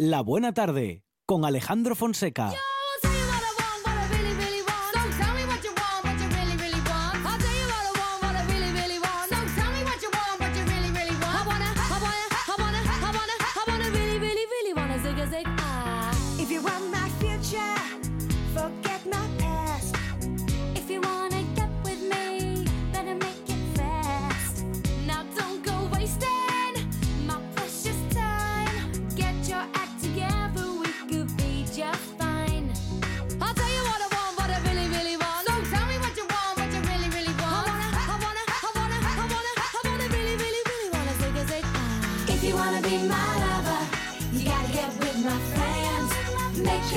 La 0.00 0.22
Buena 0.22 0.52
Tarde 0.52 1.04
con 1.24 1.44
Alejandro 1.44 1.94
Fonseca. 1.94 2.48
I'll 2.48 2.73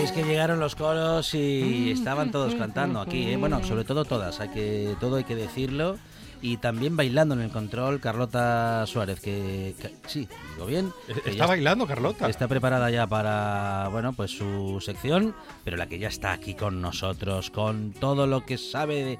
Es 0.01 0.11
que 0.11 0.23
llegaron 0.23 0.59
los 0.59 0.75
coros 0.75 1.33
y 1.33 1.91
estaban 1.91 2.31
todos 2.31 2.55
cantando 2.55 3.01
aquí, 3.01 3.31
¿eh? 3.31 3.37
bueno, 3.37 3.63
sobre 3.63 3.83
todo 3.83 4.05
todas, 4.05 4.39
hay 4.39 4.49
que, 4.49 4.95
todo 4.99 5.17
hay 5.17 5.23
que 5.23 5.35
decirlo. 5.35 5.97
Y 6.39 6.57
también 6.57 6.95
bailando 6.95 7.33
en 7.33 7.41
el 7.41 7.49
control 7.49 7.99
Carlota 7.99 8.85
Suárez, 8.85 9.19
que, 9.19 9.73
que- 9.81 9.95
sí, 10.05 10.27
digo 10.53 10.67
bien. 10.67 10.93
que 11.23 11.31
Está 11.31 11.47
bailando, 11.47 11.87
Carlota. 11.87 12.29
Está 12.29 12.47
preparada 12.47 12.91
ya 12.91 13.07
para, 13.07 13.87
bueno, 13.91 14.13
pues 14.13 14.31
su 14.37 14.79
sección, 14.79 15.33
pero 15.63 15.77
la 15.77 15.87
que 15.87 15.97
ya 15.97 16.09
está 16.09 16.31
aquí 16.33 16.53
con 16.53 16.79
nosotros, 16.79 17.49
con 17.49 17.91
todo 17.91 18.27
lo 18.27 18.45
que 18.45 18.59
sabe, 18.59 19.03
de- 19.03 19.19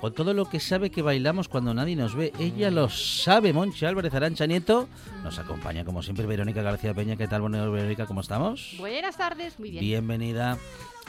con 0.00 0.14
todo 0.14 0.32
lo 0.32 0.48
que 0.48 0.60
sabe 0.60 0.90
que 0.90 1.02
bailamos 1.02 1.48
cuando 1.48 1.74
nadie 1.74 1.96
nos 1.96 2.14
ve. 2.14 2.32
Ella 2.38 2.70
lo 2.70 2.88
sabe, 2.88 3.52
Monchi 3.52 3.84
Álvarez 3.84 4.14
Arancha 4.14 4.46
Nieto. 4.46 4.88
Nos 5.24 5.38
acompaña, 5.38 5.84
como 5.84 6.02
siempre, 6.02 6.26
Verónica 6.26 6.62
García 6.62 6.94
Peña. 6.94 7.16
¿Qué 7.16 7.26
tal, 7.26 7.40
bueno, 7.40 7.70
Verónica? 7.70 8.06
¿Cómo 8.06 8.20
estamos? 8.20 8.74
Buenas 8.78 9.16
tardes, 9.16 9.58
muy 9.58 9.70
bien. 9.70 9.82
Bienvenida. 9.82 10.58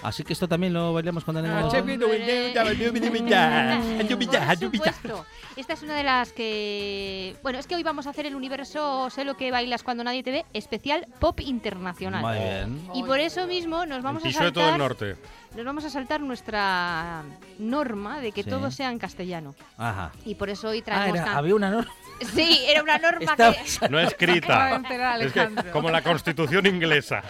Así 0.02 0.24
que 0.24 0.34
esto 0.34 0.48
también 0.48 0.74
lo 0.74 0.94
bailamos 0.94 1.24
cuando 1.24 1.42
tenemos... 1.42 1.72
Supuesto. 4.60 5.26
Esta 5.56 5.74
es 5.74 5.84
una 5.84 5.96
de 5.96 6.04
las 6.04 6.32
que... 6.32 7.36
Bueno, 7.44 7.60
es 7.60 7.68
que 7.68 7.76
hoy 7.76 7.84
vamos 7.84 8.08
a 8.08 8.12
hacer 8.12 8.26
el 8.26 8.36
universo 8.36 9.10
Sé 9.10 9.26
lo 9.26 9.36
que 9.36 9.52
bailas 9.52 9.84
cuando 9.84 10.04
nadie 10.04 10.24
te 10.24 10.32
ve, 10.32 10.46
especial 10.54 11.08
pop 11.20 11.40
internacional. 11.42 12.22
Muy 12.22 12.38
bien. 12.38 12.82
Y 12.94 13.04
por 13.04 13.20
eso 13.20 13.46
mismo 13.46 13.86
nos 13.86 14.02
vamos 14.02 14.24
a 14.24 14.28
Piso 14.28 14.44
de 14.44 14.52
todo 14.52 14.64
el 14.64 14.70
saltar, 14.72 14.80
norte. 14.80 15.16
Nos 15.56 15.66
vamos 15.66 15.84
a 15.86 15.90
saltar 15.90 16.22
nuestra 16.22 17.24
norma 17.58 18.20
de 18.20 18.32
que 18.32 18.44
Sí. 18.44 18.50
todo 18.50 18.72
sea 18.72 18.92
en 18.92 19.00
castellano. 19.00 19.56
Ajá. 19.78 20.12
Y 20.26 20.36
por 20.36 20.50
eso 20.50 20.70
hoy 20.70 20.80
Ah, 20.80 20.84
traemos... 20.86 21.16
era- 21.18 21.26
can- 21.26 21.38
había 21.38 21.56
una 21.56 21.70
norma. 21.72 21.92
Sí, 22.34 22.60
era 22.68 22.84
una 22.84 22.98
norma 22.98 23.32
Estaba- 23.32 23.54
que... 23.54 23.90
No 23.90 23.98
escrita. 24.00 24.82
Es 25.20 25.32
que, 25.32 25.50
como 25.72 25.90
la 25.90 26.02
constitución 26.02 26.66
inglesa. 26.66 27.24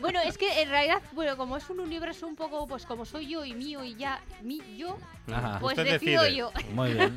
Bueno, 0.00 0.18
es 0.24 0.36
que 0.36 0.62
en 0.62 0.68
realidad, 0.68 1.00
bueno, 1.12 1.36
como 1.36 1.56
es 1.56 1.70
un 1.70 1.78
universo 1.80 2.26
un 2.26 2.34
poco, 2.34 2.66
pues 2.66 2.86
como 2.86 3.04
soy 3.04 3.28
yo 3.28 3.44
y 3.44 3.54
mío 3.54 3.84
y 3.84 3.94
ya, 3.94 4.20
mi, 4.42 4.60
yo, 4.76 4.98
Ajá. 5.32 5.58
pues 5.60 5.78
Usted 5.78 5.92
decido 5.92 6.22
decide. 6.22 6.38
yo. 6.38 6.50
Muy 6.74 6.92
bien. 6.94 7.14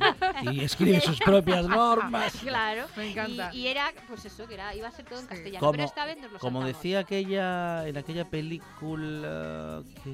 Y 0.52 0.62
escribe 0.64 1.00
sus 1.00 1.18
propias 1.18 1.66
normas. 1.66 2.32
Claro. 2.40 2.86
Me 2.96 3.10
encanta. 3.10 3.50
Y, 3.52 3.62
y 3.62 3.66
era, 3.68 3.90
pues 4.06 4.24
eso, 4.24 4.46
que 4.46 4.54
era, 4.54 4.72
iba 4.74 4.86
a 4.88 4.90
ser 4.92 5.04
todo 5.04 5.18
en 5.18 5.26
castellano. 5.26 5.58
Como, 5.60 5.72
pero 5.72 5.84
esta 5.84 6.04
vez 6.06 6.18
nos 6.20 6.30
lo 6.32 6.38
como 6.38 6.60
saltamos. 6.60 6.76
decía 6.82 7.00
aquella 7.00 7.88
en 7.88 7.96
aquella 7.96 8.24
película 8.24 9.82
que 10.04 10.13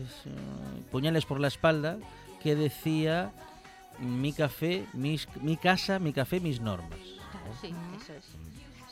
Puñales 0.90 1.24
por 1.24 1.40
la 1.40 1.48
espalda, 1.48 1.98
que 2.42 2.54
decía 2.54 3.32
mi 3.98 4.32
café, 4.32 4.86
mis, 4.92 5.28
mi 5.42 5.56
casa, 5.56 5.98
mi 5.98 6.12
café, 6.12 6.40
mis 6.40 6.60
normas. 6.60 6.98
Claro, 7.30 7.54
sí, 7.60 7.74
eso 8.00 8.12
es. 8.14 8.24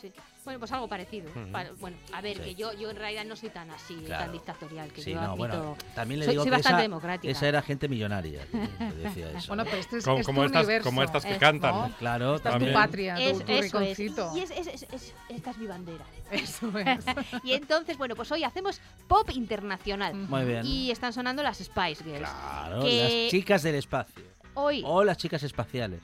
Sí. 0.00 0.12
Bueno, 0.48 0.60
pues 0.60 0.72
algo 0.72 0.88
parecido. 0.88 1.28
Ujú. 1.28 1.52
Pa- 1.52 1.66
bueno, 1.78 1.98
a 2.10 2.22
ver, 2.22 2.38
Sí. 2.38 2.42
que 2.42 2.54
yo, 2.54 2.72
yo 2.72 2.88
en 2.88 2.96
realidad 2.96 3.26
no 3.26 3.36
soy 3.36 3.50
tan 3.50 3.70
así, 3.70 3.96
Claro. 3.96 4.24
tan 4.24 4.32
dictatorial, 4.32 4.90
que 4.90 5.02
Sí, 5.02 5.10
yo 5.10 5.16
no, 5.16 5.22
admito... 5.32 5.36
bueno, 5.36 5.76
también 5.94 6.20
le 6.20 6.24
soy- 6.24 6.32
digo 6.32 6.42
soy 6.44 6.50
que 6.50 6.56
bastante 6.56 6.76
esa, 6.76 6.82
democrática. 6.88 7.30
esa 7.30 7.48
era 7.48 7.60
gente 7.60 7.86
millonaria 7.86 8.46
que, 8.46 8.56
decía 8.96 9.30
eso. 9.36 9.48
Bueno, 9.48 9.64
pero 9.66 9.76
este 9.76 9.98
es, 9.98 10.04
Como, 10.06 10.18
es 10.20 10.26
como 10.26 10.40
tu 10.40 10.46
estas, 10.46 10.64
universo. 10.64 10.88
como 10.88 11.02
estas 11.02 11.24
que 11.26 11.32
Es- 11.32 11.38
cantan. 11.38 11.74
no. 11.90 11.96
claro, 11.98 12.36
Esta 12.36 12.48
es 12.48 12.52
tu 12.54 12.58
También. 12.60 12.72
patria, 12.72 13.14
Es- 13.20 13.32
tu, 13.40 13.44
tu 13.44 13.52
eso 13.52 13.52
es. 13.52 13.62
rinconcito. 13.98 14.32
Y 14.34 14.40
es, 14.40 14.50
es- 14.52 14.66
es- 14.68 14.86
es- 14.90 15.14
esta 15.28 15.50
es 15.50 15.58
mi 15.58 15.66
bandera. 15.66 16.04
Eso 16.32 16.78
es. 16.78 17.04
Y 17.44 17.52
entonces, 17.52 17.98
bueno, 17.98 18.16
pues 18.16 18.32
hoy 18.32 18.42
hacemos 18.42 18.80
pop 19.06 19.28
internacional. 19.34 20.14
Muy 20.14 20.46
bien. 20.46 20.64
Y 20.64 20.90
están 20.90 21.12
sonando 21.12 21.42
las 21.42 21.58
Spice 21.58 22.02
Girls. 22.04 22.20
Claro, 22.30 22.80
que- 22.80 23.20
las 23.22 23.30
chicas 23.30 23.62
del 23.62 23.74
espacio. 23.74 24.24
Hoy, 24.54 24.82
O 24.86 25.04
las 25.04 25.18
chicas 25.18 25.42
espaciales. 25.42 26.00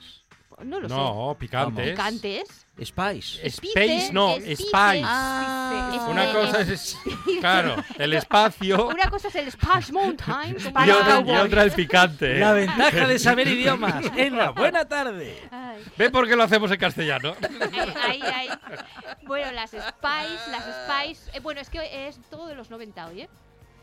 No 0.63 0.79
lo 0.79 0.89
sé. 0.89 0.95
No, 0.95 1.35
picantes. 1.39 1.91
Picantes. 1.91 2.65
Spice. 2.83 3.47
Space, 3.47 4.09
no, 4.11 4.35
Spice. 4.35 4.55
Spice. 4.57 5.01
Ah. 5.05 6.07
Una 6.09 6.31
cosa 6.33 6.61
es, 6.61 6.97
claro, 7.39 7.75
el 7.97 8.13
espacio 8.13 8.87
Una 8.87 9.09
cosa 9.09 9.29
es 9.29 9.35
el 9.35 9.51
Spice 9.51 9.93
Mountain. 9.93 10.57
como 10.73 10.85
y 10.85 10.89
otra, 10.91 11.21
y 11.25 11.35
otra 11.37 11.63
el 11.63 11.71
picante. 11.71 12.37
La 12.37 12.53
ventaja 12.53 13.07
de 13.07 13.17
saber 13.17 13.47
idiomas 13.47 14.05
en 14.17 14.37
la 14.37 14.49
buena 14.51 14.85
tarde. 14.85 15.41
Ay, 15.51 15.83
¿Ve 15.97 16.09
por 16.09 16.27
qué 16.27 16.35
lo 16.35 16.43
hacemos 16.43 16.69
en 16.71 16.77
castellano? 16.77 17.35
ahí, 18.03 18.21
ahí. 18.21 18.49
Bueno, 19.23 19.51
las 19.53 19.71
Spice, 19.71 20.51
las 20.51 20.63
Spice. 20.63 21.37
eh, 21.37 21.39
bueno, 21.39 21.61
es 21.61 21.69
que 21.69 22.07
es 22.07 22.19
todo 22.29 22.47
de 22.47 22.55
los 22.55 22.69
90 22.69 23.07
hoy, 23.07 23.21
¿eh? 23.21 23.29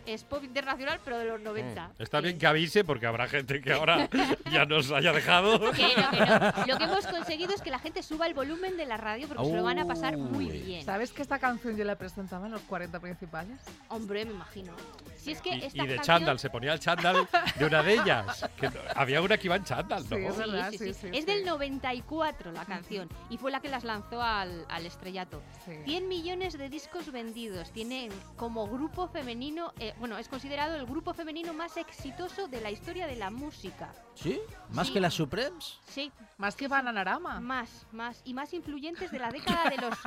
Es 0.06 0.24
pop 0.24 0.42
internacional, 0.42 1.00
pero 1.04 1.18
de 1.18 1.24
los 1.26 1.40
90. 1.40 1.88
Mm. 1.88 2.02
Está 2.02 2.20
bien 2.20 2.38
que 2.38 2.46
avise 2.46 2.84
porque 2.84 3.06
habrá 3.06 3.28
gente 3.28 3.60
que 3.60 3.72
ahora 3.72 4.08
ya 4.52 4.64
nos 4.64 4.90
haya 4.90 5.12
dejado. 5.12 5.58
Que 5.72 5.82
no, 5.96 6.10
que 6.10 6.18
no. 6.18 6.66
Lo 6.66 6.78
que 6.78 6.84
hemos 6.84 7.06
conseguido 7.06 7.54
es 7.54 7.62
que 7.62 7.70
la 7.70 7.78
gente 7.78 8.02
suba 8.02 8.26
el 8.26 8.34
volumen 8.34 8.76
de 8.76 8.84
la 8.86 8.96
radio 8.96 9.28
porque 9.28 9.44
se 9.44 9.56
lo 9.56 9.62
van 9.62 9.78
a 9.78 9.86
pasar 9.86 10.16
muy 10.16 10.46
Uy. 10.46 10.58
bien. 10.62 10.84
¿Sabes 10.84 11.12
que 11.12 11.22
esta 11.22 11.38
canción 11.38 11.76
yo 11.76 11.84
la 11.84 11.96
presentaba 11.96 12.46
en 12.46 12.52
los 12.52 12.62
40 12.62 12.98
principales? 13.00 13.58
Hombre, 13.88 14.24
me 14.24 14.32
imagino. 14.32 14.72
Si 15.16 15.30
es 15.32 15.40
que 15.40 15.50
Y, 15.54 15.62
esta 15.62 15.84
y 15.84 15.86
de 15.86 15.94
canción- 15.96 16.02
chándal, 16.18 16.38
se 16.40 16.50
ponía 16.50 16.72
el 16.72 16.80
chándal 16.80 17.28
de 17.56 17.64
una 17.64 17.82
de 17.82 17.94
ellas. 17.94 18.44
Que 18.56 18.68
no- 18.68 18.80
había 18.96 19.22
una 19.22 19.38
que 19.38 19.46
iba 19.46 19.56
en 19.56 19.64
chándal, 19.64 20.02
¿no? 20.10 20.16
Sí, 20.16 20.24
es 20.24 20.36
verdad, 20.36 20.70
sí, 20.72 20.78
sí, 20.78 20.84
sí. 20.94 20.94
sí, 21.02 21.08
es 21.12 21.26
del 21.26 21.44
94 21.44 22.50
la 22.52 22.64
canción 22.64 23.08
y 23.30 23.38
fue 23.38 23.50
la 23.52 23.60
que 23.60 23.68
las 23.68 23.84
lanzó 23.84 24.20
al, 24.20 24.66
al 24.68 24.86
estrellato. 24.86 25.40
Sí. 25.64 25.72
100 25.84 26.08
millones 26.08 26.58
de 26.58 26.68
discos 26.68 27.10
vendidos. 27.12 27.70
Tienen 27.72 28.10
como 28.36 28.66
grupo 28.66 29.06
femenino, 29.08 29.72
eh, 29.78 29.91
bueno, 29.98 30.18
es 30.18 30.28
considerado 30.28 30.76
el 30.76 30.86
grupo 30.86 31.14
femenino 31.14 31.52
más 31.54 31.76
exitoso 31.76 32.48
de 32.48 32.60
la 32.60 32.70
historia 32.70 33.06
de 33.06 33.16
la 33.16 33.30
música. 33.30 33.92
¿Sí? 34.14 34.40
¿Más 34.70 34.88
Sí. 34.88 34.92
que 34.92 35.00
las 35.00 35.14
Supremes? 35.14 35.78
Sí, 35.86 36.10
Más 36.38 36.56
que 36.56 36.68
Bananarama. 36.68 37.40
más, 37.40 37.86
más 37.92 38.20
y 38.24 38.34
más 38.34 38.52
influyentes 38.52 39.10
de 39.10 39.18
la 39.18 39.30
década 39.30 39.70
de 39.70 39.76
los 39.78 39.98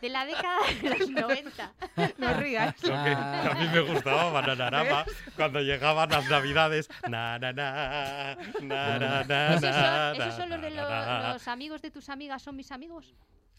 de 0.00 0.08
la 0.08 0.26
década 0.26 0.58
de 0.82 0.98
los 0.98 1.10
90. 1.10 1.72
No 2.18 2.34
rías. 2.34 2.74
Lo 2.82 2.88
que 2.88 3.10
a 3.12 3.54
mí 3.58 3.68
me 3.72 3.80
gustaba 3.80 4.30
Bananarama 4.32 5.04
cuando 5.36 5.60
llegaban 5.60 6.10
las 6.10 6.28
navidades. 6.28 6.88
Na, 7.08 7.38
na, 7.38 7.52
na, 7.52 8.36
na, 8.62 8.98
na, 8.98 9.24
na, 9.24 9.54
¿Esos 9.54 9.74
son, 9.74 10.22
esos 10.22 10.34
son 10.36 10.50
los 10.50 10.60
de 10.60 10.70
na, 10.70 10.82
lo- 10.82 10.88
na, 10.90 11.06
na. 11.22 11.32
los 11.34 11.48
amigos 11.48 11.82
de 11.82 11.90
tus 11.90 12.08
amigas 12.08 12.42
son 12.42 12.56
mis 12.56 12.70
amigos? 12.72 13.14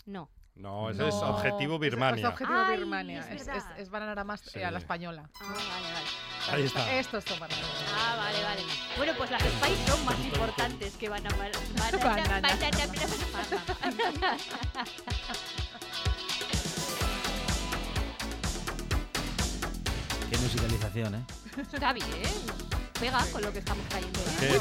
No. 0.05 0.29
No, 0.57 0.89
ese 0.89 0.99
No, 1.01 1.07
es 1.07 1.13
Objetivo 1.15 1.75
es- 1.75 1.79
Birmania. 1.81 2.27
Es, 2.27 2.33
objetivo 2.33 2.59
Ay, 2.59 2.77
Birmania. 2.77 3.19
es 3.19 3.25
Es, 3.27 3.41
es, 3.41 3.47
verdad. 3.47 3.79
es 3.79 3.89
Bananarama 3.89 4.35
eh, 4.35 4.37
Sí. 4.43 4.63
a 4.63 4.71
la 4.71 4.79
española. 4.79 5.29
Ah, 5.39 5.43
vale, 5.45 5.93
vale. 5.93 6.07
Ahí 6.51 6.63
está. 6.65 6.93
Esto 6.93 7.17
es 7.19 7.25
Bananarama. 7.39 7.67
Ah, 7.95 8.15
vale, 8.17 8.43
vale. 8.43 8.61
Bueno, 8.97 9.13
pues 9.17 9.31
las 9.31 9.41
Spice 9.41 9.87
son 9.87 10.05
más 10.05 10.19
importantes 10.19 10.95
que 10.97 11.09
van 11.09 11.25
a 11.27 11.29
van 11.29 11.51
a- 11.51 11.97
Banana. 11.97 12.41
banana- 12.41 12.57
Qué 20.29 20.37
musicalización, 20.37 21.15
¿eh? 21.15 21.23
Está 21.71 21.93
bien. 21.93 22.07
Pega 22.99 23.23
con 23.31 23.41
lo 23.43 23.53
que 23.53 23.59
estamos 23.59 23.85
cayendo. 23.89 24.19
¿eh? 24.19 24.23
¿Qué, 24.39 24.59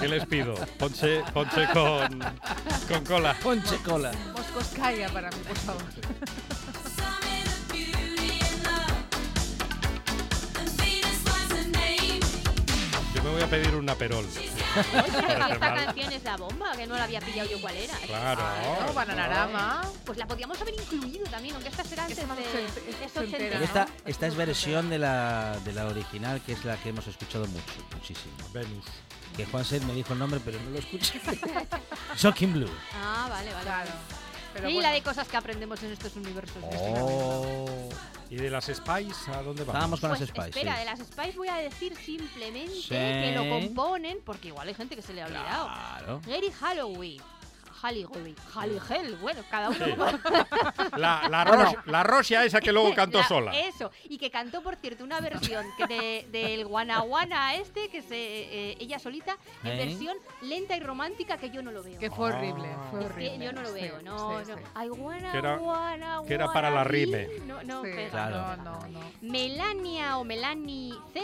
qué 0.00 0.08
les 0.08 0.26
pido? 0.26 0.54
Ponche, 0.78 1.22
ponche 1.32 1.66
con, 1.72 2.20
con 2.88 3.04
cola. 3.04 3.34
Ponche 3.42 3.76
cola. 3.78 4.12
Moscoscaya 4.36 5.08
para 5.08 5.30
mí, 5.30 5.36
por 5.48 5.56
favor. 5.56 5.82
Yo 13.14 13.22
me 13.22 13.30
voy 13.30 13.42
a 13.42 13.46
pedir 13.48 13.74
un 13.74 13.88
aperol. 13.88 14.26
Esta 14.76 15.74
canción 15.74 16.12
es 16.12 16.22
la 16.24 16.36
bomba, 16.36 16.72
que 16.72 16.86
no 16.86 16.96
la 16.96 17.04
había 17.04 17.20
pillado 17.20 17.48
yo 17.50 17.60
cuál 17.60 17.76
era. 17.76 17.94
Claro. 17.98 18.42
No, 18.86 18.92
Bananarama. 18.92 19.82
Pues 20.04 20.18
la 20.18 20.26
podíamos 20.26 20.60
haber 20.60 20.74
incluido 20.74 21.24
también, 21.26 21.54
aunque 21.54 21.68
esta 21.70 21.84
será 21.84 22.04
antes 22.04 22.16
de, 22.18 22.24
ochente- 22.24 22.82
es 22.88 23.00
es 23.00 23.16
ochentera, 23.16 23.20
ochentera, 23.20 23.58
¿no? 23.58 23.64
Esta, 23.64 23.86
esta 24.06 24.26
es 24.26 24.34
versión 24.36 24.90
de 24.90 24.98
la, 24.98 25.58
de 25.64 25.72
la 25.72 25.86
original, 25.86 26.40
que 26.42 26.52
es 26.52 26.64
la 26.64 26.76
que 26.76 26.88
hemos 26.90 27.06
escuchado 27.06 27.46
mucho, 27.46 27.72
muchísimo. 27.94 28.32
Venus. 28.52 28.84
Que 29.36 29.46
Juan 29.46 29.64
Sed 29.64 29.82
me 29.82 29.94
dijo 29.94 30.12
el 30.12 30.18
nombre, 30.18 30.40
pero 30.44 30.60
no 30.60 30.70
lo 30.70 30.78
escuché. 30.78 31.20
Shocking 32.16 32.52
Blue. 32.52 32.70
Ah, 33.02 33.26
vale, 33.30 33.52
vale. 33.52 33.64
Claro. 33.64 33.90
Pero 34.54 34.68
y 34.68 34.74
bueno. 34.74 34.88
la 34.88 34.94
de 34.94 35.02
cosas 35.02 35.26
que 35.28 35.36
aprendemos 35.38 35.82
en 35.82 35.92
estos 35.92 36.14
universos. 36.16 36.62
Oh. 36.62 37.88
¿Y 38.32 38.36
de 38.36 38.48
las 38.48 38.64
Spice 38.64 39.30
a 39.30 39.42
dónde 39.42 39.62
vamos? 39.62 39.74
Estábamos 39.74 40.00
con 40.00 40.08
Pues 40.08 40.20
las 40.20 40.28
Spice. 40.30 40.48
espera, 40.48 40.72
sí. 40.72 40.78
de 40.78 40.84
las 40.86 40.98
Spice 41.00 41.36
voy 41.36 41.48
a 41.48 41.56
decir 41.56 41.94
simplemente 41.96 42.74
Sí. 42.74 42.88
que 42.88 43.32
lo 43.36 43.46
componen, 43.46 44.20
porque 44.24 44.48
igual 44.48 44.68
hay 44.68 44.72
gente 44.74 44.96
que 44.96 45.02
se 45.02 45.12
le 45.12 45.20
ha 45.20 45.26
olvidado. 45.26 45.66
Claro. 45.66 46.20
Gary 46.26 46.50
Halloween. 46.50 47.20
Halloween. 47.82 48.36
Halloween. 48.54 49.20
Bueno, 49.20 49.42
cada 49.50 49.68
uno. 49.70 49.84
Sí. 49.84 49.92
La, 50.96 51.26
la, 51.28 51.44
Ros- 51.44 51.74
la 51.86 52.02
Rosia 52.04 52.44
esa 52.44 52.60
que 52.60 52.70
luego 52.72 52.94
cantó 52.94 53.18
La- 53.18 53.26
sola. 53.28 53.58
Eso, 53.58 53.90
y 54.08 54.18
que 54.18 54.30
cantó, 54.30 54.62
por 54.62 54.76
cierto, 54.76 55.02
una 55.04 55.20
versión 55.20 55.66
que 55.76 55.86
de- 55.86 56.26
del 56.30 56.64
Guanaguana 56.66 57.54
este, 57.54 57.88
que 57.88 58.02
se 58.02 58.14
eh, 58.16 58.76
ella 58.78 58.98
solita, 58.98 59.36
en 59.64 59.72
¿Eh? 59.72 59.76
versión 59.86 60.16
lenta 60.42 60.76
y 60.76 60.80
romántica, 60.80 61.36
que 61.38 61.50
yo 61.50 61.62
no 61.62 61.72
lo 61.72 61.82
veo. 61.82 61.98
Que 61.98 62.10
fue 62.10 62.28
horrible, 62.32 62.68
fue 62.90 63.00
Es 63.00 63.06
que 63.06 63.12
horrible. 63.12 63.44
yo 63.46 63.52
no 63.52 63.62
lo 63.62 63.68
Sí, 63.68 63.80
veo, 63.80 64.02
no, 64.02 64.44
sí, 64.44 64.50
no. 64.50 64.56
sí. 64.56 64.62
Ay, 64.74 64.88
guana, 64.88 65.32
Que 65.32 65.38
era- 65.38 65.56
guana, 65.56 66.20
que 66.26 66.34
era 66.34 66.52
para 66.52 66.70
la 66.70 66.84
rime. 66.84 67.28
No, 67.46 67.62
no, 67.64 67.82
Sí, 67.82 67.90
pega, 67.94 68.10
Claro. 68.10 68.36
no 68.36 68.56
no, 68.56 68.80
no, 68.80 68.88
no. 68.88 69.00
Melania 69.22 70.18
o 70.18 70.24
Melanie 70.24 70.94
C, 71.12 71.20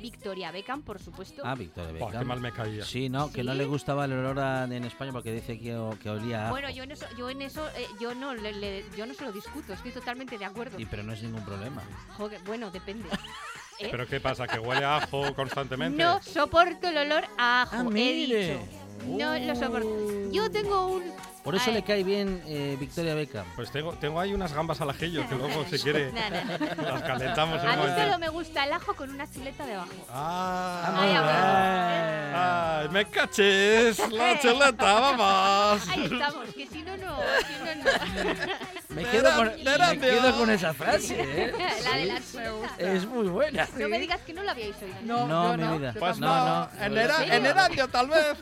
Victoria 0.00 0.50
Beckham, 0.50 0.82
por 0.82 0.98
supuesto. 1.00 1.42
Ah, 1.44 1.54
Victoria 1.54 1.92
Beckham. 1.92 2.10
qué 2.20 2.24
mal 2.24 2.40
me 2.40 2.52
caía. 2.52 2.84
Sí, 2.84 3.08
no, 3.08 3.30
que 3.32 3.44
no 3.44 3.52
¿Sí? 3.52 3.58
le 3.58 3.64
gustaba 3.66 4.04
el 4.06 4.12
olor 4.12 4.38
a- 4.40 4.64
en 4.64 4.84
España 4.84 5.12
porque 5.12 5.32
dice 5.32 5.58
que, 5.58 5.78
que 6.02 6.10
olía 6.10 6.48
a 6.48 6.50
bueno, 6.50 6.70
yo 6.70 6.82
en 6.84 6.92
eso, 6.92 7.06
yo 7.16 7.30
en 7.30 7.42
eso, 7.42 7.68
eh, 7.76 7.86
yo 8.00 8.14
no, 8.14 8.34
le, 8.34 8.52
le- 8.52 8.84
yo 8.96 9.06
no 9.06 9.14
se 9.14 9.24
lo 9.24 9.32
discuto, 9.32 9.72
estoy 9.72 9.92
totalmente 9.92 10.38
de 10.38 10.44
acuerdo. 10.44 10.78
Sí, 10.78 10.86
pero 10.90 11.02
no 11.02 11.12
es 11.12 11.22
ningún 11.22 11.44
problema. 11.44 11.82
Joder, 12.16 12.40
bueno, 12.44 12.70
depende. 12.70 13.08
¿Eh? 13.78 13.88
¿Pero 13.90 14.06
qué 14.06 14.20
pasa? 14.20 14.46
¿Que 14.46 14.58
huele 14.58 14.84
a 14.84 14.98
ajo 14.98 15.34
constantemente? 15.34 16.02
No 16.02 16.22
soporto 16.22 16.88
el 16.88 16.98
olor 16.98 17.24
a 17.38 17.62
ajo, 17.62 17.76
Ah, 17.76 17.90
he 17.96 18.12
dicho. 18.12 18.60
No 19.06 19.38
lo 19.38 19.56
soporto. 19.56 20.30
Yo 20.30 20.50
tengo 20.50 20.86
un... 20.88 21.02
Por 21.44 21.54
eso 21.54 21.64
Ay. 21.68 21.74
le 21.74 21.82
cae 21.82 22.04
bien 22.04 22.42
eh, 22.46 22.76
Victoria 22.78 23.14
Beckham. 23.14 23.46
Pues 23.56 23.70
tengo, 23.70 23.92
tengo 23.94 24.20
ahí 24.20 24.34
unas 24.34 24.52
gambas 24.52 24.80
al 24.82 24.90
ajillo 24.90 25.26
que 25.26 25.34
luego, 25.36 25.64
si 25.70 25.78
quiere, 25.82 26.12
las 26.12 27.02
calentamos 27.02 27.62
en 27.62 27.68
A 27.68 27.72
mí 27.72 27.78
momento. 27.78 28.02
solo 28.02 28.18
me 28.18 28.28
gusta 28.28 28.64
el 28.64 28.72
ajo 28.74 28.94
con 28.94 29.08
una 29.10 29.30
chuleta 29.30 29.64
debajo. 29.64 29.88
Ah, 30.10 30.96
Ay, 30.98 31.14
amigo. 31.14 32.36
Ay, 32.36 32.88
me 32.90 33.10
caches 33.10 33.98
la 34.10 34.38
chuleta, 34.42 35.00
vamos. 35.00 35.88
Ahí 35.88 36.04
estamos, 36.04 36.54
que 36.54 36.66
si 36.66 36.82
no, 36.82 36.96
no, 36.98 37.16
si 37.46 37.54
no, 37.64 37.84
no. 37.84 38.50
Me 38.90 39.04
quedo, 39.04 39.32
con, 39.36 39.46
me 39.46 39.98
quedo 40.00 40.36
con 40.36 40.50
esa 40.50 40.74
frase, 40.74 41.14
¿eh? 41.20 41.52
La 41.84 41.96
de 41.96 42.06
la 42.06 42.16
Sí, 42.20 42.32
chuleta. 42.32 42.74
Es 42.76 43.06
muy 43.06 43.28
buena. 43.28 43.68
No 43.76 43.88
me 43.88 44.00
digas 44.00 44.20
que 44.22 44.34
no 44.34 44.42
la 44.42 44.50
habíais 44.50 44.74
oído. 44.82 44.96
No, 45.02 45.28
No, 45.28 45.52
yo 45.52 45.56
mi 45.58 45.62
no. 45.64 45.78
vida. 45.78 45.92
yo 45.94 46.00
Pues 46.00 46.18
No, 46.18 46.26
no, 46.44 46.68
en, 46.76 46.92
¿en 46.92 46.98
Era- 46.98 47.16
serio? 47.18 47.34
en 47.34 47.46
Erandio 47.46 47.88
tal 47.88 48.08
vez. 48.08 48.36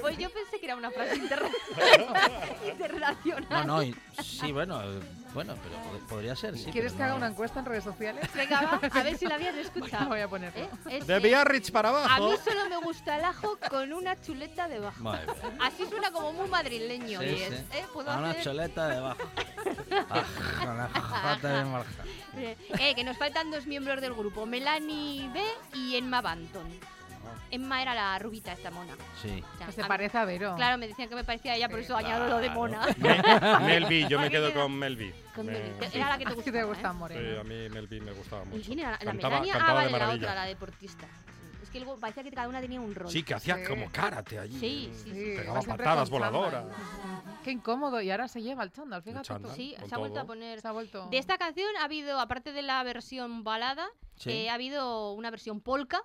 Pues 0.00 0.18
yo 0.18 0.28
pensé 0.30 0.58
que 0.58 0.66
era 0.66 0.74
una 0.74 0.90
frase 0.90 1.14
interna- 1.14 1.48
No, 1.48 2.14
internacional. 2.70 3.66
no, 3.66 3.82
y- 3.82 3.94
sí, 4.22 4.52
bueno, 4.52 4.82
eh, 4.82 5.00
bueno, 5.34 5.54
pero 5.62 5.76
pod- 5.76 6.06
podría 6.08 6.36
ser, 6.36 6.56
sí. 6.58 6.70
¿Quieres 6.70 6.92
pero 6.92 6.96
que 6.98 7.02
haga 7.04 7.12
no. 7.12 7.18
una 7.18 7.26
encuesta 7.28 7.60
en 7.60 7.66
redes 7.66 7.84
sociales? 7.84 8.28
Venga, 8.34 8.60
va, 8.62 8.80
a 9.00 9.02
ver 9.02 9.16
si 9.16 9.26
la 9.26 9.36
habías 9.36 9.54
escuchado. 9.56 10.08
Voy 10.08 10.20
a 10.20 10.28
ponerlo. 10.28 10.60
¿Eh? 10.60 10.68
Es, 10.90 11.06
De 11.06 11.16
eh, 11.16 11.20
Biarritz 11.20 11.70
para 11.70 11.88
a 11.88 11.92
abajo. 11.92 12.30
mí 12.30 12.36
solo 12.44 12.68
me 12.68 12.76
gusta 12.78 13.16
el 13.18 13.24
ajo 13.24 13.58
con 13.70 13.92
una 13.92 14.20
chuleta 14.20 14.68
debajo. 14.68 15.02
Madre 15.02 15.26
mía. 15.26 15.58
Así 15.66 15.86
suena 15.88 16.10
como 16.10 16.32
muy 16.32 16.48
madrileño. 16.48 17.20
Sí, 17.20 17.26
y 17.26 17.36
sí. 17.36 17.42
es, 17.44 17.52
¿eh? 17.52 17.86
Puedo 17.92 18.10
A 18.10 18.18
una 18.18 18.30
hacer- 18.30 18.44
choleta 18.44 18.88
debajo. 18.88 19.22
Con 19.88 20.76
la 20.76 20.88
jota 20.88 21.48
de 21.58 21.64
marja. 21.64 22.02
Eh, 22.36 22.56
eh, 22.78 22.94
que 22.94 23.04
nos 23.04 23.16
faltan 23.16 23.50
dos 23.50 23.66
miembros 23.66 24.00
del 24.00 24.14
grupo, 24.14 24.46
Melanie 24.46 25.28
B 25.32 25.42
y 25.74 25.96
Emma 25.96 26.20
Banton. 26.20 26.66
Emma 27.52 27.80
era 27.82 27.94
la 27.94 28.18
rubita 28.18 28.52
esta 28.52 28.70
mona. 28.70 28.94
Sí. 29.20 29.44
O 29.54 29.56
sea, 29.58 29.66
Que 29.66 29.72
se 29.72 29.82
a- 29.82 29.86
parece 29.88 30.18
a 30.18 30.24
Vero. 30.24 30.54
Claro, 30.56 30.78
me 30.78 30.88
decían 30.88 31.08
que 31.08 31.14
me 31.14 31.22
parecía 31.22 31.52
a 31.52 31.56
ella, 31.56 31.68
por 31.68 31.78
Sí, 31.78 31.84
eso 31.84 31.96
añado 31.96 32.26
lo 32.28 32.38
de 32.38 32.46
claro. 32.46 32.60
mona. 32.60 32.86
Me- 32.98 33.60
Melvi, 33.66 34.08
yo 34.08 34.18
me 34.18 34.30
quedo 34.30 34.52
con 34.52 34.72
Melvi. 34.72 35.12
Con 35.34 35.46
Me- 35.46 35.52
Melvi, 35.52 35.86
sí. 35.90 35.98
Era 35.98 36.08
la 36.08 36.18
que 36.18 36.24
te 36.24 36.34
gustaba. 36.34 36.58
te 36.58 36.64
gusta, 36.64 36.94
¿eh? 37.10 37.34
Sí, 37.34 37.40
a 37.40 37.44
mí 37.44 37.68
Melvi 37.68 38.00
me 38.00 38.12
gustaba 38.12 38.42
¿Y 38.44 38.46
mucho. 38.48 38.64
quién 38.66 38.78
era? 38.80 38.90
La 38.92 38.98
Cantaba, 38.98 39.30
Melania, 39.40 39.52
ah, 39.54 39.58
cantaba 39.58 39.74
vale, 39.84 39.92
de 39.92 39.98
la 39.98 40.10
otra, 40.10 40.34
la 40.34 40.44
deportista. 40.46 41.06
Sí. 41.06 41.58
Es 41.62 41.70
que 41.70 41.78
luego 41.80 41.98
parecía 41.98 42.22
que 42.24 42.30
cada 42.32 42.48
una 42.48 42.60
tenía 42.60 42.80
un 42.80 42.94
rol. 42.94 43.10
Sí, 43.10 43.22
que 43.22 43.34
hacía 43.34 43.56
Sí. 43.56 43.64
como 43.68 43.90
karate 43.92 44.38
allí. 44.38 44.58
Sí, 44.58 44.90
sí, 44.94 45.00
sí. 45.04 45.10
Sí, 45.12 45.36
Pegaba 45.36 45.60
patadas 45.62 46.10
voladoras. 46.10 46.64
Qué 47.44 47.50
incómodo. 47.50 48.00
Y 48.00 48.10
ahora 48.10 48.28
se 48.28 48.42
lleva 48.42 48.62
el 48.64 48.72
chándal, 48.72 49.02
fíjate 49.02 49.22
tú. 49.26 49.34
chándal. 49.34 49.54
Sí, 49.54 49.74
Con 49.78 49.88
se 49.88 49.94
ha 49.94 49.98
vuelto 49.98 50.18
a 50.18 50.22
todo. 50.22 50.28
poner. 50.28 50.60
Se 50.60 50.68
ha 50.68 50.72
vuelto... 50.72 51.06
De 51.10 51.18
esta 51.18 51.38
canción 51.38 51.68
ha 51.80 51.84
habido, 51.84 52.18
aparte 52.20 52.52
de 52.52 52.62
la 52.62 52.82
versión 52.82 53.44
balada, 53.44 53.86
Sí. 54.16 54.30
eh, 54.30 54.50
ha 54.50 54.54
habido 54.54 55.12
una 55.12 55.30
versión 55.30 55.60
polka 55.60 56.02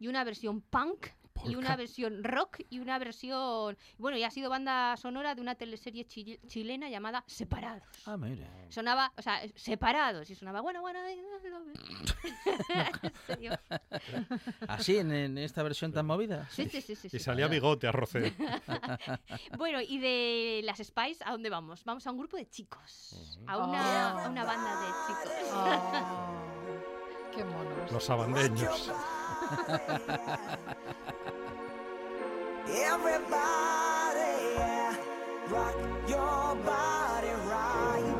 y 0.00 0.08
una 0.08 0.24
versión 0.24 0.60
punk. 0.62 1.06
Y 1.46 1.54
una 1.54 1.74
versión 1.74 2.22
rock 2.22 2.60
y 2.68 2.80
una 2.80 2.98
versión. 2.98 3.74
Bueno, 3.96 4.18
y 4.18 4.24
ha 4.24 4.30
sido 4.30 4.50
banda 4.50 4.94
sonora 4.98 5.34
de 5.34 5.40
una 5.40 5.54
teleserie 5.54 6.04
chi- 6.04 6.38
chilena 6.46 6.90
llamada 6.90 7.24
Separados. 7.26 7.82
Ah, 8.04 8.18
mire. 8.18 8.46
Sonaba, 8.68 9.10
o 9.16 9.22
sea, 9.22 9.40
separados. 9.54 10.28
Y 10.28 10.34
sonaba, 10.34 10.60
bueno, 10.60 10.82
bueno. 10.82 10.98
I 11.08 11.16
love 11.16 11.68
it". 11.72 13.04
en 13.04 13.12
serio. 13.26 13.52
¿Así 14.68 14.98
en, 14.98 15.12
en 15.12 15.38
esta 15.38 15.62
versión 15.62 15.92
tan 15.94 16.04
movida? 16.04 16.46
Sí, 16.50 16.68
sí, 16.68 16.82
sí, 16.82 16.94
sí, 16.94 17.08
sí. 17.08 17.16
Y 17.16 17.20
salía 17.20 17.46
bigote 17.48 17.86
a 17.88 17.92
Rocé. 17.92 18.34
Bueno, 19.56 19.80
y 19.80 19.98
de 19.98 20.60
las 20.64 20.76
Spice, 20.78 21.24
¿a 21.24 21.30
dónde 21.32 21.48
vamos? 21.48 21.82
Vamos 21.84 22.06
a 22.06 22.10
un 22.10 22.18
grupo 22.18 22.36
de 22.36 22.50
chicos. 22.50 23.38
A 23.46 23.56
una, 23.56 24.24
a 24.24 24.28
una 24.28 24.44
banda 24.44 24.78
de 24.78 24.86
chicos. 25.06 25.32
Oh, 25.54 27.32
qué 27.34 27.44
monos. 27.44 27.92
Los 27.92 28.04
sabandeños. 28.04 28.92
Everybody, 29.50 29.90
yeah, 34.56 34.94
rock 35.48 35.74
your 36.08 36.54
body 36.64 37.32
right. 37.48 38.14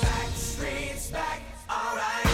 Back 0.00 0.28
streets 0.36 1.10
back, 1.10 1.42
alright. 1.68 2.26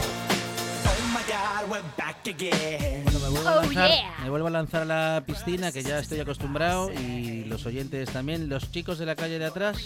oh 0.87 1.11
my 1.15 1.23
God, 1.29 1.71
we're 1.71 1.85
back 1.97 2.27
again. 2.27 3.00
Me 3.22 3.28
vuelvo, 3.28 3.49
a 3.49 3.52
Oh, 3.58 3.62
lanzar, 3.62 3.90
yeah. 3.90 4.14
me 4.22 4.31
vuelvo 4.31 4.46
a 4.46 4.50
lanzar 4.50 4.82
a 4.82 4.84
la 4.84 5.22
piscina, 5.26 5.70
que 5.72 5.82
ya 5.82 5.99
estoy 5.99 6.20
acostumbrado, 6.20 6.90
y 6.93 7.44
los 7.44 7.64
oyentes 7.67 8.11
también. 8.11 8.49
Los 8.49 8.70
chicos 8.72 8.99
de 8.99 9.06
la 9.06 9.14
calle 9.14 9.38
de 9.38 9.44
atrás, 9.46 9.76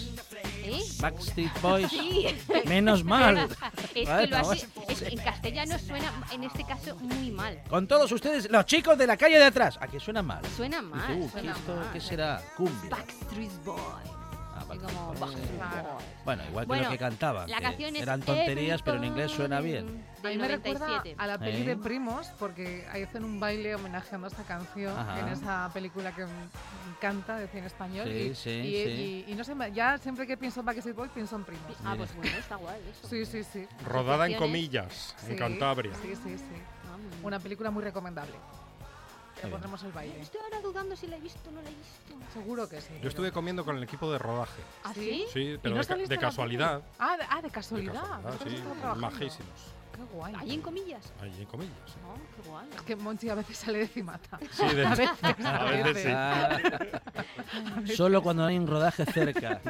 ¿Eh? 0.63 0.79
Backstreet 0.99 1.61
Boys, 1.61 1.89
Sí. 1.89 2.25
menos 2.65 3.03
mal. 3.03 3.37
Es 3.93 4.07
Vale, 4.07 4.23
que 4.23 4.27
lo 4.31 4.37
has- 4.37 4.67
es- 4.87 5.01
en 5.03 5.17
castellano 5.19 5.77
suena, 5.79 6.11
en 6.31 6.43
este 6.43 6.63
caso, 6.65 6.95
muy 6.95 7.29
mal. 7.31 7.61
Con 7.69 7.87
todos 7.87 8.11
ustedes, 8.11 8.49
los 8.49 8.65
chicos 8.65 8.97
de 8.97 9.05
la 9.07 9.17
calle 9.17 9.37
de 9.37 9.45
atrás. 9.45 9.77
¿A 9.81 9.87
qué 9.87 9.99
suena 9.99 10.21
mal? 10.23 10.41
Suena 10.55 10.77
Dice, 10.81 10.89
mal. 10.95 11.17
"Uh, 11.17 11.25
¿qué, 11.25 11.31
suena 11.31 11.51
esto, 11.51 11.75
mal. 11.75 11.89
¿Qué 11.93 12.01
será? 12.01 12.41
Cumbia. 12.57 12.89
Backstreet 12.89 13.63
Boys. 13.63 14.09
Como. 14.67 15.13
Bueno, 16.25 16.43
igual 16.49 16.65
que 16.65 16.67
Bueno, 16.67 16.83
lo 16.85 16.89
que 16.89 16.97
cantaban. 16.97 17.49
La 17.49 17.57
que 17.57 17.63
canción 17.63 17.95
eran 17.95 18.21
tonterías, 18.21 18.81
pero 18.81 18.97
en 18.97 19.03
inglés 19.05 19.31
suena 19.31 19.61
bien. 19.61 20.03
A 20.23 20.27
mí 20.29 20.37
me 20.37 20.47
recuerda 20.47 20.87
97. 20.87 21.15
a 21.17 21.27
la 21.27 21.37
peli 21.37 21.61
¿Eh? 21.61 21.65
de 21.65 21.75
Primos, 21.77 22.27
porque 22.39 22.87
ahí 22.91 23.03
hacen 23.03 23.23
un 23.23 23.39
baile 23.39 23.75
homenajeando 23.75 24.25
a 24.27 24.29
esta 24.31 24.43
canción 24.43 24.97
Ajá. 24.97 25.19
en 25.19 25.27
esa 25.27 25.69
película 25.73 26.13
que 26.15 26.25
me 26.25 26.31
encanta 26.95 27.37
de 27.37 27.47
cine 27.47 27.67
español. 27.67 28.07
Sí, 28.07 28.11
y, 28.31 28.35
sí, 28.35 28.49
y- 28.49 28.83
sí. 28.85 29.25
y- 29.27 29.31
y 29.31 29.35
no 29.35 29.43
sé, 29.43 29.53
ya 29.73 29.97
siempre 29.99 30.25
que 30.25 30.35
pienso 30.35 30.61
en 30.61 30.65
Backstreet 30.65 30.95
Boys 30.95 31.11
pienso 31.11 31.35
en 31.35 31.43
Primos. 31.43 31.77
Ah, 31.85 31.93
pues 31.95 32.15
bueno, 32.15 32.35
está 32.37 32.55
guay 32.55 32.81
eso. 32.89 33.07
Sí, 33.07 33.25
sí, 33.25 33.43
sí. 33.43 33.67
Rodada 33.85 34.27
en 34.27 34.37
comillas, 34.37 35.15
en 35.27 35.37
Cantabria. 35.37 35.93
Sí, 36.01 36.15
sí, 36.15 36.37
sí. 36.37 36.55
Ah. 36.85 36.97
Una 37.23 37.39
película 37.39 37.69
muy 37.69 37.83
recomendable. 37.83 38.33
Le 39.43 39.49
pondremos 39.49 39.83
el 39.83 39.91
baile. 39.91 40.19
Estoy 40.21 40.41
ahora 40.43 40.61
dudando 40.61 40.95
si 40.95 41.07
la 41.07 41.17
he 41.17 41.19
visto 41.19 41.49
o 41.49 41.51
no 41.51 41.61
la 41.61 41.69
he 41.69 41.73
visto. 41.73 42.31
Seguro 42.33 42.67
que 42.69 42.81
sí. 42.81 42.93
Yo 43.01 43.09
estuve 43.09 43.31
comiendo 43.31 43.63
con 43.65 43.77
el 43.77 43.83
equipo 43.83 44.11
de 44.11 44.17
rodaje. 44.17 44.61
¿Ah, 44.83 44.91
¿Sí? 44.93 45.01
sí? 45.01 45.25
Sí, 45.33 45.39
¿Y 45.53 45.57
pero 45.57 45.75
no 45.75 45.83
de, 45.83 46.07
de 46.07 46.17
casualidad. 46.17 46.81
Ah, 46.99 47.17
de, 47.17 47.23
ah, 47.29 47.35
de 47.37 47.41
De 47.43 47.49
casualidad. 47.51 47.93
casualidad, 47.93 48.21
Nosotros 48.23 48.53
sí. 48.95 48.99
Majísimos. 48.99 49.75
Qué 49.95 50.01
guay. 50.13 50.33
Ahí 50.37 50.53
en 50.55 50.61
comillas. 50.61 51.13
Ahí 51.21 51.33
en 51.39 51.45
comillas. 51.45 51.73
sí. 51.85 51.93
Oh, 52.05 52.15
qué 52.43 52.49
guay. 52.49 52.67
Es 52.75 52.81
que 52.81 52.95
Monchi 52.97 53.29
a 53.29 53.35
veces 53.35 53.57
sale 53.57 53.77
de 53.79 53.87
cimata. 53.87 54.39
Sí, 54.51 54.67
de- 54.75 54.85
A 54.85 54.89
veces, 54.95 55.09
a 55.45 55.63
veces 55.63 56.03
sí. 56.03 56.09
Ah, 56.13 56.59
solo 57.95 58.21
cuando 58.21 58.45
hay 58.45 58.57
un 58.57 58.67
rodaje 58.67 59.05
cerca. 59.05 59.61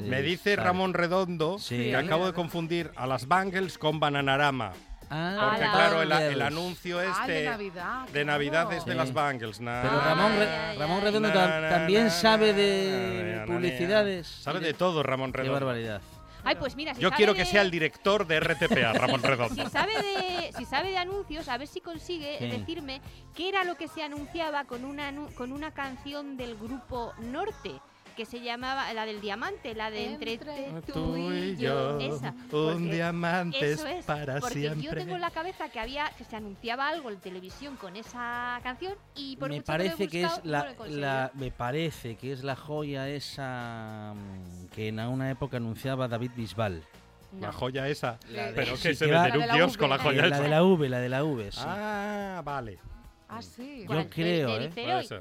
Me 0.00 0.22
dice. 0.22 0.56
Ramón 0.56 0.94
Redondo 0.94 1.58
Sí. 1.58 1.76
que 1.76 1.96
acabo 1.96 2.26
de 2.26 2.32
confundir 2.32 2.90
a 2.96 3.06
las 3.06 3.28
Bangles 3.28 3.78
con 3.78 4.00
Bananarama. 4.00 4.72
Ah, 5.10 5.48
Porque 5.50 5.64
Ala. 5.64 5.72
claro, 5.72 6.02
el, 6.02 6.12
el 6.12 6.42
anuncio 6.42 6.98
Ah, 6.98 7.02
de 7.02 7.08
este 7.10 7.44
Navidad. 7.50 8.08
de 8.08 8.24
Navidad 8.24 8.62
claro. 8.66 8.76
es 8.78 8.84
de 8.84 8.92
Sí. 8.92 8.98
las 8.98 9.12
Bangles. 9.12 9.60
na- 9.60 9.80
Pero 9.82 10.00
Ah, 10.00 10.04
Ramón, 10.04 10.32
ya, 10.38 10.74
Ramón. 10.78 11.00
Redondo 11.00 11.28
na, 11.28 11.34
tam- 11.34 11.60
na, 11.62 11.68
también 11.70 12.04
na, 12.04 12.10
sabe 12.10 12.52
na, 12.52 12.58
de 12.58 13.32
na, 13.34 13.40
na, 13.40 13.46
publicidades. 13.46 14.26
Sabe 14.26 14.60
de 14.60 14.74
todo 14.74 15.02
Ramón 15.02 15.32
Qué 15.32 15.38
Redondo. 15.38 15.64
barbaridad. 15.66 16.02
Ay, 16.44 16.54
pues 16.54 16.76
mira, 16.76 16.94
si 16.94 17.00
Yo 17.00 17.08
sabe 17.08 17.16
quiero 17.16 17.34
que 17.34 17.40
de- 17.40 17.46
sea 17.46 17.62
el 17.62 17.70
director 17.70 18.26
de 18.26 18.36
RTPA, 18.40 18.92
Ramón 18.94 19.22
Redondo. 19.22 19.64
Si 19.64 19.70
sabe, 19.70 19.92
de, 19.94 20.52
si 20.56 20.64
sabe 20.64 20.90
de 20.90 20.98
anuncios, 20.98 21.48
a 21.48 21.58
ver 21.58 21.66
si 21.68 21.80
consigue 21.80 22.36
Sí. 22.38 22.46
decirme 22.46 23.00
qué 23.34 23.48
era 23.48 23.64
lo 23.64 23.76
que 23.76 23.88
se 23.88 24.02
anunciaba 24.02 24.64
con 24.64 24.84
una, 24.84 25.10
con 25.36 25.52
una 25.52 25.72
canción 25.72 26.36
del 26.36 26.56
grupo 26.56 27.12
Norte, 27.18 27.72
que 28.18 28.26
se 28.26 28.40
llamaba 28.40 28.92
la 28.94 29.06
del 29.06 29.20
diamante, 29.20 29.74
la 29.76 29.92
de 29.92 30.06
entre, 30.06 30.32
Entre 30.34 30.92
Tú 30.92 31.16
y 31.16 31.56
yo, 31.56 31.98
esa. 32.00 32.34
un 32.52 32.90
diamante 32.90 33.72
eso 33.72 33.86
es, 33.86 34.04
para 34.04 34.40
porque 34.40 34.58
siempre. 34.58 34.82
yo 34.82 34.92
tengo 34.92 35.14
en 35.14 35.20
la 35.20 35.30
cabeza 35.30 35.68
que 35.68 35.78
había 35.78 36.10
que 36.18 36.24
se 36.24 36.34
anunciaba 36.34 36.88
algo 36.88 37.10
en 37.10 37.20
televisión 37.20 37.76
con 37.76 37.94
esa 37.94 38.58
canción 38.64 38.94
y 39.14 39.36
por 39.36 39.50
me 39.50 39.54
mucho 39.56 39.62
que 39.62 39.66
parece 39.78 40.08
que 40.08 40.22
es 40.22 40.28
buscado, 40.42 40.42
no 40.44 40.50
la, 40.50 41.20
la- 41.22 41.30
me 41.34 41.52
parece 41.52 42.16
que 42.16 42.32
es 42.32 42.42
la 42.42 42.56
joya 42.56 43.08
esa 43.08 44.14
mm, 44.16 44.66
que 44.74 44.88
en 44.88 44.98
una 44.98 45.30
época 45.30 45.58
anunciaba 45.58 46.08
David 46.08 46.32
Bisbal. 46.36 46.82
La 47.38 47.46
No. 47.48 47.52
joya 47.52 47.86
esa. 47.88 48.18
La- 48.30 48.50
Pero 48.52 48.76
Sí, 48.76 48.88
que 48.88 48.94
se 48.96 49.06
que 49.06 49.12
va- 49.12 49.22
vende 49.24 49.38
La 49.38 49.44
de 49.46 49.52
un 49.52 49.58
la 49.60 49.64
kiosco 49.66 49.86
la 49.86 49.94
Eh, 49.96 49.98
joya 50.02 50.22
la 50.22 50.28
esa. 50.34 50.40
de 50.42 50.48
la 50.48 50.64
V, 50.64 50.88
la 50.88 50.98
de 50.98 51.08
la 51.08 51.24
V, 51.24 51.52
sí. 51.52 51.60
Ah, 51.62 52.42
vale. 52.44 52.78
Ah, 53.30 53.42
sí. 53.42 53.84
¿Cuál? 53.86 54.04
Yo 54.04 54.10
creo, 54.10 54.58
¿eh? 54.58 54.70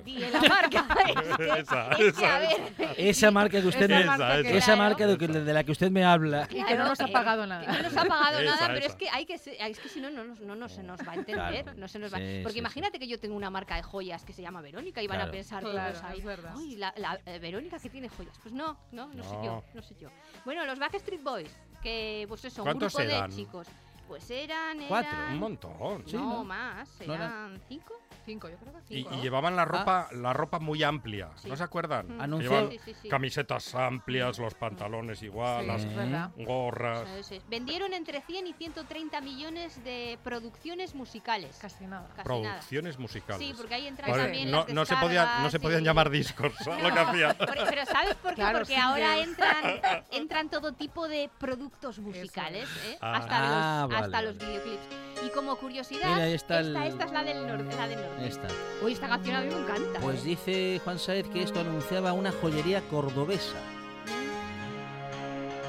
Di 0.05 0.17
la 0.19 0.39
marca. 0.49 0.87
Es 1.09 1.59
Esa, 1.59 1.89
que- 1.89 2.05
es 2.07 2.13
que, 2.15 2.83
esa, 2.83 2.93
Esa 2.97 3.31
marca 3.31 3.61
que 3.61 3.67
usted 3.67 3.91
Esa 3.91 4.71
me, 4.71 4.77
marca 4.77 5.07
de, 5.07 5.17
que- 5.17 5.27
de 5.27 5.53
la 5.53 5.63
que 5.65 5.71
usted 5.73 5.91
me 5.91 6.05
habla. 6.05 6.47
Y 6.49 6.63
que 6.63 6.75
no 6.75 6.85
nos 6.87 7.01
ha 7.01 7.05
eh, 7.05 7.11
pagado 7.11 7.41
que 7.43 7.49
nada. 7.49 7.65
no 7.69 7.83
nos 7.83 7.97
ha 7.97 8.05
pagado 8.05 8.39
Esa, 8.39 8.55
nada, 8.55 8.67
pero 8.73 8.85
es 8.85 8.95
que 8.95 9.09
hay 9.09 9.25
que 9.25 9.37
ser- 9.37 9.55
es 9.59 9.77
que 9.79 9.89
si 9.89 9.99
no 9.99 10.09
no 10.09 10.23
nos, 10.23 10.39
no 10.39 10.69
se 10.69 10.83
nos 10.83 11.01
va 11.05 11.11
a 11.11 11.15
entender, 11.15 11.63
Claro. 11.63 11.73
no 11.77 11.87
se 11.89 11.99
nos 11.99 12.13
va. 12.13 12.17
Sí, 12.17 12.39
Porque 12.43 12.53
sí, 12.53 12.59
imagínate 12.59 12.97
que 12.97 13.07
yo 13.09 13.19
tengo 13.19 13.35
una 13.35 13.49
marca 13.49 13.75
de 13.75 13.83
joyas 13.83 14.23
que 14.23 14.31
se 14.31 14.41
llama 14.41 14.61
Verónica 14.61 15.01
y 15.01 15.07
van 15.07 15.17
Claro. 15.17 15.29
a 15.29 15.33
pensar 15.33 15.63
Claro, 15.63 15.91
todos 15.93 16.03
ahí. 16.05 16.23
"Ay, 16.57 16.75
la, 16.77 16.93
la, 16.95 17.19
eh, 17.25 17.39
Verónica 17.39 17.77
que 17.77 17.89
tiene 17.89 18.07
joyas." 18.07 18.37
Pues 18.41 18.53
no, 18.53 18.77
no, 18.93 19.07
no, 19.13 19.23
sé 19.23 19.35
yo, 19.43 19.63
no 19.73 19.81
sé 19.81 19.95
yo. 19.99 20.09
Bueno, 20.45 20.65
los 20.65 20.79
Backstreet 20.79 21.21
Boys, 21.23 21.51
que 21.83 22.25
pues 22.29 22.45
eso, 22.45 22.61
un 22.61 22.67
¿Cuántos 22.67 22.93
grupo 22.95 23.11
de 23.11 23.29
chicos. 23.35 23.67
Pues 24.07 24.29
eran, 24.31 24.79
Cuatro, 24.87 25.11
eran- 25.11 25.33
Un 25.33 25.39
montón. 25.39 26.03
Sí, 26.07 26.15
no, 26.15 26.33
¿no? 26.37 26.43
más, 26.45 26.89
¿No 27.05 27.13
era? 27.13 27.25
eran 27.25 27.61
cinco. 27.67 27.93
Cinco, 28.27 28.49
yo 28.49 28.57
creo 28.57 28.73
que 28.73 28.93
Y, 28.93 28.97
cinco. 29.03 29.13
y 29.13 29.17
¿no? 29.17 29.23
llevaban 29.23 29.55
la 29.55 29.63
ropa, 29.63 30.09
la 30.11 30.33
ropa 30.33 30.59
muy 30.59 30.83
amplia, 30.83 31.29
Sí. 31.37 31.47
¿no 31.47 31.55
se 31.55 31.63
acuerdan? 31.63 32.07
Mm. 32.17 32.39
Llevaban 32.41 32.71
Sí, 32.71 32.79
sí, 32.83 32.93
sí. 33.03 33.07
camisetas 33.07 33.73
amplias, 33.73 34.37
los 34.37 34.53
pantalones 34.53 35.23
igual, 35.23 35.61
Sí, 35.61 35.67
las 35.95 36.35
gorras. 36.45 37.07
Vendieron 37.47 37.93
entre 37.93 38.19
100 38.21 38.47
y 38.47 38.53
130 38.53 39.21
millones 39.21 39.81
de 39.85 40.19
producciones 40.25 40.93
musicales. 40.93 41.57
Casi 41.61 41.85
nada. 41.85 42.05
Casi 42.09 42.17
nada. 42.17 42.23
Producciones 42.25 42.99
musicales. 42.99 43.47
Sí, 43.47 43.53
porque 43.55 43.75
ahí 43.75 43.87
entran 43.87 44.11
Vale, 44.11 44.23
también 44.23 44.51
no, 44.51 44.65
las 44.65 44.73
no 44.73 44.85
se 44.85 44.95
podían, 44.97 45.43
no 45.43 45.49
se 45.49 45.59
podían 45.61 45.81
y- 45.81 45.85
llamar 45.85 46.09
discos, 46.09 46.51
¿sabes 46.59 46.83
lo 46.83 46.89
que 46.93 47.33
por- 47.45 47.69
pero 47.69 47.85
¿sabes 47.85 48.15
por 48.15 48.31
qué? 48.31 48.35
Claro, 48.35 48.57
Porque 48.59 48.73
sí, 48.73 48.79
ahora 48.79 49.17
entran, 49.19 49.63
entran 50.11 50.49
todo 50.49 50.73
tipo 50.73 51.07
de 51.07 51.29
productos 51.39 51.99
musicales, 51.99 52.67
¿eh? 52.85 52.97
Ah. 52.99 53.15
hasta, 53.17 53.37
Ah, 53.37 53.81
los, 53.83 53.89
vale, 53.91 54.05
hasta 54.05 54.21
los 54.21 54.37
videoclips. 54.37 54.87
Y 55.25 55.29
como 55.29 55.55
curiosidad, 55.55 56.09
Mira, 56.13 56.25
ahí 56.25 56.33
está 56.33 56.59
esta, 56.59 56.85
el- 56.85 56.91
esta 56.91 57.05
es 57.05 57.11
la 57.11 57.23
del 57.23 57.47
norte. 57.47 57.75
La 57.75 57.87
del 57.87 58.01
norte. 58.01 58.16
Esta. 58.21 58.47
Uy, 58.83 58.93
esta 58.93 59.07
canción 59.07 59.35
a 59.35 59.41
mí 59.41 59.47
me 59.53 59.61
encanta. 59.61 59.99
Pues 59.99 60.21
¿eh? 60.21 60.29
dice 60.29 60.81
Juan 60.83 60.99
Saez 60.99 61.27
que 61.29 61.43
esto 61.43 61.59
anunciaba 61.59 62.13
una 62.13 62.31
joyería 62.31 62.81
cordobesa. 62.89 63.57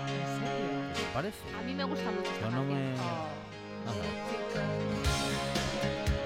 ¿En 0.08 0.40
serio? 0.40 0.94
¿Qué 0.94 1.00
os 1.02 1.08
parece? 1.14 1.38
A 1.58 1.62
mí 1.62 1.74
me 1.74 1.84
gusta 1.84 2.10
mucho 2.10 2.30
esta 2.30 2.50
no 2.50 2.58
canción. 2.58 2.74
me... 2.74 2.94
Oh. 2.94 3.28
Ajá. 3.88 3.98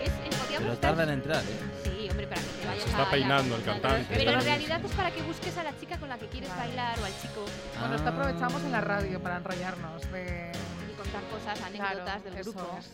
Es, 0.03 0.11
Pero 0.59 0.77
tarda 0.79 1.03
en 1.05 1.11
entrar, 1.11 1.43
¿eh? 1.43 1.59
Sí, 1.85 2.09
hombre, 2.11 2.27
para 2.27 2.41
que 2.41 2.47
te 2.49 2.67
vayas 2.67 2.83
Se 2.85 2.91
está 2.91 3.03
a- 3.03 3.11
peinando 3.11 3.55
a- 3.55 3.59
el 3.59 3.65
cantante. 3.65 4.15
Pero 4.17 4.31
en 4.33 4.41
realidad 4.43 4.85
es 4.85 4.93
para 4.93 5.11
que 5.11 5.23
busques 5.23 5.57
a 5.59 5.65
la 5.65 5.79
chica 5.79 5.99
con 5.99 6.09
la 6.09 6.19
que 6.19 6.27
quieres 6.27 6.51
Vale. 6.51 6.61
bailar 6.69 6.99
o 7.01 7.05
al 7.05 7.13
chico 7.21 7.45
Bueno, 7.81 7.95
esto 7.97 8.09
Ah. 8.09 8.13
aprovechamos 8.13 8.63
en 8.63 8.73
la 8.73 8.81
radio 8.81 9.21
para 9.21 9.37
enrollarnos 9.39 10.03
de... 10.13 10.53
y 10.91 10.95
contar 10.97 11.23
cosas, 11.31 11.61
anécdotas 11.63 12.05
Claro, 12.05 12.23
del 12.23 12.37
eso 12.39 12.53
grupo. 12.53 12.77
es. 12.79 12.91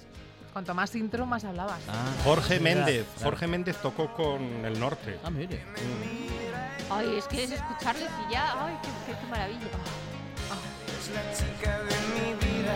Cuanto 0.58 0.74
más 0.74 0.92
intro, 0.96 1.24
más 1.24 1.44
hablabas. 1.44 1.78
Ah, 1.88 2.04
Jorge 2.24 2.58
Méndez. 2.58 3.06
claro. 3.14 3.30
Jorge 3.30 3.46
Méndez 3.46 3.76
tocó 3.80 4.12
con 4.12 4.42
el 4.64 4.80
norte. 4.80 5.16
Ah, 5.22 5.30
mire. 5.30 5.62
Ay, 6.90 7.14
es 7.16 7.28
que 7.28 7.44
es 7.44 7.52
escucharles 7.52 8.10
y 8.28 8.32
ya, 8.32 8.54
ay, 8.66 8.74
qué, 8.82 8.88
qué- 9.12 9.18
qué 9.20 9.26
maravilla. 9.30 9.60
Es 10.98 11.10
la 11.14 11.32
chica 11.32 11.78
de 11.84 11.94
mi 12.12 12.34
vida. 12.44 12.74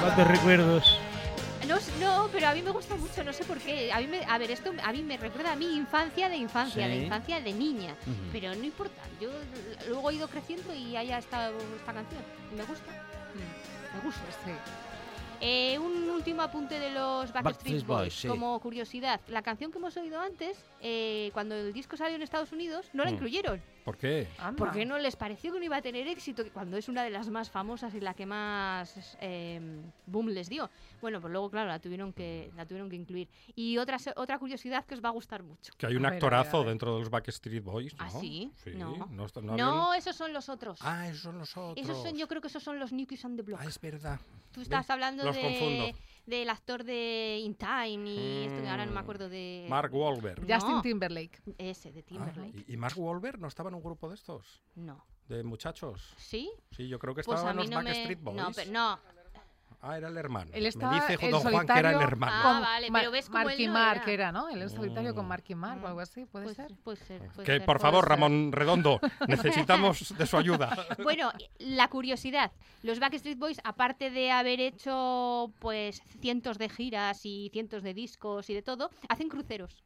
¿Cuántos 0.00 0.26
recuerdos? 0.26 0.98
No, 1.68 1.76
no, 2.00 2.28
pero 2.32 2.48
a 2.48 2.54
mí 2.54 2.62
me 2.62 2.70
gusta 2.70 2.94
mucho, 2.96 3.22
no 3.22 3.34
sé 3.34 3.44
por 3.44 3.58
qué. 3.58 3.92
A 3.92 4.00
mí 4.00 4.06
me, 4.06 4.24
a 4.24 4.38
ver, 4.38 4.50
esto 4.52 4.72
a 4.82 4.92
mí 4.92 5.02
me 5.02 5.18
recuerda 5.18 5.52
a 5.52 5.56
mi 5.56 5.76
infancia 5.76 6.30
de 6.30 6.36
infancia, 6.38 6.88
de 6.88 6.94
Sí. 6.96 7.02
infancia 7.04 7.40
de 7.42 7.52
niña. 7.52 7.94
Ujú. 8.06 8.16
Pero 8.32 8.54
no 8.54 8.64
importa, 8.64 9.02
yo 9.20 9.28
luego 9.88 10.10
he 10.10 10.14
ido 10.14 10.28
creciendo 10.28 10.74
y 10.74 10.96
haya 10.96 11.18
estado 11.18 11.52
esta 11.78 11.92
canción. 11.92 12.22
Me 12.56 12.64
gusta, 12.64 12.90
Mm, 13.34 13.71
me 13.94 14.00
gusta. 14.00 14.22
Sí. 14.44 14.50
Eh, 15.44 15.76
un 15.78 16.08
último 16.10 16.42
apunte 16.42 16.78
de 16.78 16.90
los 16.90 17.32
Backstreet, 17.32 17.44
Backstreet 17.44 17.86
Boys, 17.86 17.98
Boys, 17.98 18.14
sí. 18.14 18.28
como 18.28 18.58
curiosidad. 18.60 19.20
La 19.26 19.42
canción 19.42 19.72
que 19.72 19.78
hemos 19.78 19.96
oído 19.96 20.20
antes, 20.20 20.56
eh, 20.80 21.30
cuando 21.32 21.56
el 21.56 21.72
disco 21.72 21.96
salió 21.96 22.14
en 22.14 22.22
Estados 22.22 22.52
Unidos, 22.52 22.86
no 22.92 23.02
la 23.04 23.10
Mm. 23.10 23.14
incluyeron. 23.14 23.62
¿Por 23.84 23.96
qué? 23.96 24.28
Anda. 24.38 24.56
Porque 24.56 24.84
no 24.86 24.96
les 24.98 25.16
pareció 25.16 25.52
que 25.52 25.58
no 25.58 25.64
iba 25.64 25.76
a 25.76 25.82
tener 25.82 26.06
éxito, 26.06 26.44
que 26.44 26.50
cuando 26.50 26.76
es 26.76 26.88
una 26.88 27.02
de 27.02 27.10
las 27.10 27.28
más 27.30 27.50
famosas 27.50 27.92
y 27.94 28.00
la 28.00 28.14
que 28.14 28.26
más 28.26 29.16
eh, 29.20 29.60
boom 30.06 30.28
les 30.28 30.48
dio. 30.48 30.70
Bueno, 31.00 31.20
pues 31.20 31.32
luego, 31.32 31.50
claro, 31.50 31.68
la 31.68 31.80
tuvieron 31.80 32.12
que, 32.12 32.52
la 32.56 32.64
tuvieron 32.64 32.88
que 32.88 32.94
incluir. 32.96 33.28
Y 33.56 33.78
otra, 33.78 33.98
se- 33.98 34.12
otra 34.14 34.38
curiosidad 34.38 34.84
que 34.84 34.94
os 34.94 35.02
va 35.04 35.08
a 35.08 35.12
gustar 35.12 35.42
mucho. 35.42 35.72
Que 35.76 35.86
hay 35.86 35.96
un 35.96 36.06
actorazo 36.06 36.58
ver. 36.60 36.68
dentro 36.68 36.94
de 36.94 37.00
los 37.00 37.10
Backstreet 37.10 37.62
Boys, 37.64 37.96
¿no? 37.96 38.04
¿Ah, 38.04 38.10
sí? 38.10 38.52
Sí, 38.62 38.70
No. 38.76 38.96
no, 39.10 39.26
No, 39.42 39.56
no 39.56 39.94
esos 39.94 40.14
son 40.14 40.32
los 40.32 40.48
otros. 40.48 40.78
Ah, 40.82 41.08
esos 41.08 41.22
son 41.22 41.38
los 41.38 41.56
otros. 41.56 41.84
esos 41.84 42.00
son, 42.02 42.16
yo 42.16 42.28
creo 42.28 42.40
que 42.40 42.48
esos 42.48 42.62
son 42.62 42.78
los 42.78 42.92
New 42.92 43.06
Kids 43.06 43.24
on 43.24 43.36
the 43.36 43.42
Block. 43.42 43.60
Ah, 43.62 43.66
es 43.66 43.80
verdad. 43.80 44.20
Tú 44.52 44.60
estás 44.60 44.88
hablando 44.90 45.24
Los 45.24 45.34
de, 45.34 45.42
confundo. 45.42 45.84
Del 46.26 46.50
actor 46.50 46.84
de 46.84 47.38
In 47.42 47.54
Time 47.54 48.08
y 48.08 48.44
esto 48.46 48.62
que 48.62 48.68
ahora 48.68 48.84
no 48.86 48.92
me 48.92 49.00
Mm. 49.00 49.02
acuerdo 49.02 49.28
de... 49.28 49.66
Mark 49.68 49.92
Wahlberg. 49.94 50.40
Justin 50.40 50.74
No. 50.76 50.82
Timberlake. 50.82 51.42
Ese, 51.58 51.92
de 51.92 52.00
Ah, 52.00 52.04
Timberlake. 52.06 52.64
¿y, 52.68 52.74
y 52.74 52.76
Mark 52.76 52.94
Wahlberg 52.98 53.38
no 53.40 53.48
estaba 53.48 53.68
en 53.70 53.74
un 53.74 53.82
grupo 53.82 54.08
de 54.08 54.14
estos? 54.14 54.62
No. 54.76 55.04
De 55.28 55.42
muchachos. 55.42 56.14
¿Sí? 56.16 56.50
Sí, 56.70 56.88
yo 56.88 56.98
creo 56.98 57.14
que 57.14 57.22
Pues 57.22 57.36
estaba 57.38 57.50
a 57.50 57.52
en 57.52 57.56
los 57.58 57.70
no 57.70 57.78
me... 57.82 57.90
Backstreet 57.90 58.20
Boys. 58.22 58.36
No, 58.36 58.50
pero 58.54 58.70
no. 58.70 58.98
Ah, 59.84 59.98
era 59.98 60.08
el 60.08 60.16
hermano. 60.16 60.48
Él 60.54 60.62
Me 60.62 60.68
estaba 60.68 60.94
dice 60.94 61.18
en 61.20 61.30
don 61.32 61.40
Juan 61.42 61.66
que 61.66 61.72
era 61.72 61.78
el 61.90 61.94
solitario 61.96 62.00
hermano. 62.08 62.32
Ah, 62.36 62.42
con 62.52 62.60
vale, 62.62 62.88
pero 62.92 63.10
ves 63.10 63.26
cómo 63.26 63.38
él 63.40 63.44
Marky 63.46 63.66
no 63.66 63.72
Mark 63.72 64.02
era. 64.04 64.12
era, 64.12 64.32
¿no? 64.32 64.48
Él 64.48 64.62
en 64.62 64.70
solitario 64.70 65.12
con 65.14 65.24
Mm. 65.24 65.28
Marky 65.28 65.54
Mark 65.56 65.82
o 65.82 65.86
algo 65.88 66.00
así, 66.00 66.24
¿puede 66.24 66.44
Puede 66.44 66.54
ser? 66.54 66.76
puede 66.84 66.96
ser. 66.98 67.20
puede 67.32 67.46
Que 67.46 67.52
ser, 67.58 67.64
por 67.66 67.80
favor, 67.80 68.04
ser. 68.04 68.10
Ramón 68.10 68.52
Redondo, 68.52 69.00
necesitamos 69.28 70.16
de 70.16 70.26
su 70.26 70.36
ayuda. 70.36 70.86
Bueno, 71.02 71.32
la 71.58 71.88
curiosidad. 71.88 72.52
Los 72.84 73.00
Backstreet 73.00 73.38
Boys, 73.38 73.60
aparte 73.64 74.10
de 74.10 74.30
haber 74.30 74.60
hecho 74.60 75.52
pues 75.58 76.00
cientos 76.20 76.58
de 76.58 76.68
giras 76.68 77.26
y 77.26 77.50
cientos 77.52 77.82
de 77.82 77.92
discos 77.92 78.48
y 78.50 78.54
de 78.54 78.62
todo, 78.62 78.88
hacen 79.08 79.28
cruceros. 79.28 79.82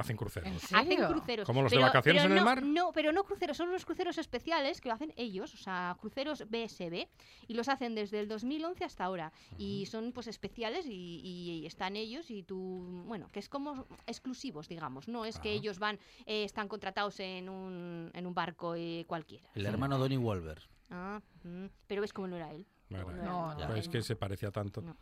Hacen 0.00 0.16
cruceros. 0.16 0.48
¿En 0.48 0.76
Hacen 0.76 1.04
cruceros. 1.06 1.46
¿Como 1.46 1.62
los 1.62 1.70
de 1.70 1.76
Pero- 1.76 1.86
vacaciones 1.86 2.22
pero 2.22 2.32
en 2.34 2.38
el 2.38 2.44
no- 2.44 2.50
mar? 2.50 2.62
No, 2.62 2.92
pero 2.92 3.12
no 3.12 3.24
cruceros, 3.24 3.56
son 3.56 3.68
unos 3.68 3.84
cruceros 3.84 4.18
especiales 4.18 4.80
que 4.80 4.88
lo 4.88 4.94
hacen 4.94 5.12
ellos, 5.16 5.54
o 5.54 5.56
sea, 5.56 5.96
cruceros 6.00 6.44
BSB, 6.48 7.08
y 7.48 7.54
los 7.54 7.68
hacen 7.68 7.94
desde 7.94 8.20
el 8.20 8.28
2011 8.28 8.84
hasta 8.84 9.04
ahora. 9.04 9.32
Y 9.58 9.86
son 9.86 10.12
pues 10.12 10.26
especiales 10.26 10.86
y, 10.86 11.20
y 11.22 11.66
están 11.66 11.96
ellos 11.96 12.30
y 12.30 12.42
tú, 12.42 13.04
bueno, 13.06 13.28
que 13.32 13.38
es 13.40 13.48
como 13.48 13.86
exclusivos, 14.06 14.68
digamos, 14.68 15.08
no 15.08 15.24
es 15.24 15.38
que 15.38 15.50
Ah. 15.50 15.52
ellos 15.52 15.78
van, 15.78 15.98
eh, 16.26 16.44
están 16.44 16.68
contratados 16.68 17.20
en 17.20 17.48
un, 17.48 18.10
en 18.14 18.26
un 18.26 18.34
barco 18.34 18.74
eh, 18.74 19.04
cualquiera. 19.06 19.48
El 19.54 19.66
hermano 19.66 19.98
Donnie 19.98 20.18
Wolver. 20.18 20.62
Ah, 20.90 21.20
mm, 21.44 21.66
pero 21.86 22.00
ves 22.00 22.12
como 22.12 22.26
no 22.26 22.36
era 22.36 22.52
él. 22.52 22.66
Vale. 22.88 23.04
No, 23.04 23.12
No, 23.22 23.52
era 23.52 23.60
no. 23.60 23.66
Pues 23.68 23.80
es 23.84 23.88
que 23.88 24.02
se 24.02 24.16
parecía 24.16 24.50
tanto. 24.50 24.80
No. 24.82 24.96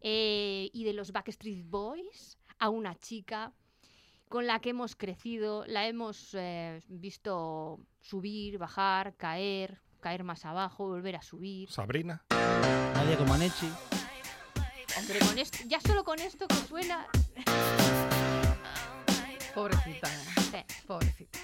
Eh, 0.00 0.68
y 0.72 0.84
de 0.84 0.92
los 0.92 1.10
Backstreet 1.12 1.64
Boys 1.68 2.38
a 2.58 2.68
una 2.68 2.94
chica 2.96 3.52
con 4.28 4.46
la 4.46 4.60
que 4.60 4.70
hemos 4.70 4.96
crecido, 4.96 5.64
la 5.66 5.86
hemos 5.86 6.34
eh, 6.34 6.82
visto 6.88 7.80
subir, 8.00 8.58
bajar, 8.58 9.14
caer, 9.16 9.80
caer 10.00 10.24
más 10.24 10.44
abajo, 10.44 10.86
volver 10.86 11.16
a 11.16 11.22
subir. 11.22 11.70
Sabrina. 11.70 12.24
Nadie 12.30 13.16
como 13.16 13.34
Anechi. 13.34 13.70
Hombre, 14.98 15.18
con 15.20 15.38
esto, 15.38 15.58
ya 15.66 15.80
solo 15.80 16.04
con 16.04 16.18
esto 16.18 16.46
que 16.48 16.54
suena... 16.54 17.06
Pobrecita, 19.54 20.08
¿eh? 20.12 20.66
Sí. 20.68 20.86
Pobrecita. 20.86 21.38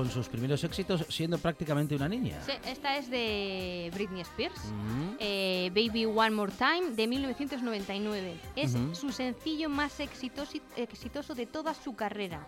Con 0.00 0.10
sus 0.10 0.30
primeros 0.30 0.64
éxitos 0.64 1.04
siendo 1.10 1.36
prácticamente 1.36 1.94
una 1.94 2.08
niña. 2.08 2.40
Sí, 2.46 2.52
esta 2.64 2.96
es 2.96 3.10
de 3.10 3.90
Britney 3.92 4.22
Spears. 4.22 4.64
Mm. 4.64 5.16
eh, 5.18 5.70
Baby 5.74 6.06
One 6.06 6.30
More 6.30 6.52
Time 6.52 6.92
de 6.96 7.06
1999. 7.06 8.40
Es 8.56 8.74
su 8.92 9.12
sencillo 9.12 9.68
más 9.68 10.00
exitoso, 10.00 10.56
exitoso 10.76 11.34
de 11.34 11.44
toda 11.44 11.74
su 11.74 11.94
carrera. 11.94 12.46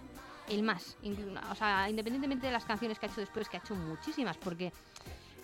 El 0.49 0.63
más. 0.63 0.97
O 1.51 1.55
sea, 1.55 1.91
independientemente 1.91 2.47
de 2.47 2.53
las 2.55 2.65
canciones 2.65 2.99
que 2.99 3.05
ha 3.05 3.11
hecho 3.11 3.21
después, 3.21 3.51
que 3.51 3.59
ha 3.59 3.61
hecho 3.61 3.75
muchísimas, 3.75 4.39
porque 4.39 4.73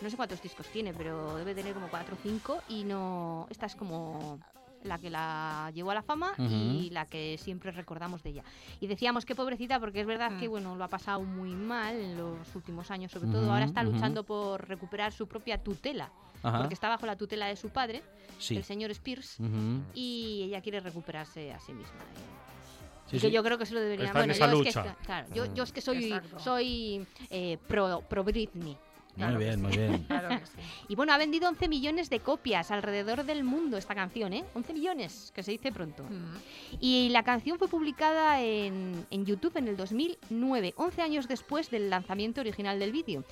no 0.01 0.09
sé 0.09 0.17
cuántos 0.17 0.41
discos 0.41 0.67
tiene, 0.69 0.95
pero 0.95 1.37
debe 1.37 1.55
tener 1.55 1.75
como 1.75 1.89
4 1.89 2.15
o 2.15 2.19
5 2.23 2.63
y 2.71 2.85
no... 2.85 3.47
Esta 3.51 3.67
es 3.67 3.77
como 3.77 4.41
la 4.85 4.99
que 4.99 5.11
la 5.11 5.71
llevó 5.75 5.91
a 5.91 5.95
la 5.95 6.03
fama 6.03 6.33
y 6.39 6.87
Ujú. 6.87 6.95
la 6.95 7.05
que 7.07 7.37
siempre 7.39 7.71
recordamos 7.73 8.23
de 8.23 8.31
ella. 8.31 8.45
Y 8.81 8.87
decíamos 8.87 9.25
que 9.25 9.35
pobrecita, 9.35 9.81
porque 9.81 10.01
es 10.01 10.07
verdad 10.07 10.39
que 10.39 10.47
Mm. 10.49 10.51
bueno, 10.51 10.77
lo 10.77 10.85
ha 10.85 10.89
pasado 10.89 11.21
muy 11.23 11.51
mal 11.51 11.97
en 11.97 12.17
los 12.17 12.55
últimos 12.55 12.91
años, 12.91 13.11
sobre 13.13 13.29
todo 13.31 13.51
ahora 13.53 13.65
está 13.65 13.83
luchando 13.83 14.23
por 14.25 14.67
recuperar 14.69 15.13
su 15.13 15.27
propia 15.27 15.59
tutela 15.63 16.11
Ajá. 16.43 16.59
porque 16.59 16.75
está 16.75 16.89
bajo 16.89 17.07
la 17.07 17.17
tutela 17.17 17.47
de 17.47 17.57
su 17.57 17.71
padre, 17.71 18.03
Sí. 18.39 18.57
el 18.57 18.63
señor 18.65 18.91
Spears, 18.93 19.41
Ujú. 19.41 19.83
y 19.95 20.43
ella 20.45 20.61
quiere 20.61 20.79
recuperarse 20.81 21.53
a 21.53 21.59
sí 21.61 21.73
misma. 21.73 21.93
eh. 21.93 23.11
Sí, 23.11 23.17
y 23.17 23.21
que 23.21 23.29
sí. 23.29 23.33
yo 23.33 23.43
creo 23.43 23.57
que 23.57 23.65
se 23.65 23.73
lo 23.75 23.81
debería 23.81 24.07
Está 24.09 24.19
en 24.19 24.27
bueno, 24.27 24.33
esa 24.35 24.53
yo 24.53 24.63
es 24.63 24.75
que 24.75 24.81
lucha. 24.81 24.97
claro, 25.05 25.27
yo, 25.35 25.55
yo 25.55 25.63
es 25.65 25.73
que 25.73 25.81
soy 25.81 26.05
Exacto. 26.13 26.39
soy 26.41 27.07
eh, 27.31 27.57
pro, 27.67 28.03
pro 28.09 28.23
Britney. 28.23 28.77
Muy 29.19 29.37
bien, 29.45 29.61
muy 29.63 29.71
bien. 29.77 30.05
Claro 30.09 30.29
que 30.29 30.47
sí. 30.47 30.53
Y 30.89 30.95
bueno, 30.95 31.13
ha 31.13 31.19
vendido 31.19 31.49
11 31.49 31.69
millones 31.69 32.09
de 32.11 32.21
copias 32.21 32.71
alrededor 32.71 33.25
del 33.25 33.45
mundo 33.45 33.77
esta 33.77 33.95
canción, 33.95 34.33
¿eh? 34.33 34.45
11 34.55 34.73
millones, 34.73 35.33
que 35.35 35.43
se 35.43 35.51
dice 35.53 35.73
pronto. 35.73 36.05
Mm. 36.05 36.37
Y 36.81 37.09
la 37.11 37.23
canción 37.23 37.59
fue 37.59 37.69
publicada 37.69 38.41
en, 38.43 39.07
en 39.11 39.27
YouTube 39.27 39.57
en 39.57 39.69
el 39.69 39.77
2009, 39.77 40.75
11 40.77 41.03
años 41.03 41.29
después 41.29 41.71
del 41.71 41.91
lanzamiento 41.91 42.41
original 42.41 42.79
del 42.79 42.93
vídeo. 42.93 43.25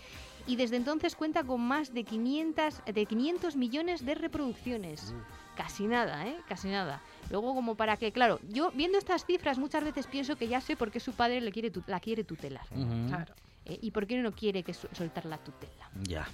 Y 0.49 0.55
desde 0.57 0.77
entonces 0.77 1.17
cuenta 1.17 1.43
con 1.43 1.61
más 1.61 1.93
de 1.93 2.05
500, 2.05 2.83
de 2.87 3.07
500 3.07 3.57
millones 3.57 4.05
de 4.05 4.15
reproducciones. 4.15 5.13
Casi 5.57 5.87
nada, 5.87 6.27
¿eh? 6.27 6.37
Casi 6.49 6.69
nada. 6.69 7.01
Luego, 7.31 7.55
como 7.55 7.75
para 7.75 7.97
que, 7.97 8.13
claro, 8.13 8.39
yo 8.51 8.71
viendo 8.73 8.99
estas 8.99 9.25
cifras 9.25 9.59
muchas 9.59 9.83
veces 9.83 10.07
pienso 10.07 10.37
que 10.37 10.47
ya 10.47 10.61
sé 10.61 10.77
por 10.77 10.91
qué 10.93 11.01
su 11.01 11.13
padre 11.15 11.41
le 11.41 11.51
quiere 11.51 11.71
tu- 11.71 11.83
la 11.87 11.99
quiere 11.99 12.23
tutelar. 12.25 12.67
Ujú. 12.71 13.09
Claro. 13.09 13.35
¿Eh? 13.67 13.79
Y 13.83 13.91
por 13.91 14.07
qué 14.07 14.17
no 14.19 14.33
quiere 14.33 14.63
que 14.63 14.73
su- 14.75 14.89
soltar 14.93 15.27
la 15.27 15.39
tutela. 15.39 15.91
Ya. 16.03 16.27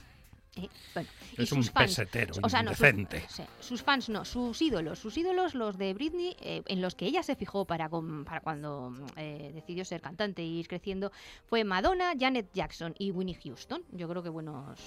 ¿eh? 0.57 0.69
Bueno, 0.95 1.09
y 1.39 1.43
Es 1.43 1.53
un 1.53 1.65
fans- 1.65 1.91
pesetero, 1.97 2.35
o 2.43 2.49
sea, 2.51 2.63
no, 2.63 2.71
sus- 2.75 2.79
sus 3.61 3.83
fans 3.83 4.09
no, 4.11 4.25
sus 4.27 4.61
ídolos, 4.61 4.99
sus 4.99 5.17
ídolos, 5.17 5.55
los 5.55 5.79
de 5.79 5.95
Britney, 5.95 6.37
eh, 6.41 6.63
en 6.67 6.83
los 6.83 6.95
que 6.95 7.07
ella 7.07 7.23
se 7.23 7.37
fijó 7.37 7.65
para, 7.65 7.89
con- 7.89 8.25
para 8.27 8.41
cuando 8.41 8.93
eh, 9.17 9.51
decidió 9.55 9.85
ser 9.87 10.03
cantante 10.03 10.43
y 10.45 10.59
ir 10.61 10.69
creciendo, 10.69 11.11
fue 11.47 11.65
Madonna, 11.65 12.13
Janet 12.19 12.51
Jackson 12.53 12.95
y 12.99 13.11
Winnie 13.13 13.39
Houston. 13.43 13.83
Yo 13.93 14.07
creo 14.11 14.23
que 14.23 14.29
buenos, 14.29 14.79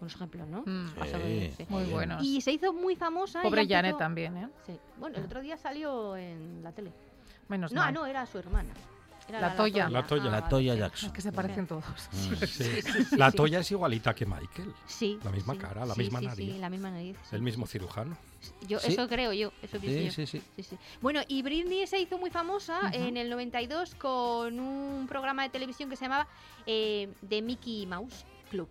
buenos 0.00 0.14
ejemplos, 0.16 0.48
¿no? 0.48 0.62
Mm. 0.66 0.88
Sí. 1.56 1.66
Muy 1.70 1.84
buenos. 1.84 2.22
Y 2.22 2.42
se 2.42 2.52
hizo 2.52 2.74
muy 2.74 2.94
famosa. 2.94 3.40
Pobre 3.40 3.62
Janet 3.66 3.92
empezó- 3.92 3.98
también, 3.98 4.36
¿eh? 4.36 4.48
Sí. 4.66 4.78
Bueno, 4.98 5.16
el 5.16 5.24
otro 5.24 5.40
día 5.40 5.56
salió 5.56 6.14
en 6.16 6.62
la 6.62 6.72
tele. 6.72 6.92
Menos 7.48 7.72
No, 7.72 7.80
mal. 7.80 7.94
no, 7.94 8.04
era 8.04 8.26
su 8.26 8.38
hermana. 8.38 8.74
Era 9.28 9.40
La 9.40 9.56
Toya. 9.56 9.88
La 9.88 10.06
Toya. 10.06 10.22
Ah, 10.22 10.26
La 10.26 10.40
vale, 10.40 10.50
Toya 10.50 10.72
sí. 10.74 10.78
Jackson. 10.80 11.12
Que 11.12 11.20
se 11.22 11.32
parecen 11.32 11.66
todos. 11.66 11.84
Mm. 12.12 12.34
Sí. 12.44 12.46
sí, 12.46 12.82
sí, 12.82 13.16
La 13.16 13.30
sí. 13.30 13.36
Toya 13.36 13.60
es 13.60 13.70
igualita 13.70 14.14
que 14.14 14.26
Michael. 14.26 14.72
Sí. 14.86 15.18
La 15.24 15.30
misma 15.30 15.54
sí, 15.54 15.60
cara, 15.60 15.86
la 15.86 15.94
sí, 15.94 16.00
misma 16.00 16.18
sí, 16.20 16.26
nariz. 16.26 16.52
Sí, 16.52 16.58
la 16.58 16.70
misma 16.70 16.90
nariz. 16.90 17.16
El 17.32 17.42
mismo 17.42 17.66
cirujano. 17.66 18.16
Yo, 18.68 18.78
Sí. 18.78 18.92
Eso 18.92 19.08
creo 19.08 19.32
yo, 19.32 19.52
eso 19.62 19.78
pienso 19.78 19.98
Sí, 19.98 20.04
yo. 20.04 20.12
sí, 20.12 20.26
sí. 20.26 20.42
Sí, 20.56 20.62
sí. 20.62 20.78
Bueno, 21.00 21.20
y 21.28 21.40
Britney 21.42 21.86
se 21.86 21.98
hizo 21.98 22.18
muy 22.18 22.28
famosa 22.30 22.90
en 22.92 23.16
el 23.16 23.30
92 23.30 23.94
con 23.94 24.60
un 24.60 25.06
programa 25.08 25.42
de 25.44 25.48
televisión 25.48 25.88
que 25.88 25.96
se 25.96 26.04
llamaba 26.04 26.26
eh, 26.66 27.08
The 27.26 27.40
Mickey 27.40 27.86
Mouse 27.86 28.26
Club. 28.50 28.68